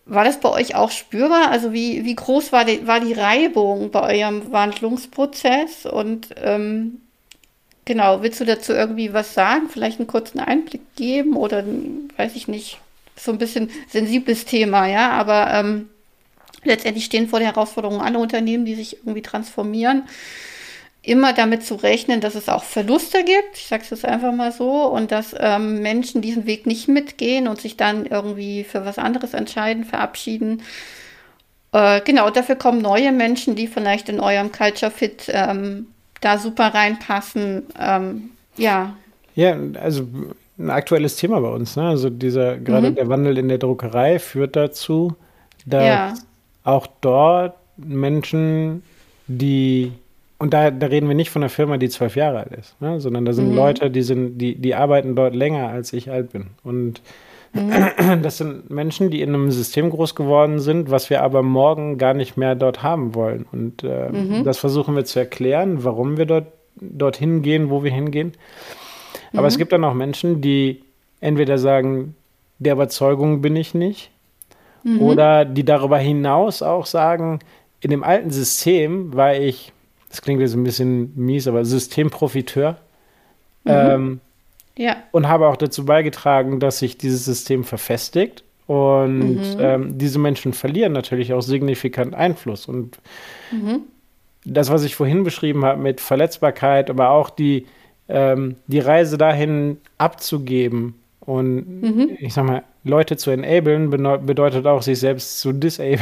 war 0.05 0.23
das 0.23 0.39
bei 0.39 0.49
euch 0.49 0.75
auch 0.75 0.91
spürbar? 0.91 1.49
Also 1.49 1.73
wie, 1.73 2.05
wie 2.05 2.15
groß 2.15 2.51
war 2.51 2.65
die, 2.65 2.85
war 2.85 2.99
die 2.99 3.13
Reibung 3.13 3.91
bei 3.91 4.17
eurem 4.17 4.51
Wandlungsprozess? 4.51 5.85
Und 5.85 6.29
ähm, 6.41 6.99
Genau, 7.85 8.21
willst 8.21 8.39
du 8.39 8.45
dazu 8.45 8.71
irgendwie 8.71 9.13
was 9.13 9.33
sagen? 9.33 9.67
Vielleicht 9.69 9.99
einen 9.99 10.07
kurzen 10.07 10.39
Einblick 10.39 10.95
geben 10.95 11.35
oder 11.35 11.63
weiß 12.15 12.35
ich 12.35 12.47
nicht, 12.47 12.79
so 13.15 13.31
ein 13.31 13.37
bisschen 13.37 13.69
sensibles 13.89 14.45
Thema, 14.45 14.87
ja, 14.87 15.11
aber 15.11 15.51
ähm, 15.53 15.89
letztendlich 16.63 17.05
stehen 17.05 17.27
vor 17.27 17.39
der 17.39 17.49
Herausforderung 17.49 18.01
alle 18.01 18.19
Unternehmen, 18.19 18.65
die 18.65 18.75
sich 18.75 18.97
irgendwie 18.97 19.21
transformieren, 19.21 20.03
immer 21.01 21.33
damit 21.33 21.63
zu 21.63 21.75
rechnen, 21.75 22.21
dass 22.21 22.35
es 22.35 22.47
auch 22.47 22.63
Verluste 22.63 23.23
gibt, 23.23 23.57
ich 23.57 23.67
sage 23.67 23.83
es 23.83 23.89
jetzt 23.89 24.05
einfach 24.05 24.33
mal 24.33 24.51
so, 24.51 24.85
und 24.85 25.11
dass 25.11 25.35
ähm, 25.37 25.81
Menschen 25.81 26.21
diesen 26.21 26.45
Weg 26.45 26.65
nicht 26.65 26.87
mitgehen 26.87 27.47
und 27.47 27.59
sich 27.59 27.75
dann 27.75 28.05
irgendwie 28.05 28.63
für 28.63 28.85
was 28.85 28.97
anderes 28.97 29.33
entscheiden, 29.33 29.83
verabschieden. 29.83 30.61
Äh, 31.73 32.01
genau, 32.01 32.29
dafür 32.29 32.55
kommen 32.55 32.81
neue 32.81 33.11
Menschen, 33.11 33.55
die 33.55 33.67
vielleicht 33.67 34.07
in 34.07 34.21
eurem 34.21 34.51
Culture 34.51 34.91
Fit 34.91 35.25
ähm, 35.27 35.87
da 36.21 36.37
super 36.37 36.73
reinpassen. 36.73 37.63
Ähm, 37.77 38.29
ja. 38.55 38.95
Ja, 39.35 39.57
also 39.81 40.07
ein 40.57 40.69
aktuelles 40.69 41.15
Thema 41.15 41.41
bei 41.41 41.49
uns. 41.49 41.75
Ne? 41.75 41.83
Also 41.87 42.09
dieser 42.09 42.57
gerade 42.57 42.91
mhm. 42.91 42.95
der 42.95 43.09
Wandel 43.09 43.37
in 43.37 43.49
der 43.49 43.57
Druckerei 43.57 44.19
führt 44.19 44.55
dazu, 44.55 45.15
dass 45.65 45.83
ja. 45.83 46.13
Auch 46.63 46.87
dort 47.01 47.55
Menschen, 47.77 48.83
die 49.27 49.91
und 50.39 50.53
da, 50.53 50.71
da 50.71 50.87
reden 50.87 51.07
wir 51.07 51.15
nicht 51.15 51.29
von 51.29 51.41
einer 51.41 51.49
Firma, 51.49 51.77
die 51.77 51.87
zwölf 51.87 52.17
Jahre 52.17 52.39
alt 52.39 52.51
ist, 52.51 52.79
ne? 52.81 52.99
sondern 52.99 53.23
da 53.23 53.31
sind 53.31 53.51
mhm. 53.51 53.55
Leute, 53.55 53.89
die 53.89 54.01
sind, 54.01 54.39
die, 54.39 54.55
die 54.55 54.75
arbeiten 54.75 55.15
dort 55.15 55.33
länger, 55.33 55.69
als 55.69 55.93
ich 55.93 56.11
alt 56.11 56.33
bin. 56.33 56.47
Und 56.63 57.01
Mhm. 57.53 58.23
Das 58.23 58.37
sind 58.37 58.69
Menschen, 58.69 59.09
die 59.09 59.21
in 59.21 59.29
einem 59.29 59.51
System 59.51 59.89
groß 59.89 60.15
geworden 60.15 60.59
sind, 60.59 60.89
was 60.89 61.09
wir 61.09 61.21
aber 61.21 61.43
morgen 61.43 61.97
gar 61.97 62.13
nicht 62.13 62.35
mehr 62.35 62.55
dort 62.55 62.83
haben 62.83 63.15
wollen. 63.15 63.45
Und 63.51 63.83
äh, 63.83 64.09
mhm. 64.09 64.43
das 64.43 64.57
versuchen 64.57 64.95
wir 64.95 65.05
zu 65.05 65.19
erklären, 65.19 65.83
warum 65.83 66.17
wir 66.17 66.25
dort 66.25 66.47
dorthin 66.75 67.43
gehen, 67.43 67.69
wo 67.69 67.83
wir 67.83 67.91
hingehen. 67.91 68.33
Aber 69.33 69.43
mhm. 69.43 69.47
es 69.47 69.57
gibt 69.57 69.71
dann 69.71 69.83
auch 69.83 69.93
Menschen, 69.93 70.41
die 70.41 70.81
entweder 71.21 71.57
sagen, 71.57 72.15
der 72.59 72.73
Überzeugung 72.73 73.41
bin 73.41 73.55
ich 73.55 73.73
nicht, 73.73 74.09
mhm. 74.83 75.01
oder 75.01 75.45
die 75.45 75.65
darüber 75.65 75.97
hinaus 75.97 76.61
auch 76.61 76.85
sagen, 76.85 77.39
in 77.81 77.89
dem 77.89 78.03
alten 78.03 78.31
System 78.31 79.13
war 79.13 79.35
ich, 79.35 79.73
das 80.09 80.21
klingt 80.21 80.41
jetzt 80.41 80.53
ein 80.53 80.63
bisschen 80.63 81.13
mies, 81.15 81.47
aber 81.47 81.65
Systemprofiteur. 81.65 82.77
Mhm. 83.63 83.71
Ähm, 83.71 84.19
ja. 84.77 84.97
Und 85.11 85.27
habe 85.27 85.47
auch 85.47 85.57
dazu 85.57 85.85
beigetragen, 85.85 86.59
dass 86.59 86.79
sich 86.79 86.97
dieses 86.97 87.25
System 87.25 87.63
verfestigt. 87.63 88.43
Und 88.65 89.35
mhm. 89.35 89.57
ähm, 89.59 89.97
diese 89.97 90.19
Menschen 90.19 90.53
verlieren 90.53 90.93
natürlich 90.93 91.33
auch 91.33 91.41
signifikant 91.41 92.15
Einfluss. 92.15 92.67
Und 92.67 92.97
mhm. 93.51 93.81
das, 94.45 94.69
was 94.69 94.83
ich 94.83 94.95
vorhin 94.95 95.23
beschrieben 95.23 95.65
habe 95.65 95.81
mit 95.81 95.99
Verletzbarkeit, 95.99 96.89
aber 96.89 97.09
auch 97.09 97.29
die, 97.29 97.67
ähm, 98.07 98.55
die 98.67 98.79
Reise 98.79 99.17
dahin 99.17 99.77
abzugeben 99.97 100.95
und 101.25 101.81
mhm. 101.81 102.17
ich 102.19 102.33
sag 102.33 102.45
mal, 102.45 102.63
Leute 102.83 103.15
zu 103.15 103.31
enablen, 103.31 103.89
bedeutet 103.89 104.65
auch, 104.65 104.81
sich 104.81 104.99
selbst 104.99 105.39
zu 105.39 105.53
disablen. 105.53 105.99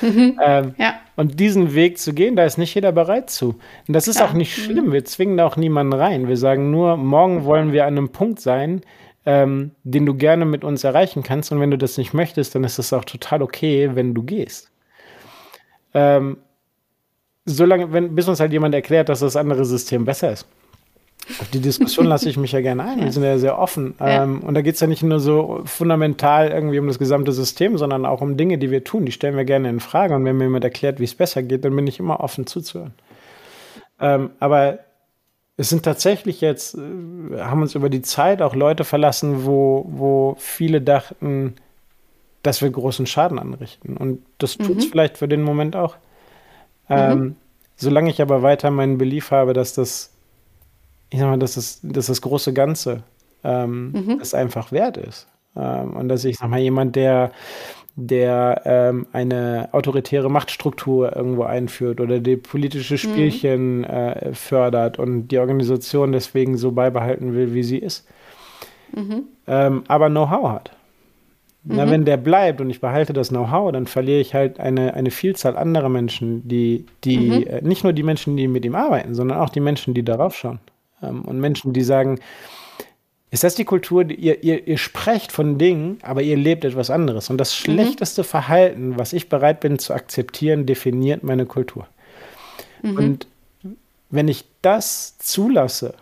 Mhm. 0.00 0.40
ähm, 0.44 0.74
ja. 0.78 0.94
Und 1.14 1.40
diesen 1.40 1.74
Weg 1.74 1.98
zu 1.98 2.12
gehen, 2.12 2.36
da 2.36 2.44
ist 2.44 2.58
nicht 2.58 2.74
jeder 2.74 2.92
bereit 2.92 3.30
zu. 3.30 3.58
Und 3.86 3.94
das 3.94 4.08
ist 4.08 4.18
ja. 4.18 4.26
auch 4.26 4.32
nicht 4.32 4.56
mhm. 4.58 4.62
schlimm. 4.62 4.92
Wir 4.92 5.04
zwingen 5.04 5.36
da 5.36 5.46
auch 5.46 5.56
niemanden 5.56 5.92
rein. 5.92 6.28
Wir 6.28 6.36
sagen 6.36 6.70
nur, 6.70 6.96
morgen 6.96 7.44
wollen 7.44 7.72
wir 7.72 7.86
an 7.86 7.96
einem 7.96 8.10
Punkt 8.10 8.40
sein, 8.40 8.82
ähm, 9.24 9.70
den 9.84 10.04
du 10.04 10.14
gerne 10.14 10.44
mit 10.44 10.64
uns 10.64 10.84
erreichen 10.84 11.22
kannst. 11.22 11.52
Und 11.52 11.60
wenn 11.60 11.70
du 11.70 11.78
das 11.78 11.96
nicht 11.96 12.12
möchtest, 12.12 12.54
dann 12.54 12.64
ist 12.64 12.78
es 12.78 12.92
auch 12.92 13.04
total 13.04 13.42
okay, 13.42 13.90
wenn 13.94 14.12
du 14.12 14.22
gehst. 14.24 14.70
Ähm, 15.94 16.38
solange, 17.44 17.92
wenn, 17.92 18.14
bis 18.14 18.28
uns 18.28 18.40
halt 18.40 18.52
jemand 18.52 18.74
erklärt, 18.74 19.08
dass 19.08 19.20
das 19.20 19.36
andere 19.36 19.64
System 19.64 20.04
besser 20.04 20.32
ist. 20.32 20.46
Auf 21.40 21.48
die 21.50 21.60
Diskussion 21.60 22.06
lasse 22.06 22.28
ich 22.28 22.36
mich 22.36 22.52
ja 22.52 22.60
gerne 22.60 22.84
ein. 22.84 23.00
Wir 23.02 23.12
sind 23.12 23.24
ja 23.24 23.38
sehr 23.38 23.58
offen. 23.58 23.94
Ja. 23.98 24.22
Ähm, 24.22 24.40
und 24.40 24.54
da 24.54 24.62
geht 24.62 24.74
es 24.74 24.80
ja 24.80 24.86
nicht 24.86 25.02
nur 25.02 25.18
so 25.18 25.62
fundamental 25.64 26.50
irgendwie 26.50 26.78
um 26.78 26.86
das 26.86 26.98
gesamte 26.98 27.32
System, 27.32 27.78
sondern 27.78 28.06
auch 28.06 28.20
um 28.20 28.36
Dinge, 28.36 28.58
die 28.58 28.70
wir 28.70 28.84
tun. 28.84 29.06
Die 29.06 29.12
stellen 29.12 29.36
wir 29.36 29.44
gerne 29.44 29.68
in 29.68 29.80
Frage. 29.80 30.14
Und 30.14 30.24
wenn 30.24 30.36
mir 30.36 30.44
jemand 30.44 30.64
erklärt, 30.64 31.00
wie 31.00 31.04
es 31.04 31.14
besser 31.14 31.42
geht, 31.42 31.64
dann 31.64 31.74
bin 31.74 31.86
ich 31.86 31.98
immer 31.98 32.20
offen 32.20 32.46
zuzuhören. 32.46 32.94
Ähm, 34.00 34.30
aber 34.38 34.78
es 35.56 35.68
sind 35.68 35.84
tatsächlich 35.84 36.40
jetzt, 36.40 36.76
äh, 36.76 37.40
haben 37.40 37.62
uns 37.62 37.74
über 37.74 37.88
die 37.88 38.02
Zeit 38.02 38.40
auch 38.40 38.54
Leute 38.54 38.84
verlassen, 38.84 39.44
wo, 39.44 39.84
wo 39.88 40.36
viele 40.38 40.80
dachten, 40.80 41.54
dass 42.42 42.62
wir 42.62 42.70
großen 42.70 43.06
Schaden 43.06 43.40
anrichten. 43.40 43.96
Und 43.96 44.22
das 44.38 44.56
tut 44.58 44.78
es 44.78 44.86
mhm. 44.86 44.90
vielleicht 44.90 45.18
für 45.18 45.26
den 45.26 45.42
Moment 45.42 45.74
auch. 45.74 45.96
Ähm, 46.88 47.18
mhm. 47.18 47.36
Solange 47.74 48.10
ich 48.10 48.22
aber 48.22 48.42
weiter 48.42 48.70
meinen 48.70 48.96
Belief 48.96 49.32
habe, 49.32 49.52
dass 49.52 49.74
das 49.74 50.12
ich 51.10 51.18
sag 51.18 51.28
mal, 51.28 51.38
dass 51.38 51.54
das, 51.54 51.80
dass 51.82 52.06
das 52.06 52.20
große 52.20 52.52
Ganze 52.52 53.02
ähm, 53.44 53.92
mhm. 53.92 54.18
das 54.18 54.34
einfach 54.34 54.72
wert 54.72 54.96
ist. 54.96 55.28
Ähm, 55.56 55.94
und 55.96 56.08
dass 56.08 56.24
ich, 56.24 56.36
sag 56.36 56.50
mal, 56.50 56.60
jemand, 56.60 56.96
der, 56.96 57.32
der 57.94 58.62
ähm, 58.64 59.06
eine 59.12 59.70
autoritäre 59.72 60.30
Machtstruktur 60.30 61.16
irgendwo 61.16 61.44
einführt 61.44 62.00
oder 62.00 62.20
die 62.20 62.36
politische 62.36 62.94
mhm. 62.94 62.98
Spielchen 62.98 63.78
mhm. 63.78 63.84
äh, 63.84 64.34
fördert 64.34 64.98
und 64.98 65.28
die 65.28 65.38
Organisation 65.38 66.12
deswegen 66.12 66.58
so 66.58 66.72
beibehalten 66.72 67.34
will, 67.34 67.54
wie 67.54 67.62
sie 67.62 67.78
ist, 67.78 68.06
mhm. 68.94 69.24
ähm, 69.46 69.84
aber 69.88 70.10
Know-how 70.10 70.50
hat. 70.50 70.72
Na, 71.68 71.84
mhm. 71.84 71.90
wenn 71.90 72.04
der 72.04 72.16
bleibt 72.16 72.60
und 72.60 72.70
ich 72.70 72.80
behalte 72.80 73.12
das 73.12 73.30
Know-how, 73.30 73.72
dann 73.72 73.86
verliere 73.86 74.20
ich 74.20 74.34
halt 74.34 74.60
eine, 74.60 74.94
eine 74.94 75.10
Vielzahl 75.10 75.56
anderer 75.56 75.88
Menschen, 75.88 76.46
die, 76.46 76.86
die 77.02 77.18
mhm. 77.18 77.42
äh, 77.42 77.60
nicht 77.62 77.82
nur 77.82 77.92
die 77.92 78.04
Menschen, 78.04 78.36
die 78.36 78.46
mit 78.46 78.64
ihm 78.64 78.76
arbeiten, 78.76 79.14
sondern 79.14 79.38
auch 79.38 79.50
die 79.50 79.60
Menschen, 79.60 79.92
die 79.92 80.04
darauf 80.04 80.36
schauen. 80.36 80.60
Ähm, 81.02 81.22
und 81.22 81.40
Menschen, 81.40 81.72
die 81.72 81.82
sagen, 81.82 82.20
ist 83.30 83.44
das 83.44 83.54
die 83.54 83.64
Kultur, 83.64 84.08
ihr, 84.08 84.42
ihr, 84.42 84.66
ihr 84.66 84.78
sprecht 84.78 85.32
von 85.32 85.58
Dingen, 85.58 85.98
aber 86.02 86.22
ihr 86.22 86.36
lebt 86.36 86.64
etwas 86.64 86.90
anderes. 86.90 87.28
Und 87.28 87.38
das 87.38 87.50
mhm. 87.50 87.64
schlechteste 87.64 88.24
Verhalten, 88.24 88.98
was 88.98 89.12
ich 89.12 89.28
bereit 89.28 89.60
bin 89.60 89.78
zu 89.78 89.92
akzeptieren, 89.92 90.64
definiert 90.64 91.22
meine 91.22 91.44
Kultur. 91.44 91.86
Mhm. 92.82 92.96
Und 92.96 93.26
wenn 94.10 94.28
ich 94.28 94.44
das 94.62 95.18
zulasse, 95.18 95.94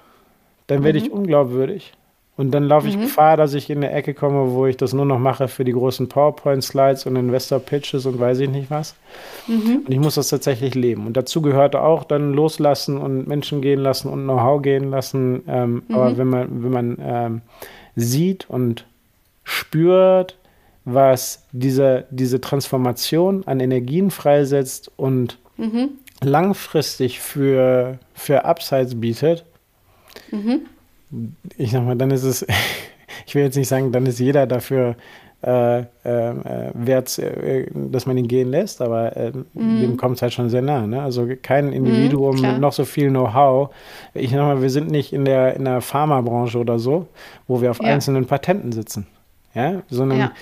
dann 0.67 0.85
werde 0.85 1.01
mhm. 1.01 1.05
ich 1.07 1.13
unglaubwürdig. 1.13 1.95
Und 2.37 2.51
dann 2.51 2.65
laufe 2.65 2.89
ich 2.89 2.97
mhm. 2.97 3.03
Gefahr, 3.03 3.37
dass 3.37 3.55
ich 3.55 3.71
in 3.71 3.79
eine 3.79 3.93
Ecke 3.93 4.13
komme, 4.13 4.51
wo 4.53 4.67
ich 4.67 4.77
das 4.77 4.93
nur 4.93 5.05
noch 5.05 5.21
mache 5.21 5.47
für 5.47 5.65
die 5.65 5.73
großen 5.73 6.09
PowerPoint-Slides 6.09 7.07
und 7.07 7.15
Investor-Pitches 7.15 8.07
und 8.07 8.19
weiß 8.19 8.41
ich 8.41 8.51
nicht 8.51 8.71
was. 8.71 8.97
Mhm. 9.47 9.83
Und 9.87 9.91
ich 9.91 10.01
muss 10.01 10.17
das 10.17 10.29
tatsächlich 10.29 10.75
leben. 10.75 11.07
Und 11.07 11.17
dazu 11.17 11.43
gehört 11.43 11.77
auch 11.77 12.03
dann 12.03 12.33
loslassen 12.33 12.99
und 12.99 13.29
Menschen 13.29 13.63
gehen 13.63 13.79
lassen 13.79 14.09
und 14.09 14.25
Know-how 14.25 14.61
gehen 14.63 14.91
lassen. 14.91 15.45
Ähm, 15.47 15.83
mhm. 15.87 15.95
Aber 15.95 16.19
wenn 16.19 16.27
man, 16.27 16.65
wenn 16.65 16.73
man 16.73 16.99
ähm, 17.01 17.43
sieht 17.95 18.51
und 18.51 18.85
spürt, 19.45 20.37
was 20.85 21.47
diese, 21.53 22.07
diese 22.11 22.41
Transformation 22.41 23.45
an 23.47 23.61
Energien 23.61 24.11
freisetzt 24.11 24.91
und 24.97 25.39
mhm. 25.57 25.91
langfristig 26.21 27.21
für, 27.21 28.01
für 28.13 28.45
Upsides 28.45 29.01
bietet, 29.01 29.45
mhm 30.33 30.63
ich 31.57 31.71
sag 31.71 31.85
mal, 31.85 31.97
dann 31.97 32.11
ist 32.11 32.25
es, 32.25 32.47
ich 33.27 33.35
will 33.35 33.43
jetzt 33.43 33.57
nicht 33.57 33.69
sagen, 33.69 33.93
dann 33.93 34.07
ist 34.07 34.19
jeder 34.19 34.47
dafür 34.47 34.97
äh, 35.45 35.81
äh, 35.81 35.85
wert, 36.73 37.19
äh, 37.19 37.67
dass 37.75 38.07
man 38.07 38.17
ihn 38.17 38.29
gehen 38.29 38.51
lässt, 38.51 38.81
aber 38.81 39.15
äh, 39.15 39.31
mm. 39.53 39.81
dem 39.81 39.97
kommt 39.99 40.17
es 40.17 40.23
halt 40.23 40.33
schon 40.33 40.49
sehr 40.49 40.63
nah. 40.63 40.87
Ne? 40.87 41.03
Also 41.03 41.29
kein 41.43 41.71
Individuum 41.71 42.37
mm, 42.37 42.41
mit 42.41 42.61
noch 42.61 42.73
so 42.73 42.87
viel 42.87 43.11
Know-how. 43.11 43.69
Ich 44.15 44.31
sag 44.31 44.39
mal, 44.39 44.63
wir 44.63 44.71
sind 44.71 44.91
nicht 44.91 45.13
in 45.13 45.27
der, 45.27 45.55
in 45.55 45.67
der 45.67 45.83
Pharmabranche 45.83 46.59
oder 46.59 46.79
so, 46.79 47.09
wo 47.47 47.61
wir 47.61 47.71
auf 47.71 47.83
ja. 47.83 47.89
einzelnen 47.89 48.25
Patenten 48.25 48.73
sitzen. 48.73 49.07
Ja, 49.55 49.83
sondern 49.91 50.19
ja. 50.19 50.33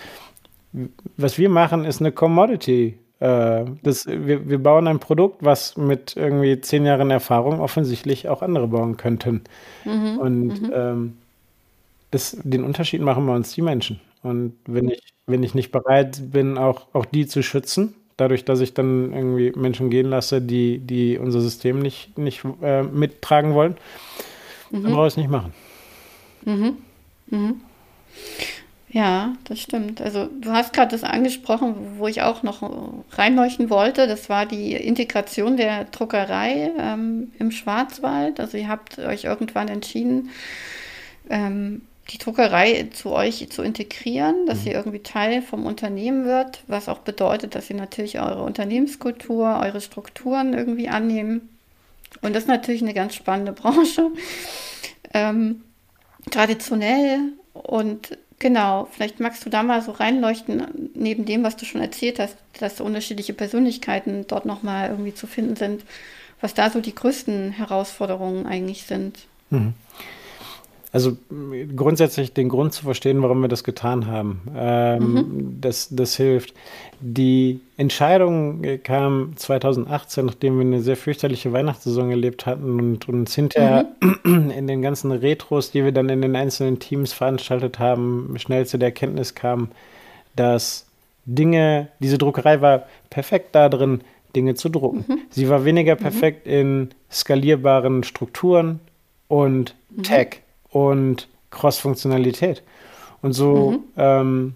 was 1.16 1.36
wir 1.36 1.48
machen, 1.48 1.84
ist 1.84 2.00
eine 2.00 2.12
Commodity. 2.12 2.96
Äh, 3.22 3.66
das, 3.84 4.06
wir, 4.06 4.48
wir 4.48 4.58
bauen 4.58 4.88
ein 4.88 4.98
Produkt, 4.98 5.44
was 5.44 5.76
mit 5.76 6.16
irgendwie 6.16 6.60
zehn 6.60 6.84
Jahren 6.84 7.12
Erfahrung 7.12 7.60
offensichtlich 7.60 8.28
auch 8.28 8.42
andere 8.42 8.66
bauen 8.66 8.96
könnten. 8.96 9.42
Mhm. 9.84 10.18
Und 10.18 10.62
mhm. 10.62 10.72
Ähm, 10.74 11.12
das, 12.10 12.36
den 12.42 12.64
Unterschied 12.64 13.00
machen 13.00 13.24
bei 13.24 13.36
uns 13.36 13.54
die 13.54 13.62
Menschen. 13.62 14.00
Und 14.24 14.54
wenn 14.66 14.88
ich, 14.88 15.14
wenn 15.26 15.44
ich 15.44 15.54
nicht 15.54 15.70
bereit 15.70 16.32
bin, 16.32 16.58
auch, 16.58 16.88
auch 16.94 17.04
die 17.04 17.28
zu 17.28 17.44
schützen, 17.44 17.94
dadurch, 18.16 18.44
dass 18.44 18.58
ich 18.58 18.74
dann 18.74 19.12
irgendwie 19.12 19.52
Menschen 19.54 19.88
gehen 19.88 20.10
lasse, 20.10 20.42
die, 20.42 20.78
die 20.78 21.16
unser 21.16 21.40
System 21.40 21.78
nicht, 21.78 22.18
nicht 22.18 22.42
äh, 22.60 22.82
mittragen 22.82 23.54
wollen, 23.54 23.76
mhm. 24.72 24.82
dann 24.82 24.92
brauche 24.94 25.06
ich 25.06 25.12
es 25.12 25.16
nicht 25.16 25.30
machen. 25.30 25.54
Mhm. 26.44 26.76
Mhm. 27.30 27.60
Ja, 28.92 29.32
das 29.44 29.58
stimmt. 29.58 30.02
Also 30.02 30.26
du 30.26 30.50
hast 30.50 30.74
gerade 30.74 30.90
das 30.90 31.02
angesprochen, 31.02 31.96
wo 31.96 32.08
ich 32.08 32.20
auch 32.20 32.42
noch 32.42 32.62
reinleuchten 33.12 33.70
wollte. 33.70 34.06
Das 34.06 34.28
war 34.28 34.44
die 34.44 34.74
Integration 34.74 35.56
der 35.56 35.84
Druckerei 35.84 36.70
ähm, 36.78 37.32
im 37.38 37.50
Schwarzwald. 37.52 38.38
Also 38.38 38.58
ihr 38.58 38.68
habt 38.68 38.98
euch 38.98 39.24
irgendwann 39.24 39.68
entschieden, 39.68 40.28
ähm, 41.30 41.80
die 42.10 42.18
Druckerei 42.18 42.88
zu 42.92 43.12
euch 43.12 43.48
zu 43.48 43.62
integrieren, 43.62 44.44
dass 44.44 44.58
mhm. 44.58 44.62
sie 44.62 44.70
irgendwie 44.72 44.98
Teil 44.98 45.40
vom 45.40 45.64
Unternehmen 45.64 46.26
wird, 46.26 46.62
was 46.66 46.90
auch 46.90 46.98
bedeutet, 46.98 47.54
dass 47.54 47.68
sie 47.68 47.74
natürlich 47.74 48.20
eure 48.20 48.42
Unternehmenskultur, 48.42 49.58
eure 49.62 49.80
Strukturen 49.80 50.52
irgendwie 50.52 50.90
annehmen. 50.90 51.48
Und 52.20 52.34
das 52.34 52.42
ist 52.42 52.48
natürlich 52.48 52.82
eine 52.82 52.92
ganz 52.92 53.14
spannende 53.14 53.52
Branche. 53.54 54.10
Ähm, 55.14 55.62
traditionell 56.30 57.32
und 57.54 58.18
genau, 58.42 58.88
vielleicht 58.90 59.20
magst 59.20 59.46
du 59.46 59.50
da 59.50 59.62
mal 59.62 59.80
so 59.80 59.92
reinleuchten, 59.92 60.90
neben 60.94 61.24
dem, 61.24 61.44
was 61.44 61.56
du 61.56 61.64
schon 61.64 61.80
erzählt 61.80 62.18
hast, 62.18 62.36
dass 62.58 62.80
unterschiedliche 62.80 63.32
Persönlichkeiten 63.32 64.26
dort 64.26 64.44
nochmal 64.44 64.90
irgendwie 64.90 65.14
zu 65.14 65.26
finden 65.26 65.56
sind, 65.56 65.84
was 66.40 66.52
da 66.52 66.68
so 66.68 66.80
die 66.80 66.94
größten 66.94 67.52
Herausforderungen 67.52 68.46
eigentlich 68.46 68.82
sind. 68.82 69.20
Mhm. 69.48 69.72
Also 70.92 71.16
grundsätzlich 71.74 72.34
den 72.34 72.50
Grund 72.50 72.74
zu 72.74 72.84
verstehen, 72.84 73.22
warum 73.22 73.40
wir 73.40 73.48
das 73.48 73.64
getan 73.64 74.06
haben, 74.08 74.42
ähm, 74.54 75.12
mhm. 75.14 75.58
das, 75.62 75.88
das 75.90 76.16
hilft. 76.16 76.52
Die 77.00 77.60
Entscheidung 77.78 78.62
kam 78.84 79.32
2018, 79.36 80.26
nachdem 80.26 80.58
wir 80.58 80.66
eine 80.66 80.82
sehr 80.82 80.98
fürchterliche 80.98 81.50
Weihnachtssaison 81.50 82.10
erlebt 82.10 82.44
hatten 82.44 82.78
und 82.78 83.08
uns 83.08 83.34
hinterher 83.34 83.86
mhm. 84.22 84.50
in 84.56 84.66
den 84.66 84.82
ganzen 84.82 85.12
Retros, 85.12 85.70
die 85.70 85.82
wir 85.82 85.92
dann 85.92 86.10
in 86.10 86.20
den 86.20 86.36
einzelnen 86.36 86.78
Teams 86.78 87.14
veranstaltet 87.14 87.78
haben, 87.78 88.34
schnell 88.36 88.66
zu 88.66 88.78
der 88.78 88.88
Erkenntnis 88.88 89.34
kamen, 89.34 89.70
dass 90.36 90.84
Dinge, 91.24 91.88
diese 92.00 92.18
Druckerei 92.18 92.60
war 92.60 92.84
perfekt 93.08 93.54
da 93.54 93.70
drin, 93.70 94.02
Dinge 94.36 94.56
zu 94.56 94.68
drucken. 94.68 95.06
Mhm. 95.08 95.18
Sie 95.30 95.48
war 95.48 95.64
weniger 95.64 95.94
mhm. 95.94 96.00
perfekt 96.00 96.46
in 96.46 96.90
skalierbaren 97.10 98.04
Strukturen 98.04 98.80
und 99.28 99.74
mhm. 99.88 100.02
Tech 100.02 100.42
und 100.72 101.28
Cross-Funktionalität. 101.50 102.62
Und 103.20 103.34
so 103.34 103.70
mhm. 103.70 103.84
ähm, 103.96 104.54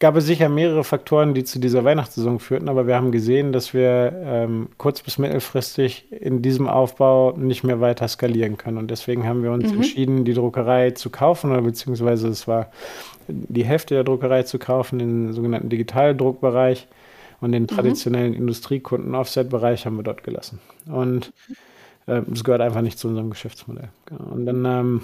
gab 0.00 0.16
es 0.16 0.26
sicher 0.26 0.48
mehrere 0.48 0.84
Faktoren, 0.84 1.34
die 1.34 1.44
zu 1.44 1.58
dieser 1.58 1.84
Weihnachtssaison 1.84 2.38
führten, 2.38 2.68
aber 2.68 2.86
wir 2.86 2.94
haben 2.94 3.10
gesehen, 3.10 3.52
dass 3.52 3.74
wir 3.74 4.12
ähm, 4.24 4.68
kurz- 4.78 5.02
bis 5.02 5.18
mittelfristig 5.18 6.10
in 6.12 6.40
diesem 6.40 6.68
Aufbau 6.68 7.32
nicht 7.36 7.64
mehr 7.64 7.80
weiter 7.80 8.06
skalieren 8.06 8.56
können. 8.56 8.78
Und 8.78 8.90
deswegen 8.90 9.26
haben 9.26 9.42
wir 9.42 9.50
uns 9.52 9.70
mhm. 9.70 9.78
entschieden, 9.78 10.24
die 10.24 10.34
Druckerei 10.34 10.92
zu 10.92 11.10
kaufen, 11.10 11.50
oder 11.50 11.62
beziehungsweise 11.62 12.28
es 12.28 12.46
war 12.46 12.70
die 13.28 13.64
Hälfte 13.64 13.94
der 13.94 14.04
Druckerei 14.04 14.44
zu 14.44 14.58
kaufen, 14.58 14.98
den 14.98 15.32
sogenannten 15.32 15.68
Digitaldruckbereich 15.68 16.86
und 17.40 17.52
den 17.52 17.64
mhm. 17.64 17.68
traditionellen 17.68 18.32
mhm. 18.32 18.38
Industriekunden-Offset-Bereich 18.38 19.84
haben 19.84 19.96
wir 19.96 20.04
dort 20.04 20.22
gelassen. 20.22 20.60
Und 20.86 21.32
äh, 22.08 22.22
es 22.32 22.42
gehört 22.42 22.60
einfach 22.60 22.80
nicht 22.80 22.98
zu 22.98 23.08
unserem 23.08 23.30
Geschäftsmodell. 23.30 23.90
Genau. 24.06 24.24
Und 24.32 24.46
dann, 24.46 24.64
ähm, 24.64 25.02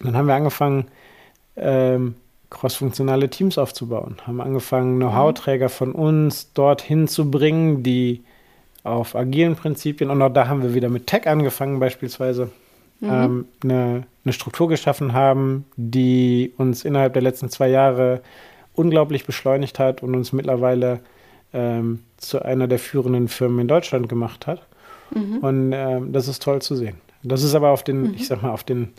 dann 0.00 0.16
haben 0.16 0.26
wir 0.26 0.34
angefangen, 0.34 0.86
ähm, 1.56 2.14
crossfunktionale 2.50 3.30
Teams 3.30 3.58
aufzubauen, 3.58 4.16
haben 4.26 4.40
angefangen, 4.40 4.96
Know-how-Träger 4.96 5.68
von 5.68 5.92
uns 5.92 6.52
dorthin 6.52 7.06
zu 7.06 7.30
bringen, 7.30 7.82
die 7.82 8.24
auf 8.82 9.14
agilen 9.14 9.56
Prinzipien, 9.56 10.10
und 10.10 10.20
auch 10.20 10.32
da 10.32 10.48
haben 10.48 10.62
wir 10.62 10.74
wieder 10.74 10.88
mit 10.88 11.06
Tech 11.06 11.28
angefangen 11.28 11.78
beispielsweise, 11.78 12.50
mhm. 12.98 13.08
ähm, 13.08 13.44
eine, 13.62 14.02
eine 14.24 14.32
Struktur 14.32 14.68
geschaffen 14.68 15.12
haben, 15.12 15.64
die 15.76 16.52
uns 16.56 16.84
innerhalb 16.84 17.12
der 17.12 17.22
letzten 17.22 17.50
zwei 17.50 17.68
Jahre 17.68 18.20
unglaublich 18.74 19.26
beschleunigt 19.26 19.78
hat 19.78 20.02
und 20.02 20.14
uns 20.14 20.32
mittlerweile 20.32 21.00
ähm, 21.52 22.00
zu 22.16 22.42
einer 22.42 22.66
der 22.66 22.78
führenden 22.78 23.28
Firmen 23.28 23.60
in 23.60 23.68
Deutschland 23.68 24.08
gemacht 24.08 24.46
hat. 24.46 24.66
Mhm. 25.14 25.38
Und 25.38 25.72
ähm, 25.72 26.12
das 26.12 26.28
ist 26.28 26.42
toll 26.42 26.62
zu 26.62 26.76
sehen. 26.76 26.96
Das 27.22 27.42
ist 27.42 27.54
aber 27.54 27.70
auf 27.70 27.82
den, 27.82 28.02
mhm. 28.02 28.14
ich 28.14 28.26
sag 28.26 28.42
mal, 28.42 28.50
auf 28.50 28.64
den 28.64 28.92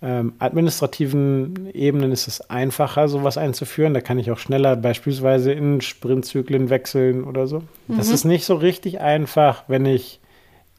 ähm, 0.00 0.34
administrativen 0.38 1.70
Ebenen 1.74 2.12
ist 2.12 2.28
es 2.28 2.40
einfacher, 2.50 3.08
sowas 3.08 3.36
einzuführen. 3.36 3.94
Da 3.94 4.00
kann 4.00 4.18
ich 4.18 4.30
auch 4.30 4.38
schneller 4.38 4.76
beispielsweise 4.76 5.52
in 5.52 5.80
Sprintzyklen 5.80 6.70
wechseln 6.70 7.24
oder 7.24 7.46
so. 7.46 7.62
Mhm. 7.88 7.96
Das 7.96 8.08
ist 8.08 8.24
nicht 8.24 8.44
so 8.44 8.54
richtig 8.54 9.00
einfach, 9.00 9.64
wenn 9.66 9.86
ich 9.86 10.20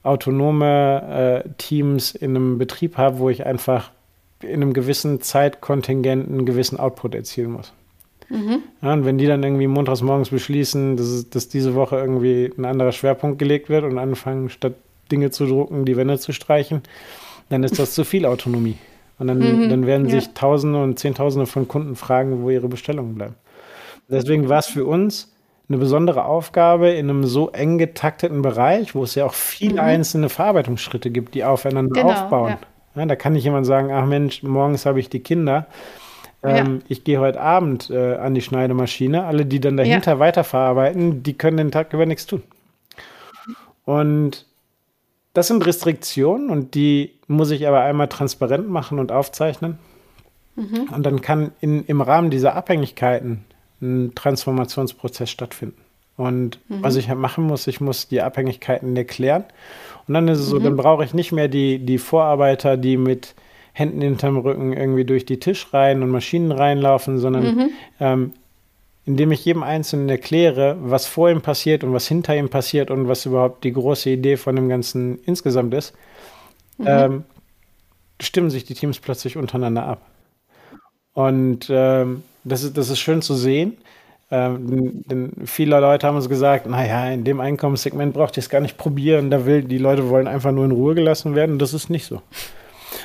autonome 0.03 1.43
äh, 1.45 1.49
Teams 1.57 2.15
in 2.15 2.35
einem 2.35 2.57
Betrieb 2.57 2.97
habe, 2.97 3.19
wo 3.19 3.29
ich 3.29 3.45
einfach 3.45 3.91
in 4.41 4.61
einem 4.61 4.73
gewissen 4.73 5.21
Zeitkontingent 5.21 6.29
einen 6.29 6.45
gewissen 6.45 6.79
Output 6.79 7.15
erzielen 7.15 7.51
muss. 7.51 7.73
Mhm. 8.29 8.63
Ja, 8.81 8.93
und 8.93 9.05
wenn 9.05 9.17
die 9.17 9.25
dann 9.25 9.43
irgendwie 9.43 9.67
montags 9.67 10.01
morgens 10.01 10.29
beschließen, 10.29 10.97
dass, 10.97 11.29
dass 11.29 11.49
diese 11.49 11.75
Woche 11.75 11.97
irgendwie 11.97 12.51
ein 12.57 12.65
anderer 12.65 12.91
Schwerpunkt 12.91 13.39
gelegt 13.39 13.69
wird 13.69 13.83
und 13.83 13.97
anfangen, 13.97 14.49
statt 14.49 14.73
Dinge 15.11 15.31
zu 15.31 15.45
drucken, 15.47 15.85
die 15.85 15.97
Wände 15.97 16.19
zu 16.19 16.31
streichen, 16.31 16.83
dann 17.49 17.63
ist 17.63 17.79
das 17.79 17.93
zu 17.93 18.03
viel 18.03 18.25
Autonomie. 18.25 18.77
Und 19.17 19.27
dann, 19.27 19.39
mhm. 19.39 19.69
dann 19.69 19.85
werden 19.85 20.09
sich 20.09 20.29
Tausende 20.33 20.81
und 20.81 20.99
Zehntausende 20.99 21.45
von 21.45 21.67
Kunden 21.67 21.95
fragen, 21.95 22.43
wo 22.43 22.49
ihre 22.49 22.69
Bestellungen 22.69 23.15
bleiben. 23.15 23.35
Deswegen 24.07 24.47
war 24.47 24.59
es 24.59 24.67
für 24.67 24.85
uns 24.85 25.33
eine 25.67 25.77
besondere 25.77 26.25
Aufgabe 26.25 26.89
in 26.89 27.09
einem 27.09 27.25
so 27.25 27.49
eng 27.49 27.77
getakteten 27.77 28.41
Bereich, 28.41 28.95
wo 28.95 29.03
es 29.03 29.15
ja 29.15 29.25
auch 29.25 29.33
viele 29.33 29.73
mhm. 29.73 29.79
einzelne 29.79 30.29
Verarbeitungsschritte 30.29 31.11
gibt, 31.11 31.35
die 31.35 31.43
aufeinander 31.43 32.01
genau, 32.01 32.13
aufbauen. 32.13 32.57
Ja. 32.95 33.01
Ja, 33.01 33.05
da 33.05 33.15
kann 33.15 33.33
nicht 33.33 33.43
jemand 33.43 33.65
sagen, 33.65 33.91
ach 33.91 34.05
Mensch, 34.05 34.41
morgens 34.41 34.85
habe 34.85 34.99
ich 34.99 35.09
die 35.09 35.19
Kinder 35.19 35.67
ähm, 36.43 36.75
ja. 36.75 36.85
Ich 36.87 37.03
gehe 37.03 37.19
heute 37.19 37.41
Abend 37.41 37.89
äh, 37.89 38.15
an 38.15 38.33
die 38.33 38.41
Schneidemaschine. 38.41 39.25
Alle, 39.25 39.45
die 39.45 39.59
dann 39.59 39.77
dahinter 39.77 40.13
ja. 40.13 40.19
weiterverarbeiten, 40.19 41.23
die 41.23 41.33
können 41.33 41.57
den 41.57 41.71
Tag 41.71 41.93
über 41.93 42.05
nichts 42.05 42.25
tun. 42.25 42.43
Und 43.85 44.45
das 45.33 45.47
sind 45.47 45.65
Restriktionen 45.65 46.49
und 46.49 46.75
die 46.75 47.13
muss 47.27 47.51
ich 47.51 47.67
aber 47.67 47.81
einmal 47.81 48.07
transparent 48.07 48.69
machen 48.69 48.99
und 48.99 49.11
aufzeichnen. 49.11 49.79
Mhm. 50.55 50.89
Und 50.93 51.05
dann 51.05 51.21
kann 51.21 51.51
in, 51.61 51.85
im 51.85 52.01
Rahmen 52.01 52.29
dieser 52.29 52.55
Abhängigkeiten 52.55 53.45
ein 53.81 54.13
Transformationsprozess 54.15 55.29
stattfinden. 55.29 55.81
Und 56.17 56.59
mhm. 56.67 56.83
was 56.83 56.95
ich 56.97 57.09
halt 57.09 57.19
machen 57.19 57.45
muss, 57.45 57.67
ich 57.67 57.79
muss 57.79 58.07
die 58.07 58.21
Abhängigkeiten 58.21 58.95
erklären. 58.95 59.45
Und 60.07 60.13
dann 60.13 60.27
ist 60.27 60.39
es 60.39 60.47
so, 60.47 60.59
mhm. 60.59 60.63
dann 60.65 60.75
brauche 60.75 61.03
ich 61.03 61.13
nicht 61.13 61.31
mehr 61.31 61.47
die, 61.47 61.79
die 61.79 61.97
Vorarbeiter, 61.97 62.75
die 62.77 62.97
mit 62.97 63.35
Händen 63.79 64.01
hinterm 64.01 64.37
Rücken 64.37 64.73
irgendwie 64.73 65.05
durch 65.05 65.25
die 65.25 65.39
Tischreihen 65.39 66.03
und 66.03 66.09
Maschinen 66.09 66.51
reinlaufen, 66.51 67.17
sondern 67.17 67.43
mhm. 67.43 67.69
ähm, 67.99 68.33
indem 69.05 69.31
ich 69.31 69.43
jedem 69.43 69.63
Einzelnen 69.63 70.07
erkläre, 70.09 70.77
was 70.81 71.07
vor 71.07 71.31
ihm 71.31 71.41
passiert 71.41 71.83
und 71.83 71.93
was 71.93 72.07
hinter 72.07 72.35
ihm 72.35 72.49
passiert 72.49 72.91
und 72.91 73.07
was 73.07 73.25
überhaupt 73.25 73.63
die 73.63 73.73
große 73.73 74.09
Idee 74.11 74.37
von 74.37 74.55
dem 74.55 74.69
Ganzen 74.69 75.17
insgesamt 75.25 75.73
ist, 75.73 75.95
mhm. 76.77 76.85
ähm, 76.87 77.23
stimmen 78.21 78.51
sich 78.51 78.65
die 78.65 78.75
Teams 78.75 78.99
plötzlich 78.99 79.37
untereinander 79.37 79.85
ab. 79.85 80.05
Und 81.13 81.67
ähm, 81.71 82.23
das, 82.43 82.63
ist, 82.63 82.77
das 82.77 82.89
ist 82.89 82.99
schön 82.99 83.21
zu 83.21 83.33
sehen. 83.33 83.77
Ähm, 84.31 85.03
denn 85.07 85.31
viele 85.45 85.79
Leute 85.79 86.05
haben 86.05 86.15
uns 86.15 86.29
gesagt, 86.29 86.67
naja, 86.67 87.09
in 87.09 87.23
dem 87.23 87.39
Einkommenssegment 87.39 88.13
braucht 88.13 88.37
ihr 88.37 88.41
es 88.41 88.49
gar 88.49 88.61
nicht 88.61 88.77
probieren. 88.77 89.31
Da 89.31 89.45
will, 89.45 89.63
die 89.63 89.79
Leute 89.79 90.09
wollen 90.09 90.27
einfach 90.27 90.51
nur 90.51 90.65
in 90.65 90.71
Ruhe 90.71 90.93
gelassen 90.93 91.33
werden. 91.33 91.57
Das 91.57 91.73
ist 91.73 91.89
nicht 91.89 92.05
so. 92.05 92.21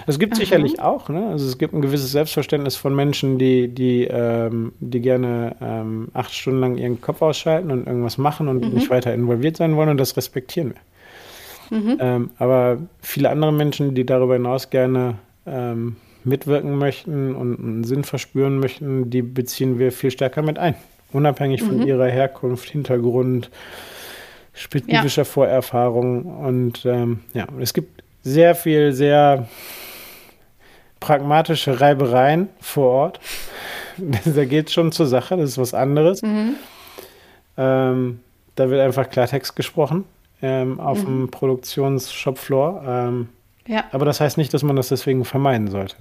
Es 0.07 0.18
gibt 0.18 0.34
Aha. 0.34 0.40
sicherlich 0.40 0.80
auch, 0.80 1.09
ne? 1.09 1.28
Also 1.28 1.46
es 1.46 1.59
gibt 1.59 1.74
ein 1.74 1.82
gewisses 1.82 2.12
Selbstverständnis 2.12 2.76
von 2.76 2.94
Menschen, 2.94 3.38
die, 3.38 3.68
die, 3.68 4.05
ähm, 4.05 4.72
die 4.80 5.00
gerne 5.00 5.57
ähm, 5.61 6.09
acht 6.12 6.32
Stunden 6.34 6.61
lang 6.61 6.76
ihren 6.76 7.00
Kopf 7.00 7.22
ausschalten 7.22 7.70
und 7.70 7.86
irgendwas 7.86 8.18
machen 8.18 8.48
und 8.48 8.64
mhm. 8.64 8.74
nicht 8.74 8.90
weiter 8.90 9.14
involviert 9.14 9.57
sein 9.57 9.76
wollen 9.76 9.88
und 9.88 9.98
das 9.98 10.16
respektieren 10.16 10.74
wir. 10.74 11.78
Mhm. 11.78 11.96
Ähm, 12.00 12.30
aber 12.38 12.78
viele 13.00 13.30
andere 13.30 13.52
Menschen, 13.52 13.94
die 13.94 14.05
darüber 14.05 14.34
hinaus 14.34 14.70
gerne 14.70 15.16
ähm, 15.46 15.96
mitwirken 16.24 16.76
möchten 16.76 17.34
und 17.34 17.59
einen 17.59 17.84
Sinn 17.84 18.05
verspüren 18.05 18.59
möchten, 18.59 19.11
die 19.11 19.22
beziehen 19.22 19.78
wir 19.78 19.92
viel 19.92 20.11
stärker 20.11 20.42
mit 20.42 20.59
ein. 20.59 20.74
Unabhängig 21.12 21.62
mhm. 21.62 21.66
von 21.66 21.86
ihrer 21.86 22.07
Herkunft, 22.09 22.68
Hintergrund, 22.68 23.50
spezifischer 24.52 25.22
ja. 25.22 25.26
Vorerfahrung. 25.26 26.24
Und 26.24 26.84
ähm, 26.84 27.20
ja, 27.34 27.46
es 27.61 27.72
gibt 27.72 28.02
sehr 28.22 28.55
viel, 28.55 28.92
sehr 28.92 29.48
pragmatische 31.05 31.82
Reibereien 31.82 32.48
vor 32.61 32.90
Ort. 32.90 33.20
da 34.24 34.44
geht 34.46 34.68
es 34.68 34.72
schon 34.72 34.90
zur 34.90 35.07
Sache, 35.07 35.36
das 35.36 35.50
ist 35.50 35.59
was 35.59 35.74
anderes. 35.74 36.22
Mhm. 36.22 36.55
Ähm, 37.59 38.20
da 38.57 38.70
wird 38.70 38.80
einfach 38.80 39.11
Klartext 39.11 39.55
gesprochen 39.55 40.05
ähm, 40.40 40.80
auf 40.80 41.02
mhm. 41.02 41.05
dem 41.05 41.30
Produktionsshopfloor. 41.30 42.82
Ähm, 42.86 43.28
ja. 43.66 43.84
Aber 43.92 44.07
das 44.07 44.20
heißt 44.20 44.38
nicht, 44.38 44.55
dass 44.55 44.62
man 44.62 44.76
das 44.76 44.88
deswegen 44.88 45.26
vermeiden 45.26 45.68
sollte. 45.68 45.96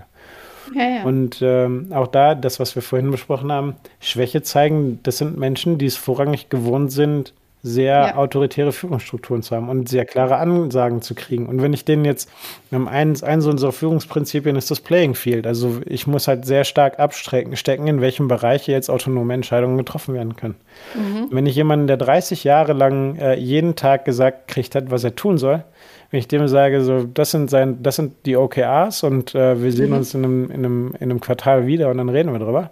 Ja, 0.74 0.84
ja. 0.84 1.04
Und 1.04 1.42
ähm, 1.42 1.88
auch 1.92 2.08
da, 2.08 2.34
das, 2.34 2.62
was 2.62 2.74
wir 2.76 2.82
vorhin 2.82 3.12
besprochen 3.12 3.52
haben, 3.52 3.76
Schwäche 4.00 4.42
zeigen, 4.42 5.02
das 5.04 5.18
sind 5.18 5.38
Menschen, 5.38 5.78
die 5.78 5.86
es 5.86 5.98
vorrangig 5.98 6.48
gewohnt 6.48 6.94
sind, 6.94 7.34
sehr 7.66 7.94
ja. 7.94 8.16
autoritäre 8.18 8.74
Führungsstrukturen 8.74 9.42
zu 9.42 9.56
haben 9.56 9.70
und 9.70 9.88
sehr 9.88 10.04
klare 10.04 10.36
Ansagen 10.36 11.02
zu 11.02 11.16
kriegen. 11.16 11.48
Und 11.48 11.62
wenn 11.62 11.72
ich 11.72 11.86
denen 11.86 12.04
jetzt, 12.04 12.30
ein, 12.72 12.88
ein 13.24 13.42
so 13.42 13.50
unserer 13.50 13.72
Führungsprinzipien 13.72 14.58
ist 14.58 14.70
das 14.70 14.82
Playing 14.82 15.16
Field. 15.16 15.48
Also 15.48 15.80
ich 15.86 16.06
muss 16.06 16.28
halt 16.28 16.46
sehr 16.46 16.66
stark 16.66 17.00
abstecken, 17.00 17.56
stecken, 17.56 17.88
in 17.88 18.02
welchem 18.02 18.28
Bereich 18.28 18.68
jetzt 18.68 18.90
autonome 18.90 19.34
Entscheidungen 19.34 19.78
getroffen 19.78 20.14
werden 20.14 20.36
können. 20.36 20.56
Mhm. 20.94 21.28
Wenn 21.32 21.46
ich 21.46 21.56
jemanden, 21.56 21.88
der 21.88 21.96
30 21.96 22.44
Jahre 22.44 22.74
lang 22.74 23.16
äh, 23.16 23.36
jeden 23.36 23.78
Tag 23.78 24.04
gesagt 24.04 24.50
kriegt 24.50 24.76
hat, 24.76 24.92
was 24.92 25.06
er 25.06 25.16
tun 25.16 25.38
soll, 25.38 25.64
wenn 26.12 26.20
ich 26.20 26.28
dem 26.28 26.50
sage, 26.50 26.84
so, 26.84 27.04
das 27.04 27.32
sind 27.32 27.50
sein, 27.50 27.82
das 27.82 27.96
sind 27.96 28.26
die 28.26 28.36
OKRs 28.36 29.04
und 29.04 29.34
äh, 29.36 29.64
wir 29.64 29.72
sehen 29.72 29.92
mhm. 29.92 29.96
uns 29.96 30.14
in 30.14 30.26
einem, 30.26 30.52
in, 30.52 30.66
einem, 30.66 30.88
in 31.00 31.12
einem 31.12 31.22
Quartal 31.22 31.66
wieder 31.66 31.90
und 31.90 31.98
dann 31.98 32.10
reden 32.10 32.34
wir 32.34 32.40
drüber, 32.40 32.72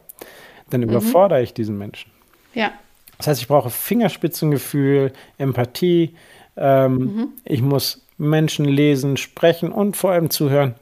dann 0.70 0.82
mhm. 0.82 0.90
überfordere 0.90 1.42
ich 1.42 1.54
diesen 1.54 1.78
Menschen. 1.78 2.12
Ja. 2.54 2.72
Das 3.22 3.28
heißt, 3.28 3.42
ich 3.44 3.48
brauche 3.48 3.70
Fingerspitzengefühl, 3.70 5.14
Empathie. 5.38 6.16
Ähm, 6.58 6.98
mhm. 6.98 7.28
Ich 7.46 7.62
muss 7.62 8.04
Menschen 8.18 8.66
lesen, 8.66 9.16
sprechen 9.16 9.72
und 9.72 9.96
vor 9.96 10.10
allem 10.12 10.32
zuhören. 10.32 10.74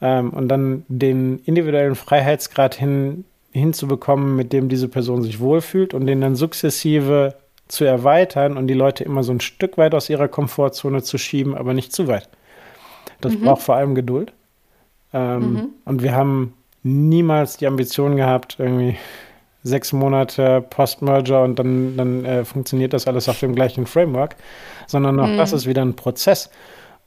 Ähm, 0.00 0.30
und 0.30 0.46
dann 0.46 0.84
den 0.86 1.40
individuellen 1.40 1.96
Freiheitsgrad 1.96 2.76
hin, 2.76 3.24
hinzubekommen, 3.50 4.36
mit 4.36 4.52
dem 4.52 4.68
diese 4.68 4.86
Person 4.86 5.22
sich 5.22 5.40
wohlfühlt 5.40 5.92
und 5.92 6.06
den 6.06 6.20
dann 6.20 6.36
sukzessive 6.36 7.34
zu 7.66 7.84
erweitern 7.84 8.56
und 8.56 8.68
die 8.68 8.74
Leute 8.74 9.02
immer 9.02 9.24
so 9.24 9.32
ein 9.32 9.40
Stück 9.40 9.76
weit 9.76 9.96
aus 9.96 10.08
ihrer 10.08 10.28
Komfortzone 10.28 11.02
zu 11.02 11.18
schieben, 11.18 11.56
aber 11.56 11.74
nicht 11.74 11.92
zu 11.92 12.06
weit. 12.06 12.28
Das 13.20 13.32
mhm. 13.32 13.40
braucht 13.40 13.62
vor 13.62 13.74
allem 13.74 13.96
Geduld. 13.96 14.32
Ähm, 15.12 15.52
mhm. 15.52 15.68
Und 15.84 16.04
wir 16.04 16.14
haben 16.14 16.54
niemals 16.84 17.56
die 17.56 17.66
Ambition 17.66 18.14
gehabt, 18.14 18.54
irgendwie 18.60 18.98
sechs 19.62 19.92
Monate 19.92 20.64
Post-Merger 20.68 21.42
und 21.42 21.58
dann, 21.58 21.96
dann 21.96 22.24
äh, 22.24 22.44
funktioniert 22.44 22.92
das 22.92 23.06
alles 23.06 23.28
auf 23.28 23.40
dem 23.40 23.54
gleichen 23.54 23.86
Framework, 23.86 24.36
sondern 24.86 25.20
auch 25.20 25.28
mhm. 25.28 25.36
das 25.36 25.52
ist 25.52 25.66
wieder 25.66 25.82
ein 25.82 25.94
Prozess. 25.94 26.50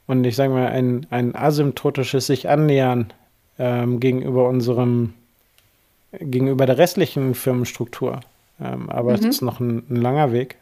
Und 0.06 0.24
ich 0.24 0.36
sage 0.36 0.52
mal, 0.52 0.68
ein, 0.68 1.06
ein 1.10 1.34
asymptotisches 1.34 2.26
sich 2.26 2.48
annähern 2.48 3.12
ähm, 3.58 4.00
gegenüber 4.00 4.48
unserem, 4.48 5.14
gegenüber 6.12 6.66
der 6.66 6.78
restlichen 6.78 7.34
Firmenstruktur. 7.34 8.20
Ähm, 8.60 8.88
aber 8.88 9.10
mhm. 9.10 9.18
es 9.18 9.24
ist 9.24 9.42
noch 9.42 9.60
ein, 9.60 9.84
ein 9.90 9.96
langer 9.96 10.32
Weg. 10.32 10.56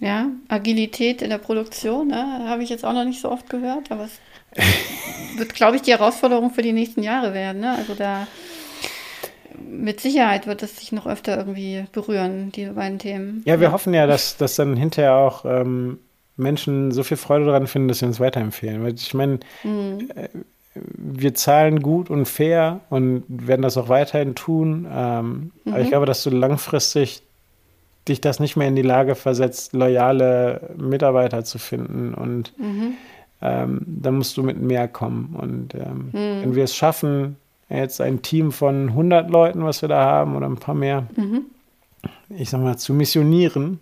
Ja, 0.00 0.28
Agilität 0.48 1.20
in 1.20 1.28
der 1.28 1.38
Produktion, 1.38 2.08
ne? 2.08 2.48
habe 2.48 2.62
ich 2.62 2.70
jetzt 2.70 2.86
auch 2.86 2.94
noch 2.94 3.04
nicht 3.04 3.20
so 3.20 3.30
oft 3.30 3.50
gehört, 3.50 3.92
aber 3.92 4.04
es 4.04 4.18
wird, 5.36 5.54
glaube 5.54 5.76
ich, 5.76 5.82
die 5.82 5.90
Herausforderung 5.90 6.50
für 6.50 6.62
die 6.62 6.72
nächsten 6.72 7.02
Jahre 7.02 7.34
werden. 7.34 7.60
Ne? 7.60 7.76
Also 7.76 7.94
da 7.94 8.26
mit 9.60 10.00
Sicherheit 10.00 10.46
wird 10.46 10.62
es 10.62 10.76
sich 10.76 10.92
noch 10.92 11.06
öfter 11.06 11.36
irgendwie 11.36 11.84
berühren, 11.92 12.52
diese 12.52 12.72
beiden 12.72 12.98
Themen. 12.98 13.42
Ja, 13.44 13.60
wir 13.60 13.68
ja. 13.68 13.72
hoffen 13.72 13.94
ja, 13.94 14.06
dass, 14.06 14.36
dass 14.36 14.56
dann 14.56 14.76
hinterher 14.76 15.16
auch 15.16 15.44
ähm, 15.44 15.98
Menschen 16.36 16.92
so 16.92 17.02
viel 17.02 17.16
Freude 17.16 17.46
daran 17.46 17.66
finden, 17.66 17.88
dass 17.88 17.98
sie 17.98 18.06
uns 18.06 18.20
weiterempfehlen. 18.20 18.82
Weil 18.82 18.94
ich 18.94 19.14
meine, 19.14 19.40
mhm. 19.62 20.10
äh, 20.14 20.28
wir 20.74 21.34
zahlen 21.34 21.82
gut 21.82 22.10
und 22.10 22.26
fair 22.26 22.80
und 22.90 23.24
werden 23.28 23.62
das 23.62 23.76
auch 23.76 23.88
weiterhin 23.88 24.34
tun. 24.34 24.86
Ähm, 24.90 25.52
mhm. 25.64 25.72
Aber 25.72 25.78
ich 25.80 25.86
mhm. 25.86 25.90
glaube, 25.90 26.06
dass 26.06 26.22
du 26.22 26.30
langfristig 26.30 27.22
dich 28.08 28.20
das 28.20 28.40
nicht 28.40 28.56
mehr 28.56 28.68
in 28.68 28.76
die 28.76 28.82
Lage 28.82 29.14
versetzt, 29.14 29.72
loyale 29.72 30.74
Mitarbeiter 30.76 31.44
zu 31.44 31.58
finden. 31.58 32.14
Und 32.14 32.58
mhm. 32.58 32.94
ähm, 33.42 33.80
dann 33.86 34.16
musst 34.16 34.36
du 34.36 34.42
mit 34.42 34.60
mehr 34.60 34.88
kommen. 34.88 35.36
Und 35.38 35.74
ähm, 35.74 36.10
mhm. 36.12 36.42
wenn 36.42 36.54
wir 36.54 36.64
es 36.64 36.74
schaffen, 36.74 37.36
jetzt 37.78 38.00
ein 38.00 38.22
Team 38.22 38.52
von 38.52 38.90
100 38.90 39.30
Leuten, 39.30 39.64
was 39.64 39.82
wir 39.82 39.88
da 39.88 40.04
haben, 40.04 40.36
oder 40.36 40.46
ein 40.46 40.56
paar 40.56 40.74
mehr, 40.74 41.06
mhm. 41.16 41.46
ich 42.28 42.50
sag 42.50 42.60
mal, 42.60 42.76
zu 42.76 42.92
missionieren, 42.92 43.80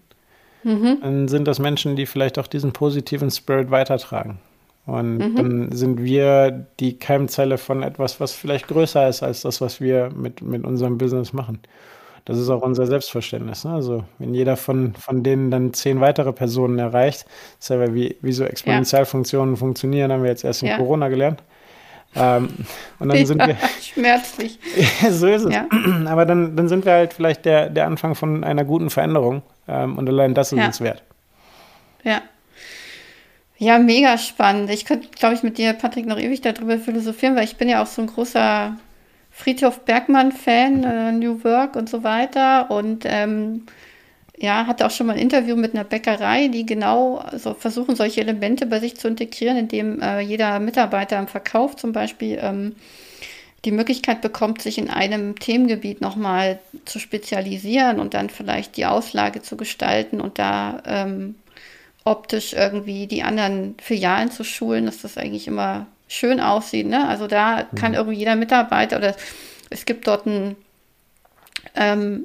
mhm. 0.62 0.98
dann 1.00 1.28
sind 1.28 1.46
das 1.46 1.58
Menschen, 1.58 1.96
die 1.96 2.06
vielleicht 2.06 2.38
auch 2.38 2.46
diesen 2.46 2.72
positiven 2.72 3.30
Spirit 3.30 3.70
weitertragen. 3.70 4.38
Und 4.86 5.18
mhm. 5.18 5.36
dann 5.36 5.72
sind 5.72 6.02
wir 6.02 6.66
die 6.80 6.98
Keimzelle 6.98 7.58
von 7.58 7.82
etwas, 7.82 8.20
was 8.20 8.32
vielleicht 8.32 8.68
größer 8.68 9.06
ist 9.08 9.22
als 9.22 9.42
das, 9.42 9.60
was 9.60 9.80
wir 9.80 10.10
mit, 10.14 10.40
mit 10.40 10.64
unserem 10.64 10.96
Business 10.96 11.34
machen. 11.34 11.58
Das 12.24 12.38
ist 12.38 12.50
auch 12.50 12.62
unser 12.62 12.86
Selbstverständnis. 12.86 13.64
Ne? 13.64 13.72
Also 13.72 14.04
wenn 14.18 14.34
jeder 14.34 14.56
von, 14.56 14.94
von 14.94 15.22
denen 15.22 15.50
dann 15.50 15.72
zehn 15.72 16.00
weitere 16.00 16.32
Personen 16.32 16.78
erreicht, 16.78 17.26
ist 17.58 17.70
ja 17.70 17.94
wie, 17.94 18.16
wie 18.20 18.32
so 18.32 18.44
Exponentialfunktionen 18.44 19.54
ja. 19.54 19.58
funktionieren, 19.58 20.12
haben 20.12 20.22
wir 20.22 20.30
jetzt 20.30 20.44
erst 20.44 20.62
in 20.62 20.68
ja. 20.68 20.76
Corona 20.76 21.08
gelernt. 21.08 21.42
Ähm, 22.14 22.48
und 22.98 23.08
dann 23.08 23.26
sind 23.26 23.46
wir. 23.46 23.56
Schmerzlich. 23.82 24.58
so 25.10 25.26
ist 25.26 25.44
es. 25.44 25.52
Ja. 25.52 25.66
Aber 26.06 26.24
dann, 26.24 26.56
dann 26.56 26.68
sind 26.68 26.84
wir 26.84 26.92
halt 26.92 27.12
vielleicht 27.12 27.44
der, 27.44 27.68
der 27.70 27.86
Anfang 27.86 28.14
von 28.14 28.44
einer 28.44 28.64
guten 28.64 28.90
Veränderung. 28.90 29.42
Ähm, 29.66 29.98
und 29.98 30.08
allein 30.08 30.34
das 30.34 30.52
ist 30.52 30.58
ja. 30.58 30.66
uns 30.66 30.80
wert. 30.80 31.02
Ja. 32.02 32.22
Ja, 33.58 33.78
mega 33.78 34.18
spannend. 34.18 34.70
Ich 34.70 34.84
könnte, 34.84 35.08
glaube 35.18 35.34
ich, 35.34 35.42
mit 35.42 35.58
dir, 35.58 35.72
Patrick, 35.72 36.06
noch 36.06 36.18
ewig 36.18 36.40
darüber 36.40 36.78
philosophieren, 36.78 37.34
weil 37.34 37.44
ich 37.44 37.56
bin 37.56 37.68
ja 37.68 37.82
auch 37.82 37.88
so 37.88 38.00
ein 38.00 38.06
großer 38.06 38.76
Friedhof 39.32 39.84
Bergmann-Fan, 39.84 40.84
äh, 40.84 41.12
New 41.12 41.42
Work 41.42 41.74
und 41.74 41.88
so 41.88 42.04
weiter. 42.04 42.70
Und 42.70 43.04
ähm, 43.04 43.66
ja, 44.40 44.66
hatte 44.66 44.86
auch 44.86 44.90
schon 44.90 45.06
mal 45.06 45.14
ein 45.14 45.18
Interview 45.18 45.56
mit 45.56 45.74
einer 45.74 45.84
Bäckerei, 45.84 46.48
die 46.48 46.64
genau 46.64 47.24
so 47.36 47.54
versuchen, 47.54 47.96
solche 47.96 48.20
Elemente 48.20 48.66
bei 48.66 48.78
sich 48.78 48.96
zu 48.96 49.08
integrieren, 49.08 49.56
indem 49.56 50.00
äh, 50.00 50.20
jeder 50.20 50.60
Mitarbeiter 50.60 51.18
im 51.18 51.26
Verkauf 51.26 51.76
zum 51.76 51.92
Beispiel 51.92 52.38
ähm, 52.40 52.76
die 53.64 53.72
Möglichkeit 53.72 54.20
bekommt, 54.20 54.62
sich 54.62 54.78
in 54.78 54.90
einem 54.90 55.38
Themengebiet 55.38 56.00
nochmal 56.00 56.60
zu 56.84 57.00
spezialisieren 57.00 57.98
und 57.98 58.14
dann 58.14 58.30
vielleicht 58.30 58.76
die 58.76 58.86
Auslage 58.86 59.42
zu 59.42 59.56
gestalten 59.56 60.20
und 60.20 60.38
da 60.38 60.82
ähm, 60.86 61.34
optisch 62.04 62.52
irgendwie 62.52 63.08
die 63.08 63.24
anderen 63.24 63.74
Filialen 63.82 64.30
zu 64.30 64.44
schulen, 64.44 64.86
dass 64.86 65.02
das 65.02 65.18
eigentlich 65.18 65.48
immer 65.48 65.86
schön 66.06 66.40
aussieht. 66.40 66.86
Ne? 66.86 67.08
Also 67.08 67.26
da 67.26 67.66
kann 67.74 67.92
mhm. 67.92 67.98
irgendwie 67.98 68.18
jeder 68.18 68.36
Mitarbeiter 68.36 68.98
oder 68.98 69.16
es 69.68 69.84
gibt 69.84 70.06
dort 70.06 70.26
ein 70.26 70.56
ähm, 71.74 72.24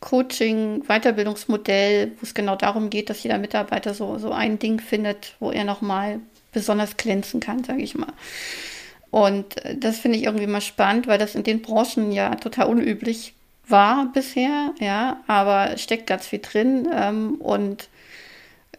Coaching, 0.00 0.82
Weiterbildungsmodell, 0.86 2.12
wo 2.12 2.22
es 2.22 2.34
genau 2.34 2.56
darum 2.56 2.90
geht, 2.90 3.10
dass 3.10 3.22
jeder 3.22 3.38
Mitarbeiter 3.38 3.94
so, 3.94 4.18
so 4.18 4.32
ein 4.32 4.58
Ding 4.58 4.80
findet, 4.80 5.34
wo 5.40 5.50
er 5.50 5.64
nochmal 5.64 6.20
besonders 6.52 6.96
glänzen 6.96 7.40
kann, 7.40 7.64
sage 7.64 7.82
ich 7.82 7.94
mal. 7.94 8.12
Und 9.10 9.64
äh, 9.64 9.76
das 9.76 9.98
finde 9.98 10.18
ich 10.18 10.24
irgendwie 10.24 10.46
mal 10.46 10.60
spannend, 10.60 11.06
weil 11.06 11.18
das 11.18 11.34
in 11.34 11.42
den 11.42 11.62
Branchen 11.62 12.12
ja 12.12 12.34
total 12.36 12.66
unüblich 12.66 13.34
war 13.66 14.10
bisher, 14.12 14.74
ja, 14.80 15.20
aber 15.26 15.76
steckt 15.78 16.06
ganz 16.06 16.26
viel 16.26 16.40
drin. 16.40 16.88
Ähm, 16.92 17.34
und 17.36 17.88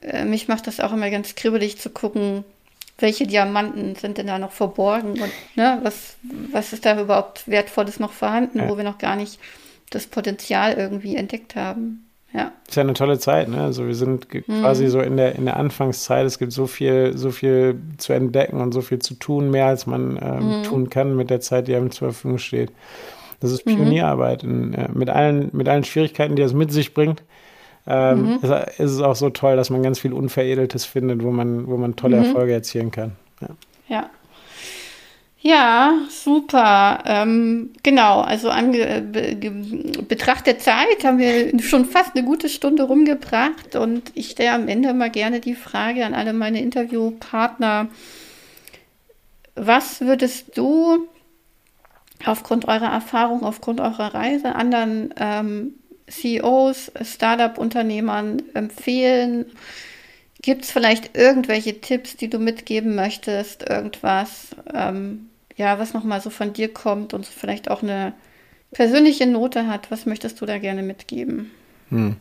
äh, 0.02 0.26
mich 0.26 0.48
macht 0.48 0.68
das 0.68 0.80
auch 0.80 0.94
immer 0.94 1.10
ganz 1.10 1.36
kribbelig 1.36 1.78
zu 1.78 1.90
gucken, 1.90 2.44
welche 2.98 3.26
Diamanten 3.26 3.96
sind 3.96 4.18
denn 4.18 4.28
da 4.28 4.38
noch 4.38 4.52
verborgen 4.52 5.20
und 5.22 5.32
ne, 5.56 5.80
was, 5.82 6.18
was 6.52 6.72
ist 6.72 6.86
da 6.86 7.00
überhaupt 7.00 7.48
Wertvolles 7.48 8.00
noch 8.00 8.12
vorhanden, 8.12 8.60
ja. 8.60 8.70
wo 8.70 8.78
wir 8.78 8.84
noch 8.84 9.00
gar 9.00 9.16
nicht 9.16 9.40
das 9.92 10.08
Potenzial 10.08 10.74
irgendwie 10.74 11.16
entdeckt 11.16 11.56
haben. 11.56 12.08
Ja. 12.34 12.54
Ist 12.68 12.76
ja 12.76 12.84
eine 12.84 12.94
tolle 12.94 13.20
Zeit, 13.20 13.50
ne? 13.50 13.62
Also 13.62 13.86
wir 13.88 13.96
sind 13.96 14.34
mhm. 14.34 14.62
quasi 14.62 14.88
so 14.88 15.02
in 15.02 15.18
der, 15.18 15.36
in 15.36 15.46
der 15.46 15.58
Anfangszeit. 15.58 16.26
Es 16.26 16.40
gibt 16.40 16.54
so 16.54 16.66
viel, 16.66 17.18
so 17.18 17.30
viel 17.30 17.80
zu 17.98 18.14
entdecken 18.14 18.62
und 18.62 18.72
so 18.72 18.82
viel 18.82 19.00
zu 19.00 19.16
tun, 19.16 19.52
mehr 19.52 19.66
als 19.66 19.86
man 19.86 20.18
ähm, 20.22 20.60
mhm. 20.60 20.64
tun 20.64 20.90
kann 20.90 21.16
mit 21.16 21.30
der 21.30 21.42
Zeit, 21.42 21.68
die 21.68 21.76
einem 21.76 21.92
zur 21.92 22.14
Verfügung 22.14 22.38
steht. 22.38 22.72
Das 23.42 23.52
ist 23.52 23.66
mhm. 23.66 23.76
Pionierarbeit 23.76 24.44
in, 24.44 24.74
äh, 24.74 24.88
mit, 24.94 25.10
allen, 25.10 25.50
mit 25.52 25.68
allen 25.68 25.84
Schwierigkeiten, 25.84 26.38
die 26.38 26.42
das 26.42 26.54
mit 26.54 26.72
sich 26.72 26.94
bringt. 26.94 27.22
Ähm, 27.86 28.22
mhm. 28.22 28.40
ist, 28.42 28.80
ist, 28.80 28.92
es 28.92 29.02
auch 29.02 29.16
so 29.16 29.30
toll, 29.30 29.58
dass 29.58 29.70
man 29.70 29.84
ganz 29.84 30.00
viel 30.00 30.14
Unveredeltes 30.14 30.86
findet, 30.86 31.24
wo 31.24 31.32
man, 31.32 31.68
wo 31.68 31.76
man 31.76 31.98
tolle 31.98 32.18
mhm. 32.18 32.26
Erfolge 32.26 32.54
erzielen 32.54 32.92
kann. 32.92 33.14
Ja. 33.42 33.48
ja. 33.90 34.10
Ja, 35.44 36.02
super. 36.08 37.04
Ähm, 37.06 37.72
genau, 37.82 38.22
also 38.22 38.50
an 38.52 38.76
äh, 38.76 39.02
Betracht 40.08 40.46
der 40.46 40.60
Zeit 40.60 41.04
haben 41.04 41.18
wir 41.18 41.60
schon 41.64 41.86
fast 41.86 42.16
eine 42.16 42.24
gute 42.24 42.48
Stunde 42.48 42.84
rumgebracht 42.84 43.76
und 43.76 44.12
ich 44.14 44.30
stelle 44.30 44.52
am 44.52 44.68
Ende 44.68 44.94
mal 44.94 45.10
gerne 45.10 45.40
die 45.40 45.56
Frage 45.56 46.06
an 46.06 46.14
alle 46.14 46.34
meine 46.34 46.62
Interviewpartner. 46.62 47.88
Was 49.56 50.02
würdest 50.02 50.56
du 50.58 51.08
aufgrund 52.24 52.68
eurer 52.68 52.92
Erfahrung, 52.92 53.44
aufgrund 53.44 53.82
eurer 53.82 54.14
Reise 54.14 54.54
anderen 54.54 55.12
ähm, 55.18 55.74
CEOs, 56.08 56.92
Startup-Unternehmern 57.02 58.44
empfehlen? 58.54 59.48
Gibt 60.44 60.66
es 60.66 60.72
vielleicht 60.72 61.18
irgendwelche 61.18 61.82
Tipps, 61.82 62.16
die 62.16 62.30
du 62.30 62.38
mitgeben 62.38 62.94
möchtest? 62.94 63.68
Irgendwas? 63.68 64.56
Ähm, 64.72 65.31
ja, 65.58 65.80
was 65.80 65.94
nochmal 65.94 66.22
so 66.22 66.30
von 66.30 66.54
dir 66.54 66.72
kommt 66.72 67.14
und 67.14 67.26
vielleicht 67.26 67.70
auch 67.70 67.84
eine 67.84 68.14
persönliche 68.72 69.28
Note 69.28 69.68
hat. 69.68 69.92
Was 69.92 70.06
möchtest 70.06 70.42
du 70.42 70.46
da 70.46 70.58
gerne 70.58 70.84
mitgeben? 70.84 71.52
Hm. 71.90 72.16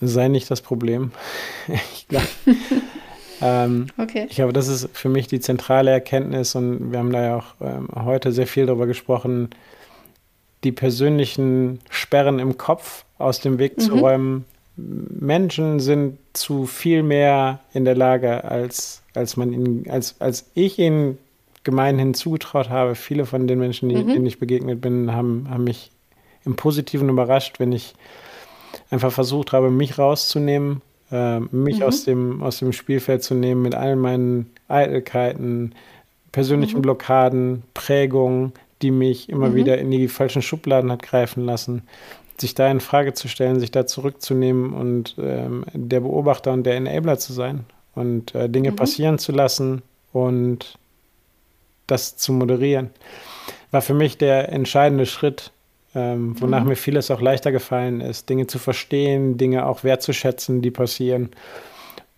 Sei 0.00 0.28
nicht 0.28 0.50
das 0.50 0.60
Problem. 0.60 1.12
ich 1.68 2.08
glaube, 2.08 2.26
ähm, 3.40 3.86
okay. 3.98 4.26
ich 4.28 4.36
glaube, 4.36 4.52
das 4.52 4.68
ist 4.68 4.88
für 4.92 5.08
mich 5.08 5.26
die 5.26 5.40
zentrale 5.40 5.90
Erkenntnis 5.90 6.54
und 6.54 6.92
wir 6.92 6.98
haben 6.98 7.12
da 7.12 7.22
ja 7.22 7.36
auch 7.36 7.54
ähm, 7.60 7.88
heute 7.94 8.32
sehr 8.32 8.46
viel 8.46 8.66
darüber 8.66 8.86
gesprochen, 8.86 9.50
die 10.64 10.72
persönlichen 10.72 11.80
Sperren 11.90 12.38
im 12.38 12.56
Kopf 12.56 13.04
aus 13.18 13.40
dem 13.40 13.58
Weg 13.58 13.78
mhm. 13.78 13.82
zu 13.82 13.94
räumen. 13.94 14.44
Menschen 14.76 15.80
sind 15.80 16.18
zu 16.32 16.66
viel 16.66 17.02
mehr 17.02 17.60
in 17.74 17.84
der 17.84 17.94
Lage, 17.94 18.44
als, 18.44 19.02
als 19.14 19.36
man 19.36 19.52
ihnen, 19.52 19.90
als, 19.90 20.20
als 20.20 20.50
ich 20.54 20.78
ihnen 20.78 21.18
gemeinhin 21.64 22.14
zugetraut 22.14 22.70
habe. 22.70 22.94
Viele 22.94 23.26
von 23.26 23.46
den 23.46 23.58
Menschen, 23.58 23.88
die, 23.88 23.96
mhm. 23.96 24.08
denen 24.08 24.26
ich 24.26 24.38
begegnet 24.38 24.80
bin, 24.80 25.12
haben, 25.12 25.46
haben 25.48 25.64
mich 25.64 25.90
im 26.44 26.56
Positiven 26.56 27.08
überrascht, 27.08 27.60
wenn 27.60 27.72
ich 27.72 27.94
einfach 28.90 29.12
versucht 29.12 29.52
habe, 29.52 29.70
mich 29.70 29.98
rauszunehmen, 29.98 30.82
äh, 31.10 31.40
mich 31.40 31.78
mhm. 31.78 31.82
aus, 31.84 32.04
dem, 32.04 32.42
aus 32.42 32.58
dem 32.58 32.72
Spielfeld 32.72 33.22
zu 33.22 33.34
nehmen 33.34 33.62
mit 33.62 33.74
all 33.74 33.96
meinen 33.96 34.50
Eitelkeiten, 34.68 35.74
persönlichen 36.32 36.78
mhm. 36.78 36.82
Blockaden, 36.82 37.62
Prägungen, 37.74 38.52
die 38.80 38.90
mich 38.90 39.28
immer 39.28 39.50
mhm. 39.50 39.54
wieder 39.54 39.78
in 39.78 39.90
die 39.90 40.08
falschen 40.08 40.42
Schubladen 40.42 40.90
hat 40.90 41.02
greifen 41.02 41.44
lassen. 41.44 41.82
Sich 42.38 42.54
da 42.54 42.68
in 42.70 42.80
Frage 42.80 43.12
zu 43.12 43.28
stellen, 43.28 43.60
sich 43.60 43.70
da 43.70 43.86
zurückzunehmen 43.86 44.72
und 44.72 45.14
ähm, 45.18 45.64
der 45.72 46.00
Beobachter 46.00 46.52
und 46.52 46.64
der 46.64 46.74
Enabler 46.74 47.18
zu 47.18 47.32
sein 47.32 47.66
und 47.94 48.34
äh, 48.34 48.48
Dinge 48.48 48.72
mhm. 48.72 48.76
passieren 48.76 49.18
zu 49.18 49.30
lassen 49.30 49.82
und 50.12 50.78
das 51.92 52.16
zu 52.16 52.32
moderieren, 52.32 52.90
war 53.70 53.82
für 53.82 53.94
mich 53.94 54.18
der 54.18 54.50
entscheidende 54.50 55.06
Schritt, 55.06 55.52
ähm, 55.94 56.40
wonach 56.40 56.62
mhm. 56.62 56.70
mir 56.70 56.76
vieles 56.76 57.10
auch 57.10 57.20
leichter 57.20 57.52
gefallen 57.52 58.00
ist, 58.00 58.28
Dinge 58.28 58.46
zu 58.46 58.58
verstehen, 58.58 59.36
Dinge 59.36 59.66
auch 59.66 59.84
wertzuschätzen, 59.84 60.62
die 60.62 60.70
passieren 60.70 61.30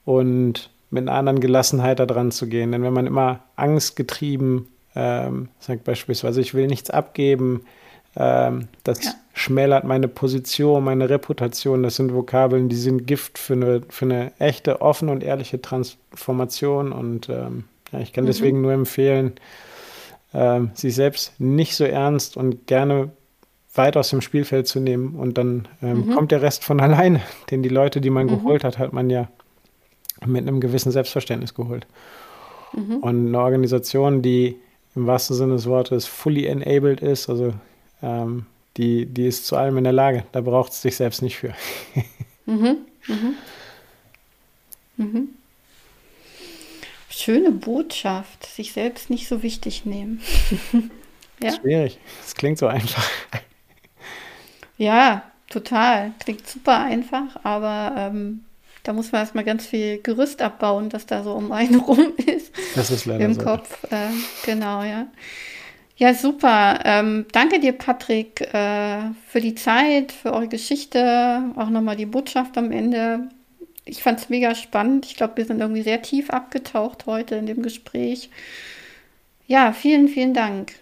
und 0.05 0.71
mit 0.91 1.09
einer 1.09 1.19
anderen 1.19 1.41
Gelassenheit 1.41 1.99
da 1.99 2.07
dran 2.07 2.31
zu 2.31 2.47
gehen. 2.47 2.73
Denn 2.73 2.83
wenn 2.83 2.93
man 2.93 3.07
immer 3.07 3.41
angstgetrieben 3.57 4.69
ähm, 4.95 5.49
sagt 5.59 5.85
beispielsweise, 5.85 6.41
ich 6.41 6.55
will 6.55 6.67
nichts 6.67 6.91
abgeben, 6.91 7.63
ähm, 8.17 8.69
das 8.85 9.05
ja. 9.05 9.13
schmälert 9.33 9.85
meine 9.85 10.09
Position, 10.09 10.85
meine 10.85 11.11
Reputation, 11.11 11.83
das 11.83 11.97
sind 11.97 12.15
Vokabeln, 12.15 12.69
die 12.69 12.77
sind 12.77 13.07
Gift 13.07 13.39
für 13.39 13.55
eine, 13.55 13.83
für 13.89 14.05
eine 14.05 14.33
echte, 14.39 14.83
offene 14.83 15.13
und 15.13 15.25
ehrliche 15.25 15.61
Transformation 15.61 16.93
und 16.93 17.29
ähm, 17.29 17.65
ich 18.01 18.13
kann 18.13 18.25
mhm. 18.25 18.29
deswegen 18.29 18.61
nur 18.61 18.73
empfehlen, 18.73 19.33
ähm, 20.33 20.71
sich 20.75 20.95
selbst 20.95 21.39
nicht 21.39 21.77
so 21.77 21.85
ernst 21.85 22.37
und 22.37 22.67
gerne 22.67 23.11
weit 23.75 23.97
aus 23.97 24.11
dem 24.11 24.21
Spielfeld 24.21 24.67
zu 24.67 24.81
nehmen 24.81 25.17
und 25.17 25.37
dann 25.37 25.69
ähm, 25.83 26.07
mhm. 26.07 26.15
kommt 26.15 26.33
der 26.33 26.43
Rest 26.43 26.65
von 26.65 26.81
alleine. 26.81 27.21
Denn 27.51 27.63
die 27.63 27.69
Leute, 27.69 28.01
die 28.01 28.11
man 28.11 28.27
mhm. 28.27 28.31
geholt 28.31 28.65
hat, 28.65 28.79
hat 28.79 28.93
man 28.93 29.11
ja 29.11 29.29
mit 30.25 30.47
einem 30.47 30.61
gewissen 30.61 30.93
Selbstverständnis 30.93 31.55
geholt. 31.55 31.87
Mhm. 32.73 32.97
Und 32.99 33.29
eine 33.29 33.41
Organisation, 33.41 34.23
die 34.23 34.57
im 34.95 35.07
wahrsten 35.07 35.37
Sinne 35.37 35.55
des 35.55 35.67
Wortes 35.67 36.07
fully 36.07 36.47
enabled 36.47 37.01
ist, 37.01 37.29
also 37.29 37.53
ähm, 38.03 38.47
die, 38.77 39.07
die 39.07 39.27
ist 39.27 39.47
zu 39.47 39.57
allem 39.57 39.77
in 39.79 39.85
der 39.85 39.93
Lage. 39.93 40.25
Da 40.33 40.41
braucht 40.41 40.73
es 40.73 40.83
sich 40.83 40.97
selbst 40.97 41.23
nicht 41.23 41.37
für. 41.37 41.55
mhm. 42.47 42.79
Mhm. 43.09 43.35
Mhm. 44.97 45.29
Schöne 47.17 47.51
Botschaft, 47.51 48.47
sich 48.47 48.73
selbst 48.73 49.11
nicht 49.11 49.29
so 49.29 49.43
wichtig 49.43 49.87
nehmen. 49.87 50.21
ja. 51.43 51.53
Schwierig. 51.53 51.99
Es 52.25 52.35
klingt 52.35 52.59
so 52.59 52.67
einfach. 52.67 53.09
Ja, 54.77 55.23
total. 55.49 56.13
Klingt 56.19 56.47
super 56.49 56.79
einfach, 56.79 57.45
aber 57.45 57.95
ähm, 57.97 58.45
da 58.83 58.93
muss 58.93 59.13
man 59.13 59.23
erstmal 59.23 59.45
ganz 59.45 59.67
viel 59.67 60.01
Gerüst 60.03 60.43
abbauen, 60.43 60.89
das 60.89 61.07
da 61.07 61.23
so 61.23 61.33
um 61.33 61.53
einen 61.53 61.77
rum 61.81 62.13
ist. 62.27 62.53
Das 62.75 62.91
ist 62.91 63.07
leider 63.07 63.25
Im 63.25 63.35
so. 63.35 63.43
Kopf. 63.43 63.85
Äh, 63.91 64.09
genau, 64.45 64.83
ja. 64.83 65.07
Ja, 65.97 66.13
super. 66.13 66.81
Ähm, 66.85 67.27
danke 67.31 67.61
dir, 67.61 67.73
Patrick, 67.73 68.41
äh, 68.41 69.11
für 69.29 69.41
die 69.41 69.55
Zeit, 69.55 70.11
für 70.11 70.33
eure 70.33 70.49
Geschichte, 70.49 71.53
auch 71.55 71.71
nochmal 71.71 71.97
die 71.97 72.07
Botschaft 72.07 72.59
am 72.59 72.73
Ende. 72.73 73.29
Ich 73.85 74.03
fand 74.03 74.19
es 74.19 74.29
mega 74.31 74.55
spannend. 74.55 75.07
Ich 75.07 75.17
glaube, 75.17 75.37
wir 75.37 75.45
sind 75.45 75.61
irgendwie 75.61 75.83
sehr 75.83 76.01
tief 76.03 76.31
abgetaucht 76.31 77.07
heute 77.07 77.37
in 77.37 77.47
dem 77.47 77.63
Gespräch. 77.63 78.31
Ja, 79.47 79.73
vielen, 79.73 80.09
vielen 80.09 80.33
Dank. 80.33 80.73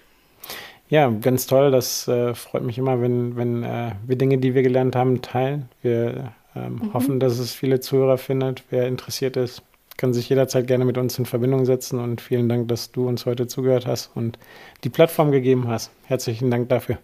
Ja, 0.88 1.08
ganz 1.08 1.46
toll. 1.46 1.70
Das 1.70 2.06
äh, 2.06 2.34
freut 2.34 2.62
mich 2.62 2.78
immer, 2.78 3.00
wenn, 3.00 3.36
wenn 3.36 3.64
äh, 3.64 3.92
wir 4.06 4.16
Dinge, 4.16 4.38
die 4.38 4.54
wir 4.54 4.62
gelernt 4.62 4.94
haben, 4.94 5.22
teilen. 5.22 5.68
Wir 5.80 6.32
ähm, 6.54 6.74
mhm. 6.74 6.94
hoffen, 6.94 7.18
dass 7.18 7.38
es 7.38 7.54
viele 7.54 7.80
Zuhörer 7.80 8.18
findet. 8.18 8.62
Wer 8.70 8.86
interessiert 8.86 9.36
ist, 9.36 9.62
kann 9.96 10.12
sich 10.12 10.28
jederzeit 10.28 10.66
gerne 10.66 10.84
mit 10.84 10.98
uns 10.98 11.18
in 11.18 11.26
Verbindung 11.26 11.64
setzen. 11.64 11.98
Und 11.98 12.20
vielen 12.20 12.48
Dank, 12.48 12.68
dass 12.68 12.92
du 12.92 13.08
uns 13.08 13.26
heute 13.26 13.46
zugehört 13.46 13.86
hast 13.86 14.10
und 14.14 14.38
die 14.84 14.90
Plattform 14.90 15.32
gegeben 15.32 15.66
hast. 15.66 15.90
Herzlichen 16.04 16.50
Dank 16.50 16.68
dafür. 16.68 16.98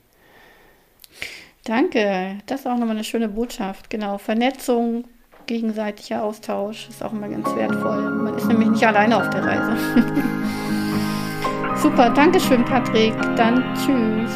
Danke. 1.64 2.38
Das 2.46 2.60
ist 2.60 2.66
auch 2.66 2.78
nochmal 2.78 2.90
eine 2.90 3.04
schöne 3.04 3.28
Botschaft. 3.28 3.90
Genau. 3.90 4.18
Vernetzung, 4.18 5.04
gegenseitiger 5.48 6.22
Austausch 6.22 6.88
ist 6.88 7.02
auch 7.02 7.12
immer 7.12 7.28
ganz 7.28 7.48
wertvoll. 7.56 8.10
Man 8.10 8.34
ist 8.36 8.46
nämlich 8.46 8.68
nicht 8.68 8.86
alleine 8.86 9.16
auf 9.16 9.28
der 9.30 9.44
Reise. 9.44 9.76
Super, 11.82 12.10
Dankeschön, 12.10 12.64
Patrick. 12.64 13.14
Dann 13.34 13.64
tschüss. 13.74 14.30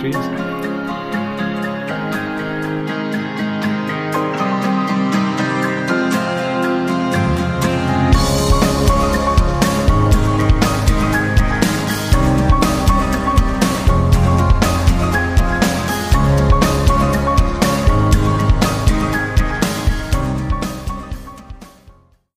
Tschüss. 0.00 0.57